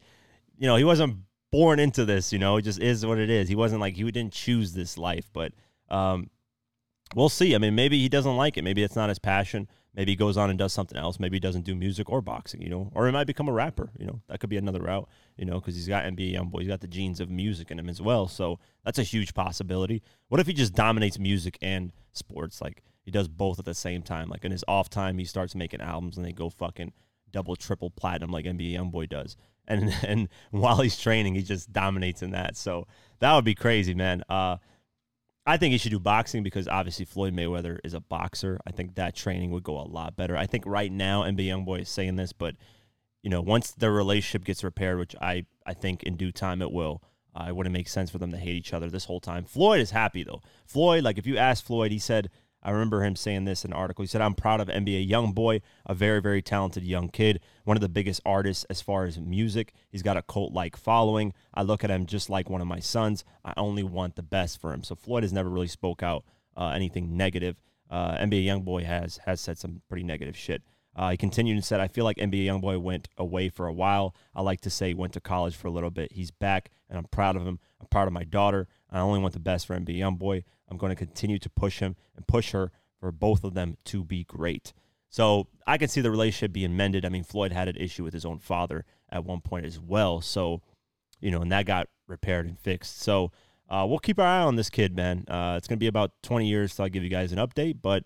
you 0.58 0.68
know, 0.68 0.76
he 0.76 0.84
wasn't 0.84 1.18
born 1.52 1.80
into 1.80 2.06
this, 2.06 2.34
you 2.34 2.40
know, 2.40 2.58
it 2.58 2.64
just 2.64 2.80
is 2.80 3.06
what 3.06 3.18
it 3.18 3.30
is. 3.30 3.48
He 3.50 3.56
wasn't 3.56 3.82
like, 3.82 3.96
he 3.96 4.04
didn't 4.12 4.34
choose 4.34 4.74
this 4.74 4.98
life, 4.98 5.30
but 5.34 5.54
um, 5.90 6.30
we'll 7.16 7.30
see. 7.30 7.56
I 7.56 7.58
mean, 7.58 7.76
maybe 7.76 8.00
he 8.00 8.10
doesn't 8.10 8.36
like 8.36 8.58
it. 8.58 8.64
Maybe 8.64 8.84
it's 8.84 8.96
not 8.96 9.10
his 9.10 9.20
passion. 9.20 9.68
Maybe 9.96 10.12
he 10.12 10.16
goes 10.16 10.38
on 10.38 10.50
and 10.50 10.60
does 10.60 10.72
something 10.72 10.98
else. 10.98 11.20
Maybe 11.20 11.38
he 11.38 11.40
doesn't 11.40 11.66
do 11.66 11.76
music 11.76 12.10
or 12.10 12.22
boxing, 12.22 12.62
you 12.62 12.70
know, 12.70 12.92
or 12.94 13.08
he 13.08 13.12
might 13.12 13.28
become 13.28 13.50
a 13.50 13.52
rapper, 13.52 13.90
you 13.98 14.06
know, 14.06 14.22
that 14.30 14.40
could 14.40 14.50
be 14.50 14.58
another 14.58 14.82
route, 14.82 15.10
you 15.36 15.46
know, 15.46 15.56
because 15.56 15.76
he's 15.76 15.88
got 15.88 16.06
NBA 16.06 16.32
young 16.32 16.50
boy. 16.50 16.60
He's 16.60 16.68
got 16.68 16.82
the 16.82 16.88
genes 16.88 17.20
of 17.20 17.30
music 17.30 17.72
in 17.72 17.80
him 17.80 17.90
as 17.90 18.02
well. 18.02 18.28
So 18.28 18.60
that's 18.86 19.00
a 19.00 19.04
huge 19.04 19.34
possibility. 19.34 20.04
What 20.28 20.40
if 20.40 20.48
he 20.48 20.54
just 20.54 20.74
dominates 20.74 21.18
music 21.18 21.58
and 21.62 21.92
sports? 22.14 22.62
Like 22.62 22.84
he 23.02 23.10
does 23.10 23.28
both 23.28 23.58
at 23.58 23.66
the 23.66 23.74
same 23.74 24.04
time. 24.04 24.30
Like 24.30 24.46
in 24.46 24.52
his 24.52 24.64
off 24.68 24.90
time, 24.90 25.18
he 25.18 25.26
starts 25.26 25.56
making 25.56 25.82
albums 25.82 26.18
and 26.18 26.26
they 26.26 26.32
go 26.32 26.50
fucking 26.50 26.94
double, 27.32 27.56
triple 27.56 27.90
platinum 27.90 28.32
like 28.32 28.46
NBA 28.46 28.74
YoungBoy 28.74 29.10
does. 29.10 29.38
And 29.68 29.94
and 30.04 30.30
while 30.52 30.82
he's 30.82 30.98
training, 30.98 31.36
he 31.36 31.44
just 31.44 31.72
dominates 31.72 32.22
in 32.22 32.32
that. 32.32 32.58
So 32.58 32.88
that 33.20 33.34
would 33.36 33.46
be 33.46 33.56
crazy, 33.56 33.94
man. 33.94 34.24
Uh, 34.30 34.58
I 35.46 35.58
think 35.58 35.72
he 35.72 35.78
should 35.78 35.92
do 35.92 36.00
boxing 36.00 36.44
because 36.44 36.68
obviously 36.68 37.06
Floyd 37.06 37.34
Mayweather 37.34 37.80
is 37.84 37.94
a 37.94 38.00
boxer. 38.00 38.60
I 38.68 38.72
think 38.72 38.96
that 38.96 39.16
training 39.16 39.52
would 39.52 39.64
go 39.64 39.80
a 39.80 39.88
lot 39.88 40.16
better. 40.16 40.38
I 40.38 40.46
think 40.46 40.64
right 40.68 40.92
now 40.92 41.24
NBA 41.24 41.48
YoungBoy 41.48 41.82
is 41.82 41.90
saying 41.90 42.18
this, 42.18 42.34
but 42.34 42.56
you 43.24 43.30
know, 43.30 43.42
once 43.42 43.72
their 43.72 43.92
relationship 43.92 44.46
gets 44.46 44.64
repaired, 44.64 45.00
which 45.00 45.16
I 45.22 45.46
I 45.66 45.74
think 45.74 46.04
in 46.04 46.16
due 46.18 46.32
time 46.32 46.62
it 46.62 46.72
will. 46.72 47.02
Uh, 47.36 47.46
it 47.50 47.56
wouldn't 47.56 47.74
make 47.74 47.88
sense 47.88 48.10
for 48.10 48.18
them 48.18 48.32
to 48.32 48.38
hate 48.38 48.56
each 48.56 48.74
other 48.74 48.90
this 48.90 49.06
whole 49.06 49.20
time. 49.20 49.46
Floyd 49.46 49.80
is 49.80 49.92
happy 49.92 50.24
though. 50.24 50.42
Floyd, 50.66 51.04
like 51.04 51.20
if 51.20 51.28
you 51.28 51.38
ask 51.38 51.64
Floyd, 51.64 51.92
he 51.92 52.00
said, 52.00 52.32
I 52.62 52.72
remember 52.72 53.04
him 53.04 53.16
saying 53.16 53.46
this 53.46 53.64
in 53.64 53.72
an 53.72 53.78
article. 53.78 54.04
He 54.04 54.08
said, 54.08 54.22
I'm 54.22 54.34
proud 54.34 54.60
of 54.60 54.68
NBA 54.68 55.08
Young 55.08 55.32
Boy, 55.32 55.62
a 55.86 55.94
very, 55.94 56.22
very 56.22 56.42
talented 56.42 56.84
young 56.84 57.10
kid, 57.10 57.40
one 57.64 57.78
of 57.78 57.82
the 57.82 57.90
biggest 57.90 58.22
artists 58.26 58.66
as 58.70 58.82
far 58.82 59.06
as 59.06 59.18
music. 59.18 59.74
He's 59.90 60.04
got 60.04 60.18
a 60.18 60.22
cult 60.22 60.52
like 60.52 60.76
following. 60.76 61.34
I 61.54 61.64
look 61.64 61.84
at 61.84 61.92
him 61.92 62.06
just 62.06 62.30
like 62.30 62.50
one 62.50 62.62
of 62.62 62.68
my 62.68 62.80
sons. 62.80 63.24
I 63.46 63.54
only 63.56 63.84
want 63.84 64.16
the 64.16 64.24
best 64.24 64.60
for 64.60 64.74
him. 64.74 64.84
So 64.84 64.96
Floyd 64.96 65.24
has 65.24 65.32
never 65.32 65.50
really 65.50 65.68
spoke 65.68 66.04
out 66.04 66.26
uh, 66.58 66.72
anything 66.76 67.16
negative. 67.16 67.56
Uh, 67.90 68.18
NBA 68.18 68.44
Young 68.44 68.62
Boy 68.64 68.84
has 68.84 69.20
has 69.26 69.42
said 69.42 69.58
some 69.58 69.82
pretty 69.88 70.04
negative 70.04 70.38
shit. 70.38 70.62
Uh, 70.96 71.12
he 71.12 71.18
continued 71.18 71.54
and 71.54 71.64
said, 71.64 71.80
I 71.80 71.88
feel 71.88 72.04
like 72.04 72.18
NBA 72.18 72.46
Youngboy 72.46 72.82
went 72.82 73.08
away 73.18 73.48
for 73.48 73.68
a 73.68 73.74
while. 73.74 74.14
I 74.36 74.42
like 74.42 74.60
to 74.62 74.70
say 74.70 74.94
went 74.94 75.14
to 75.14 75.22
college 75.22 75.56
for 75.56 75.68
a 75.68 75.72
little 75.72 75.92
bit. 75.92 76.12
He's 76.12 76.30
back, 76.30 76.72
and 76.90 76.98
I'm 76.98 77.06
proud 77.06 77.38
of 77.38 77.48
him. 77.48 77.60
I'm 77.80 77.88
proud 77.88 78.08
of 78.08 78.14
my 78.14 78.26
daughter. 78.26 78.68
I 78.92 79.00
only 79.00 79.20
want 79.20 79.34
the 79.34 79.40
best 79.40 79.66
for 79.66 79.80
NBA 79.80 79.98
Youngboy. 79.98 80.44
I'm 80.70 80.78
going 80.78 80.92
to 80.92 80.96
continue 80.96 81.40
to 81.40 81.50
push 81.50 81.80
him 81.80 81.96
and 82.16 82.28
push 82.28 82.52
her 82.52 82.72
for 83.00 83.12
both 83.12 83.44
of 83.44 83.54
them 83.54 83.78
to 83.86 84.04
be 84.04 84.24
great. 84.24 84.74
So 85.10 85.48
I 85.66 85.78
can 85.78 85.88
see 85.88 86.02
the 86.02 86.12
relationship 86.12 86.54
being 86.54 86.78
mended. 86.78 87.06
I 87.06 87.10
mean, 87.10 87.24
Floyd 87.24 87.52
had 87.52 87.68
an 87.68 87.78
issue 87.78 88.04
with 88.04 88.14
his 88.14 88.26
own 88.26 88.40
father 88.40 88.86
at 89.10 89.26
one 89.26 89.42
point 89.42 89.66
as 89.66 89.80
well. 89.80 90.22
So, 90.22 90.62
you 91.20 91.32
know, 91.32 91.42
and 91.42 91.52
that 91.52 91.66
got 91.66 91.88
repaired 92.08 92.46
and 92.46 92.60
fixed. 92.60 93.02
So 93.02 93.32
uh, 93.70 93.86
we'll 93.90 94.00
keep 94.00 94.20
our 94.20 94.26
eye 94.26 94.42
on 94.42 94.56
this 94.56 94.70
kid, 94.70 94.96
man. 94.96 95.26
Uh, 95.28 95.56
it's 95.58 95.68
going 95.68 95.78
to 95.78 95.84
be 95.84 95.88
about 95.88 96.12
20 96.24 96.48
years 96.48 96.76
till 96.76 96.86
I 96.86 96.90
give 96.90 97.04
you 97.04 97.10
guys 97.10 97.32
an 97.32 97.40
update. 97.40 97.78
But 97.82 98.04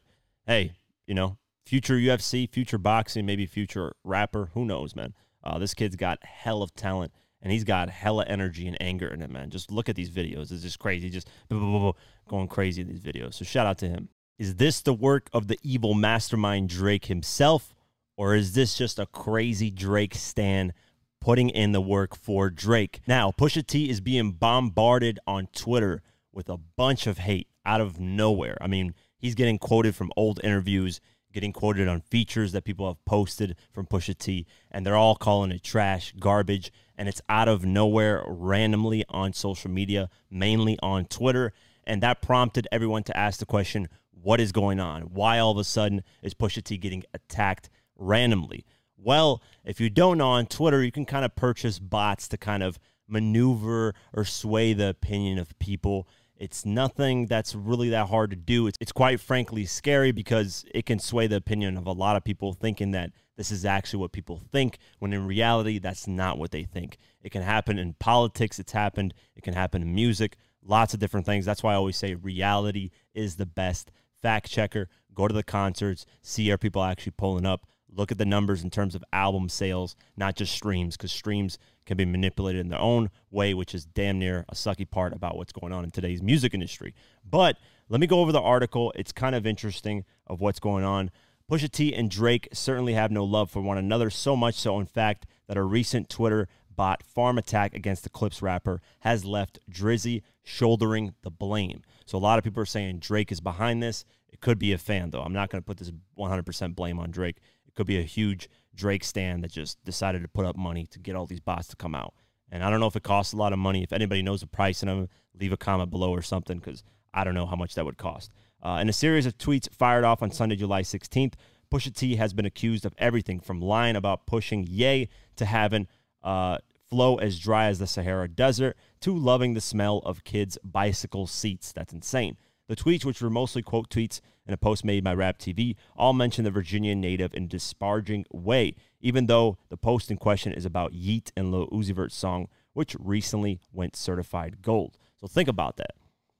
hey, 0.47 0.73
you 1.05 1.13
know, 1.13 1.37
future 1.65 1.95
UFC, 1.95 2.49
future 2.49 2.77
boxing, 2.77 3.25
maybe 3.25 3.45
future 3.45 3.93
rapper. 4.03 4.51
Who 4.53 4.63
knows, 4.63 4.95
man? 4.95 5.13
Uh, 5.43 5.57
this 5.57 5.73
kid's 5.73 5.97
got 5.97 6.23
hell 6.23 6.61
of 6.61 6.73
talent 6.73 7.11
and 7.43 7.51
he's 7.51 7.63
got 7.63 7.89
hella 7.91 8.25
energy 8.25 8.67
and 8.67 8.75
anger 8.81 9.07
in 9.07 9.21
it, 9.21 9.29
man. 9.29 9.51
Just 9.51 9.69
look 9.69 9.89
at 9.89 9.95
these 9.95 10.09
videos. 10.09 10.51
It's 10.51 10.63
just 10.63 10.79
crazy. 10.79 11.11
Just 11.11 11.29
going 11.49 12.47
crazy 12.47 12.81
in 12.81 12.87
these 12.87 13.01
videos. 13.01 13.35
So 13.35 13.45
shout 13.45 13.67
out 13.67 13.77
to 13.79 13.87
him. 13.87 14.09
Is 14.39 14.55
this 14.55 14.81
the 14.81 14.93
work 14.93 15.29
of 15.31 15.47
the 15.47 15.59
evil 15.61 15.93
mastermind 15.93 16.69
Drake 16.69 17.05
himself, 17.05 17.75
or 18.17 18.33
is 18.33 18.53
this 18.53 18.75
just 18.75 18.97
a 18.97 19.05
crazy 19.05 19.69
Drake 19.69 20.15
stan 20.15 20.73
putting 21.21 21.49
in 21.49 21.71
the 21.71 21.81
work 21.81 22.15
for 22.15 22.49
Drake? 22.49 23.01
Now, 23.07 23.31
Pusha 23.31 23.65
T 23.65 23.89
is 23.89 24.01
being 24.01 24.31
bombarded 24.31 25.19
on 25.27 25.47
Twitter 25.53 26.01
with 26.31 26.49
a 26.49 26.57
bunch 26.57 27.05
of 27.05 27.19
hate 27.19 27.47
out 27.65 27.79
of 27.79 27.99
nowhere. 27.99 28.57
I 28.59 28.67
mean, 28.67 28.95
he's 29.17 29.35
getting 29.35 29.59
quoted 29.59 29.95
from 29.95 30.11
old 30.17 30.39
interviews 30.43 30.99
getting 31.33 31.51
quoted 31.51 31.87
on 31.87 32.01
features 32.01 32.51
that 32.51 32.63
people 32.63 32.87
have 32.87 33.03
posted 33.05 33.55
from 33.73 33.87
Pusha 33.87 34.17
T, 34.17 34.45
and 34.71 34.85
they're 34.85 34.95
all 34.95 35.15
calling 35.15 35.51
it 35.51 35.63
trash, 35.63 36.13
garbage, 36.19 36.71
and 36.97 37.09
it's 37.09 37.21
out 37.27 37.47
of 37.47 37.65
nowhere 37.65 38.23
randomly 38.27 39.03
on 39.09 39.33
social 39.33 39.69
media, 39.69 40.09
mainly 40.29 40.77
on 40.81 41.05
Twitter. 41.05 41.51
And 41.83 42.01
that 42.01 42.21
prompted 42.21 42.67
everyone 42.71 43.03
to 43.03 43.17
ask 43.17 43.39
the 43.39 43.45
question, 43.45 43.89
what 44.11 44.39
is 44.39 44.51
going 44.51 44.79
on? 44.79 45.01
Why 45.01 45.39
all 45.39 45.51
of 45.51 45.57
a 45.57 45.63
sudden 45.63 46.03
is 46.21 46.33
Pusha 46.33 46.63
T 46.63 46.77
getting 46.77 47.03
attacked 47.13 47.69
randomly? 47.97 48.65
Well, 48.95 49.41
if 49.65 49.81
you 49.81 49.89
don't 49.89 50.17
know 50.17 50.29
on 50.29 50.45
Twitter, 50.45 50.81
you 50.81 50.91
can 50.91 51.05
kind 51.05 51.25
of 51.25 51.35
purchase 51.35 51.77
bots 51.77 52.29
to 52.29 52.37
kind 52.37 52.63
of 52.63 52.79
maneuver 53.05 53.93
or 54.13 54.23
sway 54.23 54.71
the 54.71 54.87
opinion 54.87 55.37
of 55.39 55.57
people 55.59 56.07
it's 56.43 56.65
nothing 56.65 57.27
that's 57.27 57.55
really 57.55 57.87
that 57.91 58.09
hard 58.09 58.29
to 58.31 58.35
do. 58.35 58.67
It's, 58.67 58.77
it's 58.81 58.91
quite 58.91 59.21
frankly 59.21 59.65
scary 59.65 60.11
because 60.11 60.65
it 60.75 60.85
can 60.85 60.99
sway 60.99 61.25
the 61.25 61.37
opinion 61.37 61.77
of 61.77 61.87
a 61.87 61.93
lot 61.93 62.17
of 62.17 62.25
people 62.25 62.51
thinking 62.51 62.91
that 62.91 63.11
this 63.37 63.49
is 63.49 63.63
actually 63.63 64.01
what 64.01 64.11
people 64.11 64.41
think, 64.51 64.77
when 64.99 65.13
in 65.13 65.25
reality, 65.25 65.79
that's 65.79 66.05
not 66.05 66.37
what 66.37 66.51
they 66.51 66.65
think. 66.65 66.97
It 67.21 67.31
can 67.31 67.43
happen 67.43 67.79
in 67.79 67.93
politics, 67.93 68.59
it's 68.59 68.73
happened. 68.73 69.13
It 69.37 69.43
can 69.43 69.53
happen 69.53 69.81
in 69.81 69.95
music, 69.95 70.35
lots 70.61 70.93
of 70.93 70.99
different 70.99 71.25
things. 71.25 71.45
That's 71.45 71.63
why 71.63 71.71
I 71.71 71.77
always 71.77 71.95
say 71.95 72.13
reality 72.13 72.89
is 73.13 73.37
the 73.37 73.45
best 73.45 73.89
fact 74.21 74.51
checker. 74.51 74.89
Go 75.13 75.29
to 75.29 75.33
the 75.33 75.43
concerts, 75.43 76.05
see 76.21 76.51
are 76.51 76.57
people 76.57 76.83
actually 76.83 77.13
pulling 77.17 77.45
up 77.45 77.65
look 77.95 78.11
at 78.11 78.17
the 78.17 78.25
numbers 78.25 78.63
in 78.63 78.69
terms 78.69 78.95
of 78.95 79.03
album 79.13 79.49
sales, 79.49 79.95
not 80.17 80.35
just 80.35 80.53
streams, 80.53 80.97
because 80.97 81.11
streams 81.11 81.57
can 81.85 81.97
be 81.97 82.05
manipulated 82.05 82.61
in 82.61 82.69
their 82.69 82.79
own 82.79 83.09
way, 83.31 83.53
which 83.53 83.75
is 83.75 83.85
damn 83.85 84.19
near 84.19 84.45
a 84.49 84.55
sucky 84.55 84.89
part 84.89 85.13
about 85.13 85.37
what's 85.37 85.51
going 85.51 85.73
on 85.73 85.83
in 85.83 85.91
today's 85.91 86.21
music 86.21 86.53
industry. 86.53 86.93
But 87.29 87.57
let 87.89 87.99
me 87.99 88.07
go 88.07 88.21
over 88.21 88.31
the 88.31 88.41
article. 88.41 88.93
It's 88.95 89.11
kind 89.11 89.35
of 89.35 89.45
interesting 89.45 90.05
of 90.27 90.41
what's 90.41 90.59
going 90.59 90.83
on. 90.83 91.11
Pusha 91.51 91.69
T 91.69 91.93
and 91.93 92.09
Drake 92.09 92.47
certainly 92.53 92.93
have 92.93 93.11
no 93.11 93.23
love 93.23 93.51
for 93.51 93.61
one 93.61 93.77
another, 93.77 94.09
so 94.09 94.35
much 94.35 94.55
so, 94.55 94.79
in 94.79 94.85
fact, 94.85 95.25
that 95.47 95.57
a 95.57 95.63
recent 95.63 96.09
Twitter 96.09 96.47
bot 96.75 97.03
farm 97.03 97.37
attack 97.37 97.75
against 97.75 98.03
the 98.03 98.09
Clipse 98.09 98.41
rapper 98.41 98.81
has 99.01 99.25
left 99.25 99.59
Drizzy 99.69 100.23
shouldering 100.41 101.13
the 101.21 101.29
blame. 101.29 101.83
So 102.05 102.17
a 102.17 102.19
lot 102.19 102.37
of 102.37 102.43
people 102.43 102.63
are 102.63 102.65
saying 102.65 102.99
Drake 102.99 103.31
is 103.31 103.41
behind 103.41 103.83
this. 103.83 104.05
It 104.29 104.41
could 104.41 104.57
be 104.57 104.73
a 104.73 104.77
fan, 104.77 105.11
though. 105.11 105.21
I'm 105.21 105.33
not 105.33 105.49
going 105.49 105.61
to 105.61 105.65
put 105.65 105.77
this 105.77 105.91
100% 106.17 106.75
blame 106.75 106.97
on 106.97 107.11
Drake 107.11 107.37
could 107.75 107.87
be 107.87 107.97
a 107.99 108.03
huge 108.03 108.49
Drake 108.75 109.03
stand 109.03 109.43
that 109.43 109.51
just 109.51 109.83
decided 109.83 110.21
to 110.23 110.27
put 110.27 110.45
up 110.45 110.55
money 110.55 110.87
to 110.87 110.99
get 110.99 111.15
all 111.15 111.25
these 111.25 111.39
bots 111.39 111.67
to 111.67 111.75
come 111.75 111.93
out. 111.93 112.13
And 112.51 112.63
I 112.63 112.69
don't 112.69 112.79
know 112.79 112.87
if 112.87 112.95
it 112.95 113.03
costs 113.03 113.33
a 113.33 113.37
lot 113.37 113.53
of 113.53 113.59
money. 113.59 113.83
If 113.83 113.93
anybody 113.93 114.21
knows 114.21 114.41
the 114.41 114.47
price 114.47 114.81
of 114.83 114.87
them, 114.87 115.09
leave 115.39 115.51
a 115.51 115.57
comment 115.57 115.89
below 115.89 116.11
or 116.11 116.21
something 116.21 116.59
because 116.59 116.83
I 117.13 117.23
don't 117.23 117.35
know 117.35 117.45
how 117.45 117.55
much 117.55 117.75
that 117.75 117.85
would 117.85 117.97
cost. 117.97 118.31
Uh, 118.61 118.79
in 118.81 118.89
a 118.89 118.93
series 118.93 119.25
of 119.25 119.37
tweets 119.37 119.69
fired 119.73 120.03
off 120.03 120.23
on 120.23 120.31
Sunday, 120.31 120.55
July 120.55 120.81
16th, 120.81 121.33
Pusha 121.71 121.95
T 121.95 122.15
has 122.15 122.33
been 122.33 122.45
accused 122.45 122.85
of 122.85 122.93
everything 122.97 123.39
from 123.39 123.59
lying 123.59 123.95
about 123.95 124.27
pushing 124.27 124.65
Ye 124.67 125.09
to 125.35 125.45
having 125.45 125.87
uh, 126.23 126.59
flow 126.89 127.15
as 127.15 127.39
dry 127.39 127.65
as 127.65 127.79
the 127.79 127.87
Sahara 127.87 128.27
Desert 128.27 128.77
to 129.01 129.17
loving 129.17 129.55
the 129.55 129.61
smell 129.61 129.97
of 130.05 130.23
kids' 130.23 130.57
bicycle 130.63 131.25
seats. 131.25 131.71
That's 131.71 131.91
insane. 131.91 132.37
The 132.73 132.83
tweets, 132.83 133.05
which 133.05 133.21
were 133.21 133.29
mostly 133.29 133.61
quote 133.61 133.91
tweets 133.91 134.19
and 134.47 134.53
a 134.55 134.57
post 134.57 134.83
made 134.83 135.03
by 135.03 135.13
Rap 135.13 135.37
TV, 135.37 135.75
all 135.95 136.11
mention 136.11 136.43
the 136.43 136.49
Virginia 136.49 136.95
native 136.95 137.31
in 137.35 137.43
a 137.43 137.47
disparaging 137.47 138.25
way, 138.31 138.73
even 138.99 139.27
though 139.27 139.59
the 139.69 139.77
post 139.77 140.09
in 140.09 140.17
question 140.17 140.51
is 140.51 140.65
about 140.65 140.93
Yeat 140.93 141.31
and 141.37 141.51
Lil 141.51 141.67
Uzi 141.67 141.93
Vert's 141.93 142.15
song, 142.15 142.47
which 142.73 142.95
recently 142.99 143.59
went 143.71 143.95
certified 143.95 144.63
gold. 144.63 144.97
So 145.17 145.27
think 145.27 145.47
about 145.47 145.77
that. 145.77 145.91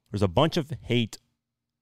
There's 0.10 0.24
a 0.24 0.28
bunch 0.28 0.58
of 0.58 0.74
hate 0.82 1.20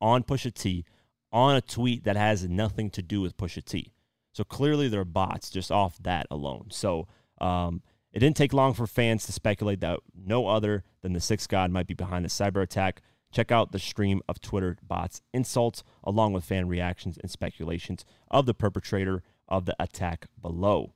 on 0.02 0.22
Pusha 0.22 0.54
T 0.54 0.84
on 1.32 1.56
a 1.56 1.62
tweet 1.62 2.04
that 2.04 2.18
has 2.18 2.50
nothing 2.50 2.90
to 2.90 3.02
do 3.02 3.22
with 3.22 3.38
Pusha 3.38 3.64
T. 3.64 3.94
So 4.34 4.44
clearly 4.44 4.90
they're 4.90 5.06
bots 5.06 5.50
just 5.50 5.72
off 5.72 5.98
that 6.04 6.28
alone. 6.30 6.72
So 6.72 7.08
um, 7.40 7.84
it 8.12 8.20
didn't 8.20 8.36
take 8.36 8.52
long 8.52 8.74
for 8.74 8.86
fans 8.86 9.26
to 9.28 9.32
speculate 9.32 9.80
that 9.80 10.02
no 10.14 10.48
other 10.48 10.84
than 11.02 11.14
the 11.14 11.22
Sixth 11.22 11.48
God 11.48 11.72
might 11.72 11.88
be 11.88 11.94
behind 11.94 12.26
the 12.26 12.30
cyber 12.30 12.62
attack. 12.62 13.02
Check 13.32 13.52
out 13.52 13.72
the 13.72 13.80
stream 13.80 14.22
of 14.28 14.42
Twitter 14.42 14.78
bots' 14.82 15.22
insults, 15.34 15.84
along 16.04 16.34
with 16.34 16.44
fan 16.44 16.68
reactions 16.68 17.18
and 17.18 17.32
speculations 17.32 18.06
of 18.30 18.46
the 18.46 18.54
perpetrator 18.54 19.24
of 19.48 19.66
the 19.66 19.76
attack 19.80 20.28
below. 20.42 20.94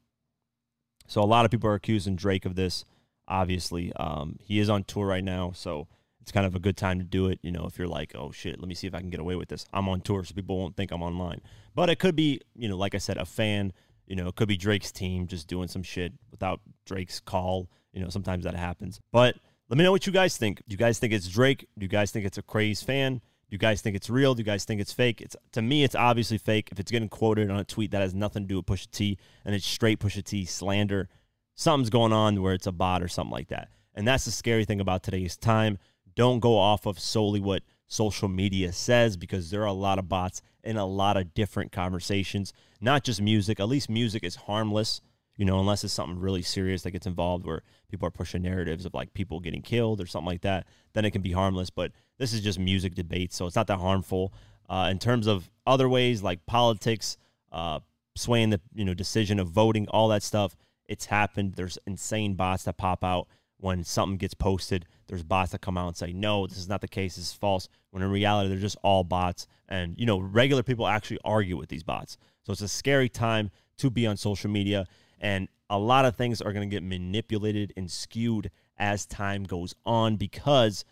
So, 1.07 1.21
a 1.21 1.25
lot 1.25 1.45
of 1.45 1.51
people 1.51 1.69
are 1.69 1.75
accusing 1.75 2.15
Drake 2.15 2.45
of 2.45 2.55
this. 2.55 2.85
Obviously, 3.27 3.93
um, 3.93 4.37
he 4.41 4.59
is 4.59 4.69
on 4.69 4.83
tour 4.83 5.07
right 5.07 5.23
now, 5.23 5.51
so 5.53 5.87
it's 6.25 6.31
kind 6.31 6.47
of 6.47 6.55
a 6.55 6.59
good 6.59 6.75
time 6.75 6.97
to 6.97 7.05
do 7.05 7.27
it. 7.27 7.37
You 7.43 7.51
know, 7.51 7.65
if 7.67 7.77
you're 7.77 7.87
like, 7.87 8.13
oh 8.15 8.31
shit, 8.31 8.59
let 8.59 8.67
me 8.67 8.73
see 8.73 8.87
if 8.87 8.95
I 8.95 8.99
can 8.99 9.11
get 9.11 9.19
away 9.19 9.35
with 9.35 9.47
this. 9.47 9.65
I'm 9.71 9.87
on 9.87 10.01
tour, 10.01 10.23
so 10.23 10.33
people 10.33 10.57
won't 10.57 10.75
think 10.75 10.91
I'm 10.91 11.03
online. 11.03 11.39
But 11.75 11.91
it 11.91 11.99
could 11.99 12.15
be, 12.15 12.41
you 12.55 12.67
know, 12.67 12.77
like 12.77 12.95
I 12.95 12.97
said, 12.97 13.17
a 13.17 13.25
fan. 13.25 13.73
You 14.07 14.15
know, 14.15 14.27
it 14.27 14.35
could 14.35 14.47
be 14.47 14.57
Drake's 14.57 14.91
team 14.91 15.27
just 15.27 15.47
doing 15.47 15.67
some 15.67 15.83
shit 15.83 16.13
without 16.31 16.61
Drake's 16.87 17.19
call. 17.19 17.69
You 17.93 18.01
know, 18.01 18.09
sometimes 18.09 18.43
that 18.45 18.55
happens. 18.55 18.99
But 19.11 19.35
let 19.69 19.77
me 19.77 19.83
know 19.83 19.91
what 19.91 20.05
you 20.05 20.13
guys 20.13 20.37
think. 20.37 20.61
Do 20.67 20.73
you 20.73 20.77
guys 20.77 20.99
think 20.99 21.11
it's 21.11 21.27
Drake? 21.27 21.67
Do 21.77 21.83
you 21.83 21.89
guys 21.89 22.11
think 22.11 22.25
it's 22.25 22.37
a 22.37 22.43
crazed 22.43 22.85
fan? 22.85 23.15
Do 23.15 23.53
you 23.53 23.57
guys 23.57 23.81
think 23.81 23.95
it's 23.95 24.09
real? 24.09 24.35
Do 24.35 24.41
you 24.41 24.45
guys 24.45 24.65
think 24.65 24.79
it's 24.79 24.93
fake? 24.93 25.21
It's 25.21 25.35
to 25.53 25.61
me, 25.61 25.83
it's 25.83 25.95
obviously 25.95 26.37
fake. 26.37 26.69
If 26.71 26.79
it's 26.79 26.91
getting 26.91 27.09
quoted 27.09 27.49
on 27.49 27.59
a 27.59 27.63
tweet 27.63 27.91
that 27.91 28.01
has 28.01 28.13
nothing 28.13 28.43
to 28.43 28.47
do 28.47 28.55
with 28.57 28.65
Pusha 28.65 28.89
T 28.91 29.17
and 29.43 29.55
it's 29.55 29.65
straight 29.65 29.99
Pusha 29.99 30.23
T 30.23 30.45
slander, 30.45 31.09
something's 31.55 31.89
going 31.89 32.13
on 32.13 32.41
where 32.41 32.53
it's 32.53 32.67
a 32.67 32.71
bot 32.71 33.01
or 33.01 33.07
something 33.07 33.31
like 33.31 33.47
that. 33.47 33.69
And 33.95 34.07
that's 34.07 34.25
the 34.25 34.31
scary 34.31 34.65
thing 34.65 34.81
about 34.81 35.03
today's 35.03 35.37
time. 35.37 35.79
Don't 36.15 36.39
go 36.39 36.57
off 36.57 36.85
of 36.85 36.99
solely 36.99 37.39
what 37.39 37.63
social 37.87 38.27
media 38.27 38.71
says 38.71 39.17
because 39.17 39.49
there 39.49 39.61
are 39.61 39.67
a 39.67 39.73
lot 39.73 39.99
of 39.99 40.09
bots 40.09 40.41
in 40.63 40.77
a 40.77 40.85
lot 40.85 41.17
of 41.17 41.33
different 41.33 41.71
conversations, 41.71 42.53
not 42.81 43.03
just 43.03 43.21
music. 43.21 43.59
At 43.59 43.67
least 43.67 43.89
music 43.89 44.23
is 44.23 44.35
harmless 44.35 45.01
you 45.37 45.45
know, 45.45 45.59
unless 45.59 45.83
it's 45.83 45.93
something 45.93 46.19
really 46.19 46.41
serious 46.41 46.83
that 46.83 46.91
gets 46.91 47.07
involved 47.07 47.45
where 47.45 47.61
people 47.89 48.07
are 48.07 48.11
pushing 48.11 48.41
narratives 48.41 48.85
of 48.85 48.93
like 48.93 49.13
people 49.13 49.39
getting 49.39 49.61
killed 49.61 49.99
or 50.01 50.05
something 50.05 50.27
like 50.27 50.41
that, 50.41 50.65
then 50.93 51.05
it 51.05 51.11
can 51.11 51.21
be 51.21 51.31
harmless. 51.31 51.69
But 51.69 51.91
this 52.17 52.33
is 52.33 52.41
just 52.41 52.59
music 52.59 52.95
debates, 52.95 53.35
so 53.35 53.45
it's 53.45 53.55
not 53.55 53.67
that 53.67 53.79
harmful. 53.79 54.33
Uh, 54.69 54.87
in 54.89 54.99
terms 54.99 55.27
of 55.27 55.49
other 55.67 55.89
ways 55.89 56.23
like 56.23 56.45
politics, 56.45 57.17
uh, 57.51 57.79
swaying 58.15 58.49
the 58.49 58.61
you 58.73 58.85
know 58.85 58.93
decision 58.93 59.39
of 59.39 59.49
voting, 59.49 59.87
all 59.89 60.07
that 60.07 60.23
stuff, 60.23 60.55
it's 60.87 61.05
happened. 61.05 61.55
There's 61.55 61.77
insane 61.85 62.35
bots 62.35 62.63
that 62.63 62.77
pop 62.77 63.03
out 63.03 63.27
when 63.57 63.83
something 63.83 64.17
gets 64.17 64.33
posted. 64.33 64.85
There's 65.07 65.23
bots 65.23 65.51
that 65.51 65.61
come 65.61 65.77
out 65.77 65.87
and 65.87 65.97
say, 65.97 66.13
"No, 66.13 66.47
this 66.47 66.57
is 66.57 66.69
not 66.69 66.81
the 66.81 66.87
case. 66.87 67.15
This 67.15 67.25
is 67.25 67.33
false." 67.33 67.67
When 67.91 68.01
in 68.01 68.09
reality, 68.09 68.49
they're 68.49 68.57
just 68.57 68.77
all 68.83 69.03
bots, 69.03 69.47
and 69.67 69.95
you 69.97 70.05
know, 70.05 70.19
regular 70.19 70.63
people 70.63 70.87
actually 70.87 71.19
argue 71.25 71.57
with 71.57 71.69
these 71.69 71.83
bots. 71.83 72.17
So 72.43 72.53
it's 72.53 72.61
a 72.61 72.67
scary 72.67 73.09
time 73.09 73.51
to 73.77 73.89
be 73.89 74.07
on 74.07 74.17
social 74.17 74.49
media. 74.49 74.85
And 75.19 75.47
a 75.69 75.79
lot 75.79 76.05
of 76.05 76.15
things 76.15 76.41
are 76.41 76.53
going 76.53 76.69
to 76.69 76.73
get 76.73 76.83
manipulated 76.83 77.73
and 77.75 77.89
skewed 77.89 78.51
as 78.77 79.05
time 79.05 79.43
goes 79.43 79.73
on 79.85 80.15
because 80.15 80.85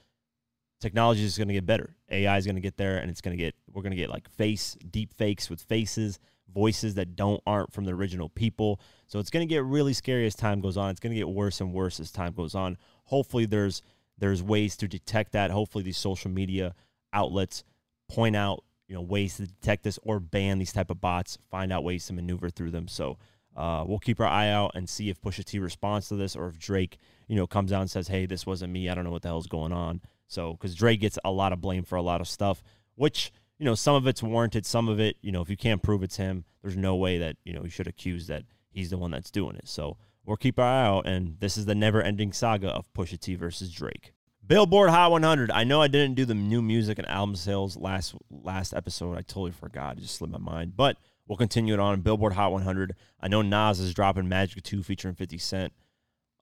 technology 0.80 1.24
is 1.24 1.38
going 1.38 1.48
to 1.48 1.54
get 1.54 1.66
better. 1.66 1.96
AI 2.10 2.38
is 2.38 2.46
going 2.46 2.56
to 2.56 2.62
get 2.62 2.78
there, 2.78 2.98
and 2.98 3.10
it's 3.10 3.22
going 3.22 3.36
to 3.36 3.42
get 3.42 3.56
we're 3.72 3.82
going 3.82 3.92
to 3.92 3.98
get 3.98 4.10
like 4.10 4.30
face 4.30 4.78
deep 4.92 5.14
fakes 5.14 5.50
with 5.50 5.62
faces, 5.62 6.20
voices 6.54 6.96
that 6.96 7.16
don't 7.16 7.42
aren't 7.48 7.72
from 7.72 7.86
the 7.86 7.94
original 7.94 8.30
people. 8.30 8.80
So 9.08 9.20
it's 9.20 9.30
going 9.30 9.48
to 9.48 9.52
get 9.52 9.64
really 9.64 9.94
scary 9.94 10.26
as 10.26 10.36
time 10.36 10.62
goes 10.62 10.78
on. 10.78 10.92
It's 10.92 11.00
going 11.00 11.14
to 11.14 11.20
get 11.20 11.30
worse 11.30 11.62
and 11.62 11.74
worse 11.74 12.00
as 12.00 12.12
time 12.12 12.34
goes 12.34 12.54
on. 12.54 12.78
Hopefully, 13.06 13.46
there's 13.46 13.82
there's 14.18 14.44
ways 14.44 14.76
to 14.78 14.88
detect 14.88 15.32
that. 15.32 15.52
Hopefully, 15.52 15.84
these 15.84 15.98
social 15.98 16.30
media 16.30 16.76
outlets 17.12 17.64
point 18.10 18.36
out 18.36 18.64
you 18.88 18.96
know 18.96 19.02
ways 19.02 19.38
to 19.38 19.48
detect 19.48 19.84
this 19.84 19.98
or 20.04 20.20
ban 20.20 20.60
these 20.60 20.74
type 20.74 20.90
of 20.90 21.02
bots. 21.02 21.38
Find 21.50 21.72
out 21.72 21.84
ways 21.84 22.06
to 22.08 22.14
maneuver 22.14 22.50
through 22.50 22.72
them. 22.72 22.88
So. 22.88 23.18
Uh, 23.56 23.84
we'll 23.88 23.99
keep 23.99 24.20
our 24.20 24.28
eye 24.28 24.49
out 24.49 24.72
and 24.74 24.89
see 24.89 25.10
if 25.10 25.22
Pusha 25.22 25.43
T 25.43 25.60
responds 25.60 26.08
to 26.10 26.16
this 26.16 26.36
or 26.36 26.47
if 26.47 26.58
Drake, 26.58 26.97
you 27.28 27.36
know, 27.36 27.47
comes 27.47 27.72
out 27.72 27.82
and 27.82 27.91
says, 27.91 28.08
"Hey, 28.08 28.26
this 28.26 28.45
wasn't 28.45 28.74
me. 28.74 28.89
I 28.89 28.95
don't 28.95 29.04
know 29.04 29.12
what 29.12 29.22
the 29.22 29.30
hell's 29.30 29.47
going 29.47 29.72
on." 29.72 30.01
So, 30.28 30.54
because 30.54 30.76
Drake 30.76 31.01
gets 31.01 31.20
a 31.24 31.32
lot 31.32 31.54
of 31.54 31.62
blame 31.62 31.84
for 31.84 31.95
a 31.95 32.01
lot 32.01 32.22
of 32.22 32.28
stuff, 32.28 32.64
which 32.95 33.32
you 33.60 33.66
know, 33.66 33.76
some 33.76 33.95
of 33.95 34.08
it's 34.08 34.24
warranted, 34.24 34.66
some 34.66 34.89
of 34.89 34.99
it, 34.99 35.18
you 35.22 35.32
know, 35.32 35.41
if 35.41 35.49
you 35.49 35.58
can't 35.58 35.82
prove 35.82 36.04
it's 36.04 36.18
him, 36.18 36.43
there's 36.62 36.76
no 36.76 36.95
way 36.95 37.18
that 37.20 37.38
you 37.43 37.54
know 37.54 37.64
you 37.64 37.70
should 37.70 37.88
accuse 37.88 38.28
that 38.28 38.43
he's 38.72 38.89
the 38.89 38.97
one 38.97 39.12
that's 39.12 39.32
doing 39.32 39.56
it. 39.56 39.68
So 39.68 39.97
we'll 40.26 40.38
keep 40.38 40.60
our 40.60 40.66
eye 40.66 40.86
out, 40.86 41.08
and 41.08 41.38
this 41.39 41.58
is 41.58 41.66
the 41.66 41.76
never-ending 41.76 42.34
saga 42.34 42.70
of 42.70 42.91
Pusha 42.93 43.20
T 43.20 43.36
versus 43.36 43.72
Drake. 43.72 44.14
Billboard 44.45 44.89
Hot 44.89 45.12
100. 45.12 45.51
I 45.51 45.64
know 45.64 45.82
I 45.82 45.88
didn't 45.88 46.16
do 46.16 46.26
the 46.26 46.34
new 46.34 46.62
music 46.62 46.97
and 46.99 47.08
album 47.08 47.36
sales 47.36 47.78
last 47.78 48.16
last 48.30 48.74
episode. 48.74 49.18
I 49.18 49.22
totally 49.22 49.51
forgot. 49.51 49.97
It 49.97 50.01
just 50.01 50.16
slipped 50.16 50.34
my 50.34 50.39
mind, 50.39 50.76
but 50.76 50.97
we'll 51.34 51.38
continue 51.40 51.74
it 51.74 51.80
on 51.80 52.00
Billboard 52.02 52.34
Hot 52.34 52.52
100. 52.52 52.96
I 53.20 53.28
know 53.28 53.42
Nas 53.42 53.80
is 53.80 53.96
dropping 53.96 54.30
Magic 54.30 54.62
2 54.62 54.84
featuring 54.84 55.16
50 55.16 55.40
Cent, 55.40 55.74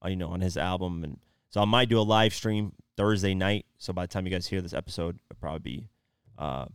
uh, 0.04 0.10
you 0.10 0.18
know, 0.18 0.28
on 0.28 0.42
his 0.42 0.58
album, 0.58 1.06
and 1.06 1.18
so 1.50 1.62
I 1.62 1.66
might 1.66 1.88
do 1.88 1.98
a 1.98 2.04
live 2.04 2.34
stream 2.34 2.74
Thursday 2.98 3.34
night. 3.34 3.66
So 3.78 3.94
by 3.94 4.04
the 4.04 4.10
time 4.10 4.26
you 4.26 4.34
guys 4.34 4.48
hear 4.48 4.60
this 4.60 4.74
episode, 4.74 5.18
it'll 5.30 5.40
probably 5.40 5.60
be 5.60 5.88
uh, 6.38 6.66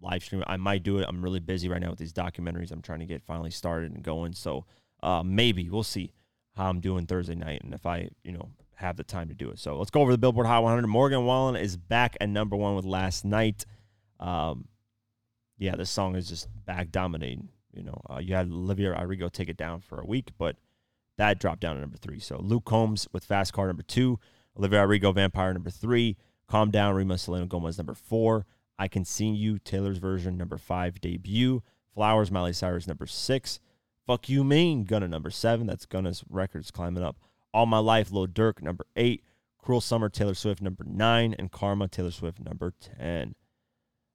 live 0.00 0.24
stream. 0.24 0.42
I 0.48 0.56
might 0.56 0.82
do 0.82 0.98
it. 0.98 1.06
I'm 1.08 1.22
really 1.22 1.38
busy 1.38 1.68
right 1.68 1.80
now 1.80 1.90
with 1.90 2.00
these 2.00 2.12
documentaries. 2.12 2.72
I'm 2.72 2.82
trying 2.82 2.98
to 2.98 3.06
get 3.06 3.22
finally 3.22 3.52
started 3.52 3.92
and 3.92 4.02
going. 4.02 4.32
So 4.32 4.64
uh, 5.00 5.22
maybe 5.24 5.70
we'll 5.70 5.84
see 5.84 6.12
how 6.56 6.68
I'm 6.68 6.80
doing 6.80 7.06
Thursday 7.06 7.36
night 7.36 7.62
and 7.62 7.72
if 7.74 7.86
I, 7.86 8.08
you 8.24 8.32
know, 8.32 8.48
have 8.74 8.96
the 8.96 9.04
time 9.04 9.28
to 9.28 9.34
do 9.34 9.50
it. 9.50 9.60
So 9.60 9.78
let's 9.78 9.90
go 9.90 10.00
over 10.00 10.10
the 10.10 10.18
Billboard 10.18 10.46
Hot 10.46 10.64
100. 10.64 10.84
Morgan 10.88 11.26
Wallen 11.26 11.54
is 11.54 11.76
back 11.76 12.16
at 12.20 12.28
number 12.28 12.56
one 12.56 12.74
with 12.74 12.84
Last 12.84 13.24
Night. 13.24 13.64
Um, 14.18 14.66
yeah, 15.62 15.76
this 15.76 15.90
song 15.90 16.16
is 16.16 16.28
just 16.28 16.48
back 16.66 16.90
dominating. 16.90 17.48
You 17.72 17.84
know, 17.84 18.02
uh, 18.10 18.18
you 18.18 18.34
had 18.34 18.48
Olivia 18.48 18.90
Rodrigo 18.90 19.28
take 19.28 19.48
it 19.48 19.56
down 19.56 19.80
for 19.80 20.00
a 20.00 20.04
week, 20.04 20.32
but 20.36 20.56
that 21.18 21.38
dropped 21.38 21.60
down 21.60 21.76
to 21.76 21.80
number 21.80 21.96
three. 21.96 22.18
So 22.18 22.36
Luke 22.38 22.64
Combs 22.64 23.06
with 23.12 23.24
Fast 23.24 23.52
Car 23.52 23.68
number 23.68 23.84
two, 23.84 24.18
Olivia 24.58 24.80
Rodrigo 24.80 25.12
Vampire 25.12 25.52
number 25.52 25.70
three, 25.70 26.16
Calm 26.48 26.72
Down 26.72 26.94
Rema 26.96 27.16
Selena 27.16 27.46
Gomez 27.46 27.78
number 27.78 27.94
four, 27.94 28.44
I 28.76 28.88
Can 28.88 29.04
See 29.04 29.28
You 29.28 29.60
Taylor's 29.60 29.98
version 29.98 30.36
number 30.36 30.58
five 30.58 31.00
debut, 31.00 31.62
Flowers 31.94 32.32
Miley 32.32 32.52
Cyrus 32.52 32.88
number 32.88 33.06
six, 33.06 33.60
Fuck 34.04 34.28
You 34.28 34.42
Mean 34.42 34.82
Gunna 34.82 35.06
number 35.06 35.30
seven. 35.30 35.68
That's 35.68 35.86
Gunna's 35.86 36.24
records 36.28 36.72
climbing 36.72 37.04
up. 37.04 37.18
All 37.54 37.66
My 37.66 37.78
Life 37.78 38.10
Lil 38.10 38.26
Durk 38.26 38.62
number 38.62 38.84
eight, 38.96 39.22
Cruel 39.58 39.80
Summer 39.80 40.08
Taylor 40.08 40.34
Swift 40.34 40.60
number 40.60 40.84
nine, 40.84 41.36
and 41.38 41.52
Karma 41.52 41.86
Taylor 41.86 42.10
Swift 42.10 42.40
number 42.40 42.74
ten. 42.80 43.36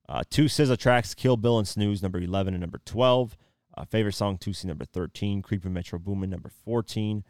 Uh, 0.10 0.24
two 0.30 0.46
SZA 0.46 0.78
tracks, 0.78 1.14
Kill 1.14 1.38
Bill 1.38 1.58
and 1.60 1.68
Snooze 1.68 2.02
number 2.02 2.20
eleven 2.20 2.54
and 2.54 2.62
number 2.62 2.80
twelve. 2.86 3.38
Uh, 3.78 3.86
favorite 3.86 4.14
song, 4.14 4.40
Toosii 4.40 4.66
number 4.66 4.86
13. 4.86 5.44
Creeping 5.44 5.72
Metro 5.72 6.00
Boomin 6.00 6.32
number 6.32 6.50
14. 6.66 7.24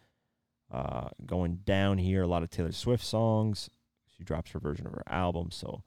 Uh, 0.72 1.10
going 1.26 1.58
down 1.66 1.98
here, 1.98 2.24
a 2.24 2.28
lot 2.28 2.42
of 2.42 2.50
Taylor 2.50 2.72
Swift 2.72 3.04
songs. 3.04 3.70
She 4.18 4.24
drops 4.24 4.52
her 4.52 4.60
version 4.60 4.88
of 4.88 4.94
her 4.94 5.04
album, 5.08 5.52
so 5.52 5.84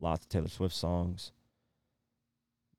lots 0.00 0.24
of 0.24 0.28
Taylor 0.28 0.48
Swift 0.48 0.74
songs. 0.74 1.32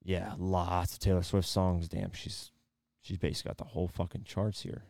Yeah, 0.02 0.34
lots 0.38 0.94
of 0.94 1.00
Taylor 1.00 1.24
Swift 1.24 1.48
songs. 1.48 1.90
Damn, 1.90 2.14
she's 2.14 2.52
she's 3.02 3.18
basically 3.18 3.50
got 3.50 3.58
the 3.58 3.66
whole 3.66 3.90
fucking 3.90 4.24
charts 4.24 4.62
here. 4.62 4.84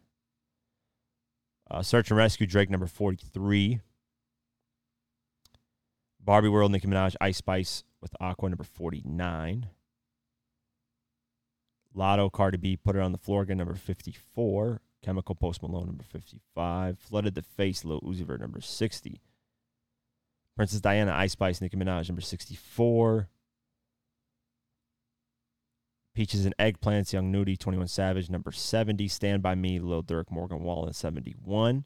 Uh, 1.70 1.82
Search 1.82 2.12
and 2.12 2.18
Rescue, 2.18 2.48
Drake 2.48 2.70
number 2.70 2.88
43. 2.88 3.82
Barbie 6.20 6.50
World, 6.50 6.72
Nicki 6.72 6.88
Minaj, 6.88 7.16
Ice 7.22 7.38
Spice 7.38 7.84
with 8.02 8.16
Aqua 8.20 8.50
number 8.50 8.64
49. 8.64 9.70
Latto, 11.96 12.32
Cardi 12.32 12.58
B, 12.58 12.78
Put 12.78 12.96
It 12.96 13.02
on 13.02 13.12
the 13.12 13.18
Floor 13.18 13.42
again, 13.42 13.58
number 13.58 13.74
54. 13.74 14.82
Chemical 15.02 15.36
Post 15.36 15.64
Malone, 15.64 15.88
number 15.88 16.04
55. 16.04 17.00
Flooded 17.00 17.36
the 17.36 17.42
Face, 17.42 17.86
Lil 17.86 18.02
Uzi 18.02 18.26
Vert, 18.26 18.42
number 18.42 18.62
60. 18.62 19.22
Princess 20.56 20.82
Diana, 20.82 21.14
Ice 21.14 21.32
Spice, 21.32 21.62
Nicki 21.62 21.78
Minaj, 21.78 22.10
number 22.10 22.22
64. 22.22 23.30
Peaches 26.14 26.46
and 26.46 26.56
Eggplants, 26.58 27.14
Young 27.14 27.32
Nudy, 27.32 27.56
21 27.56 27.88
Savage, 27.88 28.30
number 28.30 28.52
70. 28.52 29.08
Stand 29.08 29.42
By 29.42 29.56
Me, 29.56 29.80
Lil 29.80 30.04
Durk, 30.04 30.30
Morgan 30.30 30.64
Wallen, 30.64 30.92
71. 30.92 31.86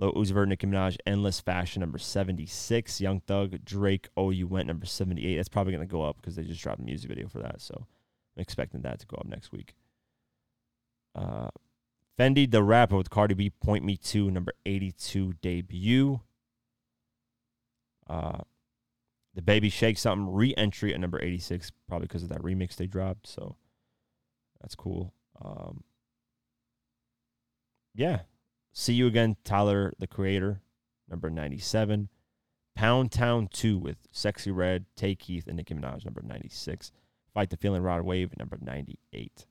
Lil 0.00 0.14
Uzi 0.14 0.32
Vert, 0.32 0.48
Nicki 0.48 0.66
Minaj, 0.66 0.96
Endless 1.06 1.40
Fashion, 1.40 1.80
number 1.80 1.98
76. 1.98 3.00
Young 3.00 3.20
Thug, 3.20 3.62
Drake, 3.64 4.08
Oh 4.16 4.30
You 4.30 4.46
Went, 4.46 4.66
number 4.66 4.86
78. 4.86 5.36
That's 5.36 5.48
probably 5.48 5.74
going 5.74 5.86
to 5.86 5.92
go 5.92 6.02
up 6.02 6.16
because 6.16 6.36
they 6.36 6.42
just 6.42 6.62
dropped 6.62 6.80
a 6.80 6.82
music 6.82 7.10
video 7.10 7.28
for 7.28 7.38
that. 7.40 7.60
So 7.60 7.86
I'm 8.36 8.40
expecting 8.40 8.80
that 8.82 8.98
to 9.00 9.06
go 9.06 9.18
up 9.18 9.26
next 9.26 9.52
week. 9.52 9.74
Uh, 11.14 11.50
FendiDa 12.18 12.66
Rappa 12.66 12.96
with 12.96 13.10
Cardi 13.10 13.34
B, 13.34 13.50
Point 13.50 13.84
Me 13.84 13.96
To, 13.98 14.30
number 14.30 14.54
82 14.64 15.34
debut. 15.42 16.20
Uh, 18.08 18.38
the 19.34 19.42
Baby 19.42 19.68
Shake 19.68 19.98
Something 19.98 20.32
re 20.32 20.54
entry 20.56 20.94
at 20.94 21.00
number 21.00 21.22
86, 21.22 21.72
probably 21.86 22.06
because 22.06 22.22
of 22.22 22.30
that 22.30 22.40
remix 22.42 22.74
they 22.74 22.86
dropped. 22.86 23.26
So 23.26 23.56
that's 24.62 24.74
cool. 24.74 25.12
Um, 25.44 25.84
yeah. 27.94 28.20
See 28.72 28.94
You 28.94 29.06
Again, 29.06 29.36
Tyler 29.44 29.92
the 29.98 30.06
Creator, 30.06 30.60
number 31.08 31.30
97. 31.30 32.08
Pound 32.76 33.12
Town 33.12 33.48
2 33.52 33.78
with 33.78 33.96
Sexyy 34.12 34.54
Red, 34.54 34.86
Tay 34.96 35.14
Keith, 35.14 35.46
and 35.46 35.56
Nicki 35.56 35.74
Minaj, 35.74 36.04
number 36.04 36.22
96. 36.22 36.92
Fight 37.34 37.50
the 37.50 37.56
Feeling 37.56 37.82
Rod 37.82 38.02
Wave, 38.02 38.32
number 38.38 38.58
98. 38.60 39.46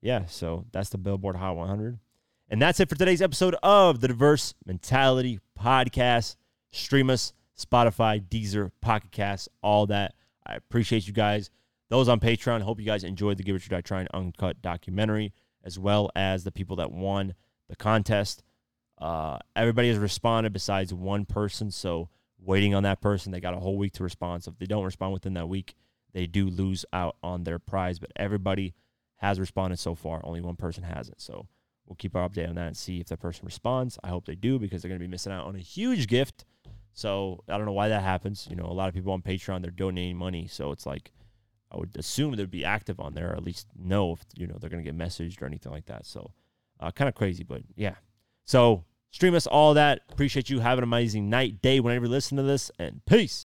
Yeah, 0.00 0.26
so 0.26 0.66
that's 0.72 0.90
the 0.90 0.98
Billboard 0.98 1.36
Hot 1.36 1.56
100. 1.56 1.98
And 2.48 2.62
that's 2.62 2.78
it 2.78 2.88
for 2.88 2.94
today's 2.94 3.22
episode 3.22 3.56
of 3.62 4.00
the 4.00 4.08
Diverse 4.08 4.54
Mentality 4.64 5.40
Podcast. 5.58 6.36
Stream 6.72 7.10
us, 7.10 7.32
Spotify, 7.58 8.22
Deezer, 8.22 8.70
Pocket 8.80 9.10
Cast, 9.10 9.48
all 9.62 9.86
that. 9.86 10.14
I 10.46 10.54
appreciate 10.54 11.06
you 11.06 11.12
guys. 11.12 11.50
Those 11.90 12.08
on 12.08 12.20
Patreon, 12.20 12.62
hope 12.62 12.80
you 12.80 12.86
guys 12.86 13.04
enjoyed 13.04 13.36
the 13.36 13.42
Give 13.42 13.56
It 13.56 13.68
Your 13.68 13.78
Die 13.78 13.82
Trying 13.82 14.08
Uncut 14.14 14.62
documentary, 14.62 15.32
as 15.64 15.78
well 15.78 16.10
as 16.14 16.44
the 16.44 16.52
people 16.52 16.76
that 16.76 16.92
won 16.92 17.34
the 17.68 17.76
contest. 17.76 18.42
Uh, 18.98 19.38
everybody 19.56 19.88
has 19.88 19.98
responded 19.98 20.52
besides 20.52 20.94
one 20.94 21.24
person, 21.24 21.70
so 21.70 22.08
waiting 22.38 22.74
on 22.74 22.82
that 22.84 23.00
person. 23.00 23.32
They 23.32 23.40
got 23.40 23.54
a 23.54 23.60
whole 23.60 23.76
week 23.76 23.92
to 23.94 24.02
respond. 24.02 24.44
So 24.44 24.50
if 24.52 24.58
they 24.58 24.66
don't 24.66 24.84
respond 24.84 25.12
within 25.12 25.34
that 25.34 25.48
week, 25.48 25.74
they 26.12 26.26
do 26.26 26.48
lose 26.48 26.84
out 26.92 27.16
on 27.22 27.44
their 27.44 27.58
prize. 27.58 27.98
But 27.98 28.12
everybody 28.16 28.74
has 29.16 29.40
responded 29.40 29.78
so 29.78 29.94
far. 29.94 30.20
Only 30.24 30.40
one 30.40 30.56
person 30.56 30.84
hasn't. 30.84 31.20
So 31.20 31.48
we'll 31.86 31.96
keep 31.96 32.14
our 32.14 32.28
update 32.28 32.48
on 32.48 32.54
that 32.56 32.68
and 32.68 32.76
see 32.76 33.00
if 33.00 33.08
that 33.08 33.20
person 33.20 33.44
responds. 33.44 33.98
I 34.04 34.08
hope 34.08 34.26
they 34.26 34.34
do 34.34 34.58
because 34.58 34.82
they're 34.82 34.88
going 34.88 35.00
to 35.00 35.06
be 35.06 35.10
missing 35.10 35.32
out 35.32 35.46
on 35.46 35.56
a 35.56 35.60
huge 35.60 36.06
gift. 36.06 36.44
So 36.92 37.42
I 37.48 37.56
don't 37.56 37.66
know 37.66 37.72
why 37.72 37.88
that 37.88 38.02
happens. 38.02 38.46
You 38.48 38.56
know, 38.56 38.66
a 38.66 38.72
lot 38.72 38.88
of 38.88 38.94
people 38.94 39.12
on 39.12 39.22
Patreon 39.22 39.62
they're 39.62 39.70
donating 39.70 40.16
money, 40.16 40.46
so 40.46 40.70
it's 40.70 40.86
like 40.86 41.10
I 41.70 41.76
would 41.76 41.96
assume 41.96 42.36
they'd 42.36 42.50
be 42.50 42.64
active 42.64 43.00
on 43.00 43.14
there, 43.14 43.32
or 43.32 43.36
at 43.36 43.42
least 43.42 43.66
know 43.76 44.12
if 44.12 44.24
you 44.36 44.46
know 44.46 44.56
they're 44.60 44.70
going 44.70 44.84
to 44.84 44.90
get 44.90 44.96
messaged 44.96 45.42
or 45.42 45.46
anything 45.46 45.72
like 45.72 45.86
that. 45.86 46.06
So 46.06 46.30
uh, 46.84 46.90
kind 46.90 47.08
of 47.08 47.14
crazy, 47.14 47.44
but 47.44 47.62
yeah. 47.76 47.94
So 48.44 48.84
stream 49.10 49.34
us 49.34 49.46
all 49.46 49.74
that. 49.74 50.02
Appreciate 50.10 50.50
you. 50.50 50.60
Have 50.60 50.78
an 50.78 50.84
amazing 50.84 51.30
night, 51.30 51.62
day, 51.62 51.80
whenever 51.80 52.06
you 52.06 52.10
listen 52.10 52.36
to 52.36 52.42
this, 52.42 52.70
and 52.78 53.00
peace. 53.06 53.42